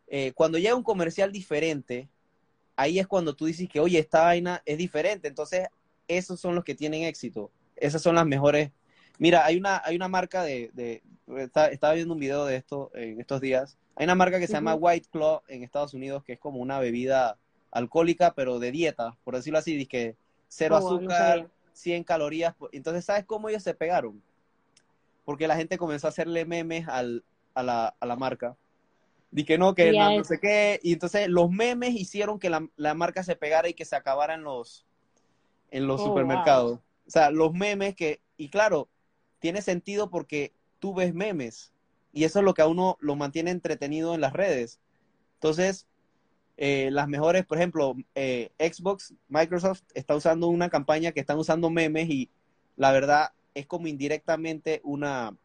eh, 0.07 0.31
cuando 0.33 0.57
llega 0.57 0.73
un 0.73 0.81
comercial 0.81 1.31
diferente, 1.31 2.09
ahí 2.75 2.97
es 2.97 3.05
cuando 3.05 3.35
tú 3.35 3.45
dices 3.45 3.69
que, 3.69 3.79
oye, 3.79 3.99
esta 3.99 4.23
vaina 4.23 4.63
es 4.65 4.79
diferente. 4.79 5.27
Entonces, 5.27 5.67
esos 6.07 6.39
son 6.39 6.55
los 6.55 6.63
que 6.63 6.73
tienen 6.73 7.03
éxito. 7.03 7.51
Esas 7.75 8.01
son 8.01 8.15
las 8.15 8.25
mejores 8.25 8.71
Mira, 9.19 9.45
hay 9.45 9.57
una, 9.57 9.81
hay 9.83 9.97
una 9.97 10.07
marca 10.07 10.43
de, 10.43 10.71
de 10.73 11.03
está- 11.37 11.67
estaba 11.67 11.93
viendo 11.93 12.13
un 12.13 12.19
video 12.21 12.45
de 12.45 12.55
esto 12.55 12.89
en 12.95 13.19
estos 13.19 13.41
días. 13.41 13.77
Hay 13.99 14.05
una 14.05 14.15
marca 14.15 14.39
que 14.39 14.47
se 14.47 14.53
llama. 14.53 14.75
White 14.75 15.09
Claw 15.11 15.41
en 15.49 15.61
Estados 15.61 15.93
Unidos, 15.93 16.23
que 16.23 16.33
es 16.33 16.39
como 16.39 16.59
una 16.59 16.79
bebida 16.79 17.37
alcohólica, 17.69 18.33
pero 18.33 18.57
de 18.57 18.71
dieta, 18.71 19.17
por 19.25 19.35
decirlo 19.35 19.59
así, 19.59 19.85
que 19.85 20.15
cero 20.47 20.77
Oh, 20.77 20.79
no 20.79 20.95
azúcar, 20.95 21.17
sabía. 21.17 21.49
100 21.73 22.03
calorías. 22.05 22.55
Entonces, 22.71 23.03
¿sabes 23.03 23.25
cómo 23.25 23.49
ellos 23.49 23.61
se 23.61 23.73
pegaron? 23.73 24.23
Porque 25.25 25.49
la 25.49 25.57
gente 25.57 25.77
comenzó 25.77 26.07
a 26.07 26.11
hacerle 26.11 26.45
memes 26.45 26.87
al, 26.87 27.25
a, 27.53 27.61
la, 27.61 27.93
a 27.99 28.05
la 28.05 28.15
marca. 28.15 28.55
Di 29.31 29.43
que 29.43 29.57
no, 29.57 29.75
que 29.75 29.91
no, 29.91 30.17
no 30.17 30.23
sé 30.23 30.39
qué. 30.39 30.79
Y 30.81 30.93
entonces 30.93 31.27
los 31.27 31.51
memes 31.51 31.93
hicieron 31.93 32.39
que 32.39 32.49
la, 32.49 32.65
la 32.77 32.93
marca 32.93 33.21
se 33.21 33.35
pegara 33.35 33.67
y 33.67 33.73
que 33.73 33.83
se 33.83 33.97
acabara 33.97 34.33
en 34.33 34.43
los, 34.43 34.85
en 35.71 35.87
los 35.87 35.99
Oh, 35.99 36.05
supermercados. 36.05 36.79
O 37.05 37.11
sea, 37.11 37.31
los 37.31 37.53
memes 37.53 37.97
que, 37.97 38.21
y 38.37 38.47
claro, 38.47 38.87
tiene 39.39 39.61
sentido 39.61 40.09
porque 40.09 40.53
tú 40.79 40.93
ves 40.93 41.13
memes 41.13 41.73
y 42.13 42.23
eso 42.23 42.39
es 42.39 42.45
lo 42.45 42.53
que 42.53 42.61
a 42.61 42.67
uno 42.67 42.97
lo 42.99 43.15
mantiene 43.15 43.51
entretenido 43.51 44.15
en 44.15 44.21
las 44.21 44.33
redes. 44.33 44.79
Entonces, 45.35 45.87
eh, 46.57 46.89
las 46.91 47.07
mejores, 47.07 47.45
por 47.45 47.57
ejemplo, 47.57 47.95
eh, 48.15 48.51
Xbox, 48.59 49.13
Microsoft 49.29 49.83
está 49.93 50.15
usando 50.15 50.47
una 50.47 50.69
campaña 50.69 51.11
que 51.11 51.21
están 51.21 51.37
usando 51.37 51.69
memes 51.69 52.09
y 52.09 52.29
la 52.75 52.91
verdad 52.91 53.31
es 53.53 53.65
como 53.65 53.87
indirectamente 53.87 54.81
una, 54.83 55.37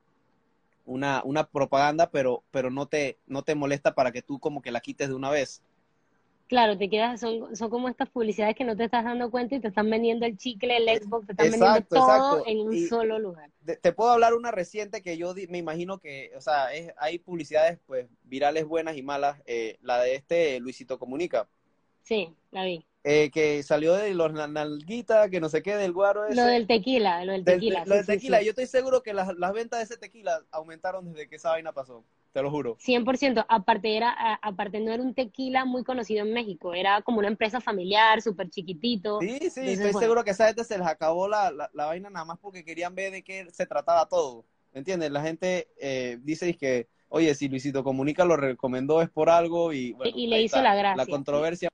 una, 0.85 1.23
una 1.25 1.45
propaganda, 1.47 2.11
pero, 2.11 2.43
pero 2.51 2.71
no 2.71 2.87
te, 2.87 3.19
no 3.27 3.43
te 3.43 3.55
molesta 3.55 3.95
para 3.95 4.13
que 4.13 4.23
tú 4.23 4.39
como 4.41 4.63
que 4.63 4.73
la 4.73 4.81
quites 4.81 5.09
de 5.09 5.15
una 5.15 5.31
vez. 5.31 5.63
Claro, 6.47 6.77
te 6.77 6.91
quedas, 6.91 7.21
son, 7.21 7.57
son 7.57 7.71
como 7.71 7.89
estas 7.89 8.11
publicidades 8.11 8.55
que 8.55 8.65
no 8.65 8.77
te 8.77 8.85
estás 8.85 9.03
dando 9.03 9.31
cuenta 9.31 9.55
y 9.55 9.61
te 9.61 9.69
están 9.69 9.89
vendiendo 9.89 10.27
el 10.27 10.37
chicle, 10.37 10.77
el 10.77 10.89
Xbox, 11.03 11.27
te 11.27 11.33
están 11.33 11.51
vendiendo 11.51 11.81
todo 11.89 11.99
exacto. 12.07 12.45
en 12.47 12.61
un 12.61 12.75
Y- 12.75 12.87
solo 12.87 13.19
lugar. 13.19 13.51
te 13.81 13.93
puedo 13.93 14.11
hablar 14.11 14.35
una 14.35 14.51
reciente 14.51 15.01
que 15.03 15.17
yo 15.17 15.33
di- 15.33 15.47
me 15.47 15.57
imagino 15.59 15.99
que, 15.99 16.33
o 16.37 16.41
sea, 16.43 16.73
es, 16.75 16.93
hay 16.99 17.19
publicidades 17.19 17.79
pues 17.87 18.07
virales 18.25 18.67
buenas 18.67 18.97
y 18.97 19.03
malas. 19.03 19.41
eh, 19.47 19.79
la 19.81 19.99
de 20.03 20.15
este 20.17 20.61
Luisito 20.61 20.99
Comunica, 20.99 21.49
Sí, 22.03 22.29
la 22.51 22.65
vi. 22.65 22.85
eh, 23.05 23.31
que 23.33 23.63
salió 23.63 23.95
de 23.95 24.13
los 24.13 24.31
na- 24.35 24.47
nalguita, 24.47 25.31
que 25.31 25.41
no 25.41 25.49
sé 25.49 25.63
qué, 25.63 25.77
del 25.77 25.93
guaro 25.95 26.27
ese. 26.27 26.37
Lo 26.37 26.45
del 26.45 26.67
tequila, 26.67 27.25
lo 27.25 27.33
del 27.33 27.45
Del- 27.45 27.55
tequila. 27.55 27.85
lo 27.87 27.95
del 27.95 28.05
sí, 28.05 28.13
tequila. 28.13 28.39
sí. 28.41 28.45
Yo 28.45 28.51
estoy 28.51 28.67
seguro 28.67 29.03
que 29.03 29.15
las, 29.15 29.35
las 29.39 29.53
ventas 29.55 29.79
de 29.79 29.85
ese 29.85 29.97
tequila 29.97 30.43
aumentaron 30.51 31.07
desde 31.11 31.27
que 31.27 31.37
esa 31.37 31.51
vaina 31.51 31.73
pasó. 31.73 32.05
Te 32.35 32.43
lo 32.43 32.51
juro. 32.51 32.77
100%, 32.79 33.47
aparte 33.49 33.97
era, 33.97 34.11
aparte 34.43 34.81
no 34.81 34.91
era 34.93 35.03
un 35.03 35.15
tequila 35.15 35.65
muy 35.65 35.85
conocido 35.85 36.27
en 36.27 36.33
México, 36.33 36.75
era 36.75 37.01
como 37.03 37.21
una 37.21 37.29
empresa 37.29 37.61
familiar, 37.61 38.21
súper 38.21 38.51
chiquitito. 38.51 39.21
Sí, 39.21 39.39
sí, 39.39 39.47
Entonces, 39.47 39.69
estoy 39.69 39.93
bueno. 39.93 39.99
seguro 40.01 40.25
que 40.25 40.31
esa 40.33 40.49
gente 40.49 40.65
se 40.65 40.77
les 40.77 40.87
acabó 40.87 41.29
la, 41.29 41.53
la, 41.53 41.71
la 41.73 41.87
vaina 41.87 42.11
nada 42.11 42.25
más 42.25 42.39
porque 42.41 42.65
querían 42.65 42.95
ver 42.95 43.13
de 43.13 43.23
qué 43.23 43.47
se 43.53 43.67
trataba 43.67 44.07
todo. 44.09 44.45
¿Entiendes? 44.73 45.13
La 45.13 45.23
gente 45.23 45.69
eh, 45.79 46.19
dice 46.23 46.53
que, 46.57 46.89
oye, 47.09 47.33
si 47.37 47.49
Luisito 47.49 47.85
Comunica 47.85 48.25
lo 48.25 48.37
recomendó 48.37 49.01
es 49.01 49.09
por 49.09 49.31
algo 49.31 49.73
y, 49.73 49.93
bueno, 49.93 50.17
Y 50.17 50.27
le 50.27 50.43
hizo 50.43 50.57
está, 50.57 50.65
la 50.65 50.75
gracia. 50.75 51.05
La 51.05 51.11
controversia. 51.11 51.69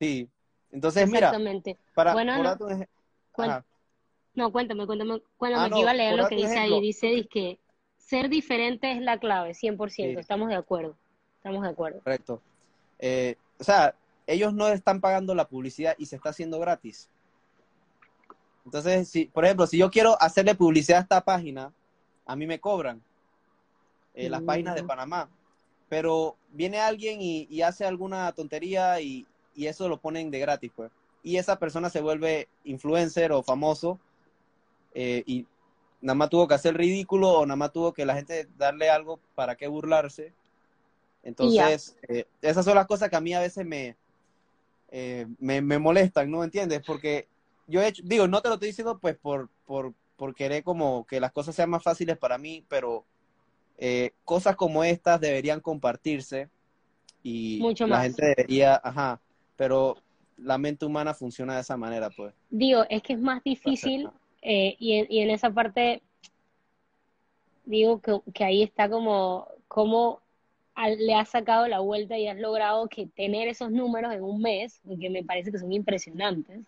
Sí. 0.00 0.28
Entonces, 0.70 1.08
mira, 1.08 1.28
Exactamente. 1.28 1.78
para 1.94 2.12
Bueno, 2.12 2.36
no. 2.42 2.56
No, 4.34 4.52
cuéntame, 4.52 4.84
cuéntame, 4.86 5.22
cuéntame 5.38 5.64
Ah, 5.64 5.70
que 5.70 5.80
iba 5.80 5.90
a 5.90 5.94
no, 5.94 5.98
leer 5.98 6.18
lo 6.18 6.28
que 6.28 6.36
dice 6.36 6.58
ahí. 6.58 6.80
Dice, 6.82 7.06
dice 7.06 7.28
que 7.28 7.58
ser 8.06 8.28
diferente 8.28 8.92
es 8.92 9.02
la 9.02 9.18
clave, 9.18 9.52
100%. 9.52 9.90
Sí. 9.90 10.02
Estamos 10.18 10.48
de 10.48 10.54
acuerdo. 10.54 10.96
Estamos 11.38 11.62
de 11.62 11.68
acuerdo. 11.68 12.00
Correcto. 12.00 12.40
Eh, 12.98 13.36
o 13.58 13.64
sea, 13.64 13.94
ellos 14.26 14.54
no 14.54 14.68
están 14.68 15.00
pagando 15.00 15.34
la 15.34 15.46
publicidad 15.48 15.94
y 15.98 16.06
se 16.06 16.16
está 16.16 16.30
haciendo 16.30 16.58
gratis. 16.58 17.08
Entonces, 18.64 19.08
si, 19.08 19.26
por 19.26 19.44
ejemplo, 19.44 19.66
si 19.66 19.78
yo 19.78 19.90
quiero 19.90 20.20
hacerle 20.20 20.54
publicidad 20.54 20.98
a 20.98 21.02
esta 21.02 21.20
página, 21.20 21.72
a 22.24 22.34
mí 22.36 22.46
me 22.46 22.58
cobran 22.58 23.02
eh, 24.14 24.28
las 24.28 24.40
Mm. 24.42 24.46
páginas 24.46 24.74
de 24.76 24.84
Panamá. 24.84 25.28
Pero 25.88 26.36
viene 26.52 26.80
alguien 26.80 27.20
y, 27.20 27.46
y 27.50 27.62
hace 27.62 27.84
alguna 27.84 28.32
tontería 28.32 29.00
y, 29.00 29.26
y 29.54 29.66
eso 29.66 29.88
lo 29.88 29.98
ponen 29.98 30.30
de 30.30 30.40
gratis, 30.40 30.72
pues. 30.74 30.90
Y 31.22 31.36
esa 31.36 31.58
persona 31.58 31.90
se 31.90 32.00
vuelve 32.00 32.48
influencer 32.64 33.30
o 33.32 33.42
famoso 33.42 33.98
eh, 34.94 35.22
y 35.26 35.46
nada 36.06 36.14
más 36.14 36.30
tuvo 36.30 36.46
que 36.46 36.54
hacer 36.54 36.76
ridículo 36.76 37.40
o 37.40 37.46
nada 37.46 37.56
más 37.56 37.72
tuvo 37.72 37.92
que 37.92 38.06
la 38.06 38.14
gente 38.14 38.48
darle 38.56 38.88
algo 38.88 39.18
para 39.34 39.56
que 39.56 39.66
burlarse. 39.66 40.32
Entonces, 41.24 41.96
eh, 42.06 42.26
esas 42.40 42.64
son 42.64 42.76
las 42.76 42.86
cosas 42.86 43.10
que 43.10 43.16
a 43.16 43.20
mí 43.20 43.34
a 43.34 43.40
veces 43.40 43.66
me, 43.66 43.96
eh, 44.92 45.26
me, 45.40 45.60
me 45.60 45.80
molestan, 45.80 46.30
¿no 46.30 46.44
entiendes? 46.44 46.80
Porque 46.86 47.26
yo 47.66 47.82
he 47.82 47.88
hecho, 47.88 48.02
digo, 48.04 48.28
no 48.28 48.40
te 48.40 48.48
lo 48.48 48.54
estoy 48.54 48.68
diciendo 48.68 48.98
pues 48.98 49.16
por, 49.16 49.48
por, 49.66 49.92
por 50.16 50.32
querer 50.32 50.62
como 50.62 51.04
que 51.06 51.18
las 51.18 51.32
cosas 51.32 51.56
sean 51.56 51.70
más 51.70 51.82
fáciles 51.82 52.16
para 52.16 52.38
mí, 52.38 52.64
pero 52.68 53.04
eh, 53.76 54.12
cosas 54.24 54.54
como 54.54 54.84
estas 54.84 55.20
deberían 55.20 55.58
compartirse 55.58 56.48
y 57.24 57.58
Mucho 57.60 57.88
la 57.88 57.96
más. 57.96 58.04
gente 58.04 58.26
debería, 58.26 58.80
ajá, 58.84 59.20
pero 59.56 59.96
la 60.36 60.56
mente 60.56 60.86
humana 60.86 61.14
funciona 61.14 61.56
de 61.56 61.62
esa 61.62 61.76
manera, 61.76 62.10
pues. 62.10 62.32
Digo, 62.48 62.84
es 62.88 63.02
que 63.02 63.14
es 63.14 63.20
más 63.20 63.42
difícil 63.42 64.08
eh, 64.42 64.76
y, 64.78 64.94
en, 64.94 65.06
y 65.10 65.20
en 65.20 65.30
esa 65.30 65.50
parte 65.50 66.02
digo 67.64 68.00
que, 68.00 68.20
que 68.32 68.44
ahí 68.44 68.62
está 68.62 68.88
como, 68.88 69.48
como 69.68 70.20
le 70.98 71.14
has 71.14 71.30
sacado 71.30 71.68
la 71.68 71.80
vuelta 71.80 72.18
y 72.18 72.28
has 72.28 72.38
logrado 72.38 72.88
que 72.88 73.06
tener 73.06 73.48
esos 73.48 73.70
números 73.70 74.12
en 74.12 74.22
un 74.22 74.40
mes, 74.40 74.80
que 75.00 75.10
me 75.10 75.24
parece 75.24 75.50
que 75.50 75.58
son 75.58 75.72
impresionantes, 75.72 76.66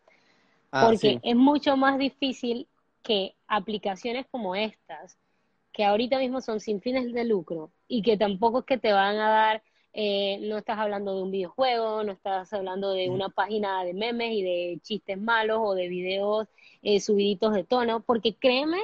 Ah, 0.72 0.86
porque 0.86 1.18
sí. 1.18 1.20
es 1.22 1.36
mucho 1.36 1.76
más 1.76 1.98
difícil 1.98 2.66
que 3.02 3.34
aplicaciones 3.46 4.26
como 4.30 4.54
estas, 4.54 5.16
que 5.72 5.84
ahorita 5.84 6.18
mismo 6.18 6.40
son 6.40 6.60
sin 6.60 6.80
fines 6.80 7.12
de 7.12 7.24
lucro 7.24 7.70
y 7.86 8.02
que 8.02 8.16
tampoco 8.16 8.60
es 8.60 8.64
que 8.64 8.78
te 8.78 8.92
van 8.92 9.16
a 9.16 9.28
dar, 9.28 9.62
eh, 10.00 10.38
no 10.42 10.58
estás 10.58 10.78
hablando 10.78 11.16
de 11.16 11.22
un 11.24 11.30
videojuego, 11.32 12.04
no 12.04 12.12
estás 12.12 12.52
hablando 12.52 12.92
de 12.92 13.08
Ujú. 13.08 13.10
una 13.10 13.28
página 13.30 13.82
de 13.84 13.94
memes 13.94 14.32
y 14.32 14.42
de 14.42 14.78
chistes 14.82 15.18
malos 15.20 15.58
o 15.62 15.74
de 15.74 15.88
videos 15.88 16.46
eh, 16.82 17.00
subiditos 17.00 17.52
de 17.54 17.64
tono, 17.64 18.02
porque 18.04 18.36
créeme 18.36 18.78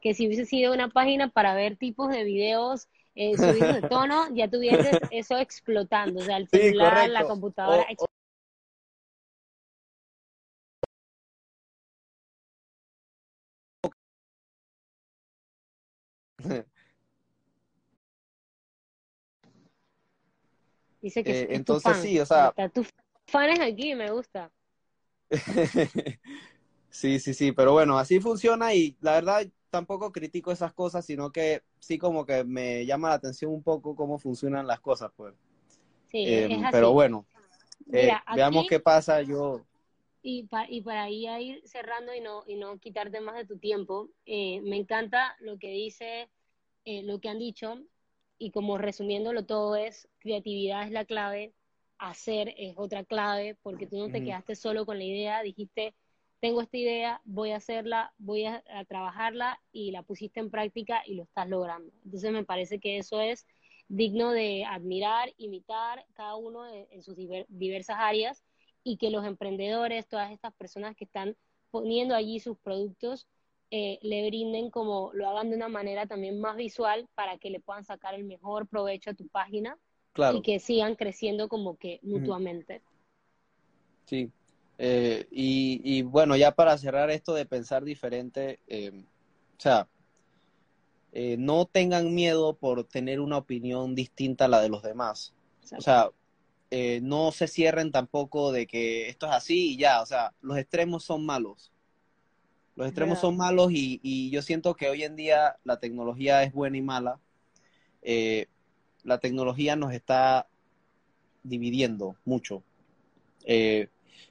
que 0.00 0.14
si 0.14 0.26
hubiese 0.26 0.46
sido 0.46 0.72
una 0.72 0.88
página 0.88 1.28
para 1.30 1.54
ver 1.54 1.76
tipos 1.76 2.08
de 2.10 2.24
videos 2.24 2.88
eh, 3.16 3.36
subidos 3.38 3.74
de 3.74 3.82
tono, 3.82 4.26
ya 4.34 4.48
tuvieses 4.48 5.02
eso 5.10 5.36
explotando, 5.38 6.20
o 6.22 6.24
sea, 6.24 6.36
el 6.36 6.48
Sí, 6.52 6.74
celular, 6.78 7.08
la 7.10 7.26
computadora, 7.26 7.86
O- 7.98 8.06
dice 21.00 21.24
que 21.24 21.30
Eh, 21.30 21.32
es, 21.32 21.46
es 21.50 21.64
tu 21.64 21.76
entonces 21.76 21.78
fan. 21.78 22.10
sí, 22.10 22.18
o 22.20 22.26
sea- 22.26 22.56
tus 22.74 22.88
fanes 23.26 23.60
aquí, 23.60 23.94
me 23.94 24.10
gusta. 24.10 24.50
Sí, 26.90 27.20
sí, 27.20 27.34
sí, 27.34 27.52
pero 27.52 27.72
bueno, 27.72 27.98
así 27.98 28.20
funciona 28.20 28.74
y 28.74 28.96
la 29.00 29.12
verdad 29.14 29.46
tampoco 29.70 30.12
critico 30.12 30.52
esas 30.52 30.74
cosas, 30.74 31.06
sino 31.06 31.32
que 31.32 31.62
sí 31.80 31.98
como 31.98 32.26
que 32.26 32.44
me 32.44 32.86
llama 32.86 33.10
la 33.10 33.14
atención 33.16 33.52
un 33.52 33.62
poco 33.62 33.96
cómo 33.96 34.18
funcionan 34.18 34.66
las 34.66 34.80
cosas, 34.80 35.12
pues. 35.16 35.34
Sí, 36.06 36.24
Eh, 36.24 36.48
es 36.48 36.64
así. 36.64 36.78
pero 36.78 36.92
bueno, 36.92 37.26
eh, 37.92 38.18
Mira, 38.18 38.24
veamos 38.28 38.66
qué 38.66 38.80
pasa. 38.80 39.22
Yo, 39.22 39.66
Y, 40.22 40.44
pa- 40.48 40.66
y 40.68 40.82
para 40.82 41.08
ir 41.10 41.62
cerrando 41.66 42.14
y 42.14 42.20
no, 42.20 42.44
y 42.46 42.56
no 42.56 42.78
quitarte 42.78 43.20
más 43.20 43.36
de 43.36 43.46
tu 43.46 43.58
tiempo, 43.58 44.10
eh, 44.26 44.60
me 44.62 44.76
encanta 44.76 45.36
lo 45.40 45.58
que 45.58 45.68
dice, 45.70 46.28
lo 46.84 47.20
que 47.20 47.28
han 47.30 47.38
dicho, 47.38 47.78
y 48.40 48.50
como 48.52 48.78
resumiéndolo 48.78 49.46
todo 49.46 49.76
es, 49.76 50.08
creatividad 50.20 50.84
es 50.84 50.92
la 50.92 51.06
clave, 51.06 51.54
hacer 51.98 52.54
es 52.58 52.74
otra 52.78 53.04
clave, 53.04 53.56
porque 53.62 53.86
tú 53.86 53.98
no 53.98 54.10
te 54.10 54.24
quedaste 54.24 54.56
solo 54.56 54.86
con 54.86 54.98
la 54.98 55.04
idea, 55.04 55.42
dijiste, 55.42 55.94
tengo 56.40 56.62
esta 56.62 56.78
idea, 56.78 57.22
voy 57.24 57.52
a 57.52 57.58
hacerla, 57.58 58.14
voy 58.18 58.46
a, 58.46 58.64
a 58.74 58.84
trabajarla, 58.86 59.60
y 59.72 59.92
la 59.92 60.02
pusiste 60.02 60.40
en 60.40 60.50
práctica 60.50 61.02
y 61.06 61.14
lo 61.16 61.24
estás 61.24 61.48
logrando. 61.48 61.92
Entonces 62.04 62.32
me 62.32 62.44
parece 62.44 62.80
que 62.80 62.98
eso 62.98 63.20
es 63.20 63.46
digno 63.88 64.32
de 64.32 64.64
admirar, 64.64 65.32
imitar 65.36 66.06
cada 66.14 66.36
uno 66.36 66.66
en, 66.72 66.86
en 66.90 67.02
sus 67.02 67.16
diver- 67.16 67.46
diversas 67.48 67.96
áreas 68.00 68.42
y 68.82 68.96
que 68.96 69.10
los 69.10 69.26
emprendedores, 69.26 70.08
todas 70.08 70.32
estas 70.32 70.54
personas 70.54 70.96
que 70.96 71.04
están 71.04 71.36
poniendo 71.70 72.14
allí 72.14 72.40
sus 72.40 72.58
productos, 72.58 73.28
eh, 73.70 73.98
le 74.02 74.26
brinden 74.28 74.70
como 74.70 75.10
lo 75.14 75.28
hagan 75.28 75.50
de 75.50 75.56
una 75.56 75.68
manera 75.68 76.06
también 76.06 76.40
más 76.40 76.56
visual 76.56 77.08
para 77.14 77.38
que 77.38 77.50
le 77.50 77.60
puedan 77.60 77.84
sacar 77.84 78.14
el 78.14 78.24
mejor 78.24 78.66
provecho 78.66 79.10
a 79.10 79.14
tu 79.14 79.28
página 79.28 79.78
claro, 80.12 80.38
y 80.38 80.42
que 80.42 80.58
sigan 80.60 80.96
creciendo 80.96 81.48
como 81.48 81.76
que 81.76 82.00
mutuamente. 82.02 82.82
sí. 84.04 84.30
Eh, 84.82 85.26
y, 85.30 85.80
y 85.84 86.02
bueno, 86.02 86.36
ya 86.36 86.52
para 86.52 86.78
cerrar 86.78 87.10
esto 87.10 87.34
de 87.34 87.44
pensar 87.44 87.84
diferente, 87.84 88.60
eh, 88.66 88.90
o 89.58 89.60
sea, 89.60 89.86
eh, 91.12 91.36
no 91.38 91.66
tengan 91.66 92.14
miedo 92.14 92.56
por 92.56 92.84
tener 92.84 93.20
una 93.20 93.38
opinión 93.38 93.94
distinta 93.94 94.44
a 94.46 94.48
la 94.48 94.60
de 94.60 94.68
los 94.68 94.82
demás. 94.82 95.34
O 95.76 95.80
sea, 95.80 96.10
eh, 96.70 97.00
no 97.02 97.32
se 97.32 97.48
cierren 97.48 97.90
tampoco 97.92 98.52
de 98.52 98.66
que 98.66 99.08
esto 99.08 99.26
es 99.26 99.32
así 99.32 99.72
y 99.74 99.76
ya, 99.78 100.02
o 100.02 100.06
sea, 100.06 100.34
los 100.40 100.56
extremos 100.58 101.04
son 101.04 101.26
malos. 101.26 101.72
Los 102.80 102.88
extremos 102.88 103.20
son 103.20 103.36
malos 103.36 103.70
y, 103.72 104.00
y 104.02 104.30
yo 104.30 104.40
siento 104.40 104.74
que 104.74 104.88
hoy 104.88 105.02
en 105.02 105.14
día 105.14 105.58
la 105.64 105.78
tecnología 105.78 106.42
es 106.44 106.54
buena 106.54 106.78
y 106.78 106.80
mala. 106.80 107.20
Eh, 108.00 108.46
la 109.04 109.18
tecnología 109.18 109.76
nos 109.76 109.92
está 109.92 110.48
dividiendo 111.42 112.16
mucho. 112.24 112.62
Eh, 113.44 113.88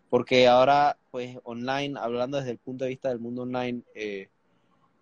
porque 0.09 0.47
ahora, 0.47 0.97
pues, 1.11 1.37
online, 1.43 1.99
hablando 1.99 2.37
desde 2.37 2.49
el 2.49 2.57
punto 2.57 2.85
de 2.85 2.89
vista 2.89 3.09
del 3.09 3.19
mundo 3.19 3.43
online, 3.43 3.83
eh, 3.93 4.29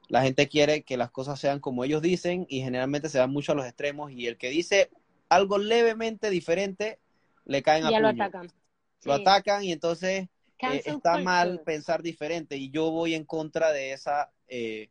la 0.09 0.23
gente 0.23 0.49
quiere 0.49 0.81
que 0.81 0.97
las 0.97 1.09
cosas 1.09 1.39
sean 1.39 1.61
como 1.61 1.85
ellos 1.85 2.01
dicen 2.01 2.45
y 2.49 2.59
generalmente 2.59 3.07
se 3.07 3.19
van 3.19 3.31
mucho 3.31 3.53
a 3.53 3.55
los 3.55 3.65
extremos 3.65 4.11
y 4.11 4.27
el 4.27 4.35
que 4.37 4.49
dice 4.49 4.89
algo 5.29 5.57
levemente 5.57 6.29
diferente 6.29 6.99
le 7.45 7.63
caen 7.63 7.85
a 7.85 7.91
Ya 7.91 8.01
lo 8.01 8.09
puño. 8.09 8.23
atacan. 8.25 8.47
Lo 9.05 9.15
Sí. 9.15 9.21
atacan 9.21 9.63
y 9.63 9.71
entonces 9.71 10.27
eh, 10.61 10.81
está 10.85 11.17
mal 11.19 11.61
pensar 11.65 12.01
diferente 12.03 12.57
y 12.57 12.69
yo 12.69 12.91
voy 12.91 13.13
en 13.15 13.25
contra 13.25 13.71
de 13.71 13.93
esa 13.93 14.31
eh, 14.47 14.89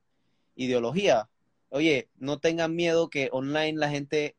ideología. 0.54 1.28
Oye, 1.70 2.08
no 2.18 2.38
tengan 2.38 2.74
miedo 2.74 3.10
que 3.10 3.28
online 3.32 3.78
la 3.78 3.88
gente 3.90 4.36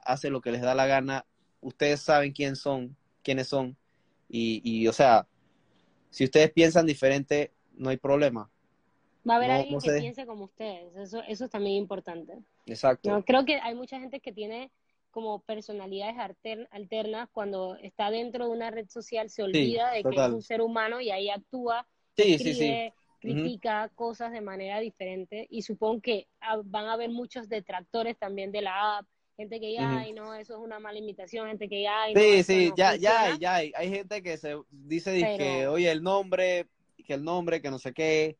hace 0.00 0.30
lo 0.30 0.40
que 0.40 0.52
les 0.52 0.62
da 0.62 0.74
la 0.74 0.86
gana. 0.86 1.26
Ustedes 1.60 2.00
saben 2.00 2.32
quién 2.32 2.56
son, 2.56 2.96
quiénes 3.22 3.48
son 3.48 3.76
y, 4.28 4.60
y 4.64 4.88
o 4.88 4.92
sea, 4.92 5.26
si 6.10 6.24
ustedes 6.24 6.50
piensan 6.52 6.86
diferente, 6.86 7.52
no 7.74 7.90
hay 7.90 7.96
problema. 7.96 8.50
Va 9.28 9.34
a 9.34 9.36
haber 9.36 9.48
No- 9.48 9.54
alguien 9.54 9.74
no 9.74 9.80
que 9.80 9.90
se- 9.90 10.00
piense 10.00 10.26
como 10.26 10.44
ustedes. 10.44 10.96
Eso, 10.96 11.22
eso 11.28 11.44
es 11.44 11.50
también 11.50 11.76
importante. 11.76 12.38
Exacto. 12.66 13.08
No, 13.10 13.24
creo 13.24 13.44
que 13.44 13.60
hay 13.60 13.74
mucha 13.74 14.00
gente 14.00 14.20
que 14.20 14.32
tiene 14.32 14.70
como 15.12 15.40
personalidades 15.42 16.16
alter- 16.18 16.66
alternas 16.72 17.28
cuando 17.30 17.76
está 17.76 18.10
dentro 18.10 18.46
de 18.46 18.50
una 18.50 18.70
red 18.72 18.88
social 18.88 19.30
se 19.30 19.44
olvida 19.44 19.90
de 19.92 19.98
que 19.98 20.10
total. 20.10 20.30
es 20.30 20.34
un 20.34 20.42
ser 20.42 20.60
humano 20.60 21.00
y 21.00 21.10
ahí 21.12 21.30
actúa, 21.30 21.86
sí, 22.16 22.38
sí, 22.38 22.38
sí. 22.38 22.50
escribe, 22.50 22.94
critica 23.20 23.88
cosas 23.94 24.32
de 24.32 24.40
manera 24.40 24.80
diferente 24.80 25.46
y 25.48 25.62
supongo 25.62 26.00
que 26.00 26.26
van 26.64 26.86
a 26.86 26.94
haber 26.94 27.10
muchos 27.10 27.48
detractores 27.48 28.18
también 28.18 28.50
de 28.50 28.62
la 28.62 28.98
app, 28.98 29.06
gente 29.36 29.60
que 29.60 29.66
diga, 29.68 29.86
Ujú. 29.88 29.98
ay 29.98 30.12
no, 30.12 30.34
eso 30.34 30.54
es 30.54 30.60
una 30.60 30.80
mala 30.80 30.98
imitación, 30.98 31.46
gente 31.46 31.68
que 31.68 31.76
diga, 31.76 32.02
ay 32.02 32.14
no, 32.14 32.20
Sí, 32.20 32.42
sí, 32.42 32.68
no 32.70 32.76
ya, 32.76 32.96
ya 32.96 33.10
funciona". 33.10 33.22
hay, 33.34 33.38
ya 33.38 33.54
hay. 33.54 33.72
Hay 33.76 33.88
gente 33.90 34.22
que 34.24 34.36
se 34.38 34.56
dice 34.70 35.36
Pero- 35.38 35.72
oye, 35.72 35.90
el 35.90 36.02
nombre, 36.02 36.66
que 37.06 37.14
el 37.14 37.22
nombre, 37.22 37.60
que 37.62 37.70
no 37.70 37.78
sé 37.78 37.92
qué, 37.92 38.36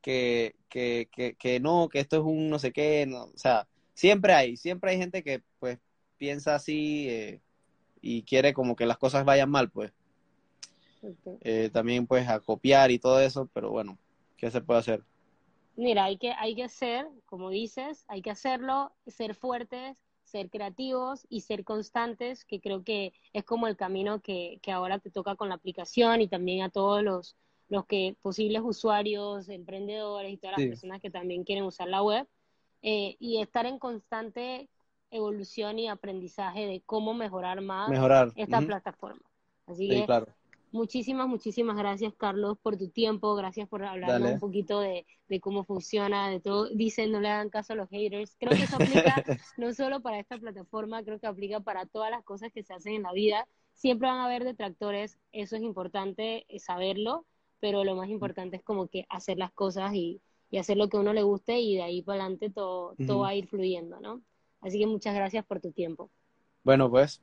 que, 0.00 0.54
que, 0.68 1.08
que, 1.12 1.34
que 1.36 1.60
no, 1.60 1.88
que 1.88 2.00
esto 2.00 2.16
es 2.16 2.22
un 2.22 2.48
no 2.48 2.58
sé 2.58 2.72
qué, 2.72 3.06
no, 3.06 3.24
o 3.24 3.38
sea, 3.38 3.66
siempre 3.94 4.32
hay, 4.34 4.56
siempre 4.56 4.90
hay 4.92 4.98
gente 4.98 5.22
que 5.22 5.42
pues 5.58 5.78
piensa 6.18 6.54
así 6.54 7.08
eh, 7.08 7.40
y 8.00 8.22
quiere 8.24 8.52
como 8.54 8.76
que 8.76 8.86
las 8.86 8.98
cosas 8.98 9.24
vayan 9.24 9.50
mal, 9.50 9.70
pues, 9.70 9.92
Eh, 11.42 11.70
también 11.72 12.06
pues 12.06 12.28
a 12.28 12.40
copiar 12.40 12.90
y 12.90 12.98
todo 12.98 13.20
eso, 13.20 13.48
pero 13.52 13.70
bueno, 13.70 13.96
¿qué 14.36 14.50
se 14.50 14.60
puede 14.60 14.80
hacer? 14.80 15.02
Mira, 15.76 16.04
hay 16.04 16.16
que, 16.16 16.32
hay 16.32 16.54
que 16.54 16.64
hacer, 16.64 17.06
como 17.26 17.50
dices, 17.50 18.04
hay 18.08 18.22
que 18.22 18.30
hacerlo, 18.30 18.92
ser 19.06 19.34
fuertes, 19.34 19.96
ser 20.24 20.48
creativos 20.50 21.26
y 21.28 21.42
ser 21.42 21.64
constantes, 21.64 22.44
que 22.44 22.60
creo 22.60 22.82
que 22.82 23.12
es 23.32 23.44
como 23.44 23.66
el 23.68 23.76
camino 23.76 24.20
que, 24.22 24.58
que 24.62 24.72
ahora 24.72 24.98
te 24.98 25.10
toca 25.10 25.36
con 25.36 25.48
la 25.50 25.54
aplicación 25.56 26.20
y 26.22 26.28
también 26.28 26.62
a 26.62 26.70
todos 26.70 27.02
los, 27.02 27.36
los 27.68 27.84
que 27.86 28.16
posibles 28.22 28.62
usuarios, 28.64 29.48
emprendedores 29.48 30.32
y 30.32 30.38
todas 30.38 30.56
las 30.56 30.62
Sí. 30.62 30.68
personas 30.70 31.00
que 31.00 31.10
también 31.10 31.44
quieren 31.44 31.64
usar 31.64 31.88
la 31.88 32.02
web, 32.02 32.26
eh, 32.82 33.16
y 33.20 33.40
estar 33.40 33.66
en 33.66 33.78
constante 33.78 34.68
evolución 35.10 35.78
y 35.78 35.88
aprendizaje 35.88 36.66
de 36.66 36.82
cómo 36.84 37.14
mejorar 37.14 37.60
más 37.60 37.90
Mejorar. 37.90 38.32
esta 38.36 38.60
plataforma. 38.62 39.22
Así 39.66 39.88
Sí, 39.88 39.88
que 39.88 40.04
claro. 40.04 40.26
Muchísimas, 40.72 41.26
muchísimas 41.28 41.76
gracias, 41.76 42.12
Carlos, 42.16 42.58
por 42.60 42.76
tu 42.76 42.88
tiempo. 42.90 43.34
Gracias 43.34 43.68
por 43.68 43.82
hablarnos 43.84 44.20
Dale. 44.20 44.34
un 44.34 44.40
poquito 44.40 44.80
de, 44.80 45.06
de 45.28 45.40
cómo 45.40 45.64
funciona, 45.64 46.28
de 46.28 46.40
todo. 46.40 46.68
Dicen, 46.70 47.12
no 47.12 47.20
le 47.20 47.28
hagan 47.28 47.48
caso 47.50 47.72
a 47.72 47.76
los 47.76 47.88
haters. 47.88 48.36
Creo 48.38 48.54
que 48.54 48.64
eso 48.64 48.76
aplica 48.76 49.14
no 49.56 49.72
solo 49.72 50.00
para 50.02 50.18
esta 50.18 50.38
plataforma, 50.38 51.02
creo 51.02 51.18
que 51.18 51.26
aplica 51.26 51.60
para 51.60 51.86
todas 51.86 52.10
las 52.10 52.24
cosas 52.24 52.52
que 52.52 52.62
se 52.62 52.74
hacen 52.74 52.94
en 52.94 53.02
la 53.04 53.12
vida. 53.12 53.48
Siempre 53.72 54.08
van 54.08 54.18
a 54.18 54.26
haber 54.26 54.44
detractores, 54.44 55.18
eso 55.32 55.56
es 55.56 55.62
importante 55.62 56.44
eh, 56.48 56.58
saberlo, 56.58 57.26
pero 57.60 57.84
lo 57.84 57.94
más 57.94 58.08
importante 58.10 58.56
es 58.56 58.62
como 58.62 58.88
que 58.88 59.06
hacer 59.08 59.38
las 59.38 59.52
cosas 59.52 59.94
y, 59.94 60.20
y 60.50 60.58
hacer 60.58 60.76
lo 60.76 60.88
que 60.88 60.96
a 60.96 61.00
uno 61.00 61.12
le 61.12 61.22
guste 61.22 61.58
y 61.60 61.76
de 61.76 61.82
ahí 61.82 62.02
para 62.02 62.22
adelante 62.22 62.50
todo, 62.50 62.96
todo 63.06 63.20
va 63.20 63.28
a 63.28 63.34
ir 63.34 63.48
fluyendo, 63.48 64.00
¿no? 64.00 64.22
Así 64.66 64.80
que 64.80 64.86
muchas 64.86 65.14
gracias 65.14 65.46
por 65.46 65.60
tu 65.60 65.70
tiempo. 65.70 66.10
Bueno, 66.64 66.90
pues. 66.90 67.20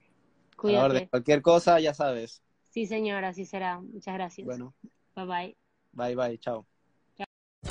Cuídate. 0.55 1.09
cualquier 1.09 1.41
cosa, 1.41 1.79
ya 1.79 1.93
sabes. 1.93 2.41
Sí, 2.69 2.85
señora, 2.87 3.29
así 3.29 3.45
será. 3.45 3.79
Muchas 3.81 4.13
gracias. 4.15 4.47
Bueno, 4.47 4.73
Bye 5.15 5.25
bye. 5.25 5.57
bye, 5.93 6.15
bye, 6.15 6.37
chao. 6.37 6.67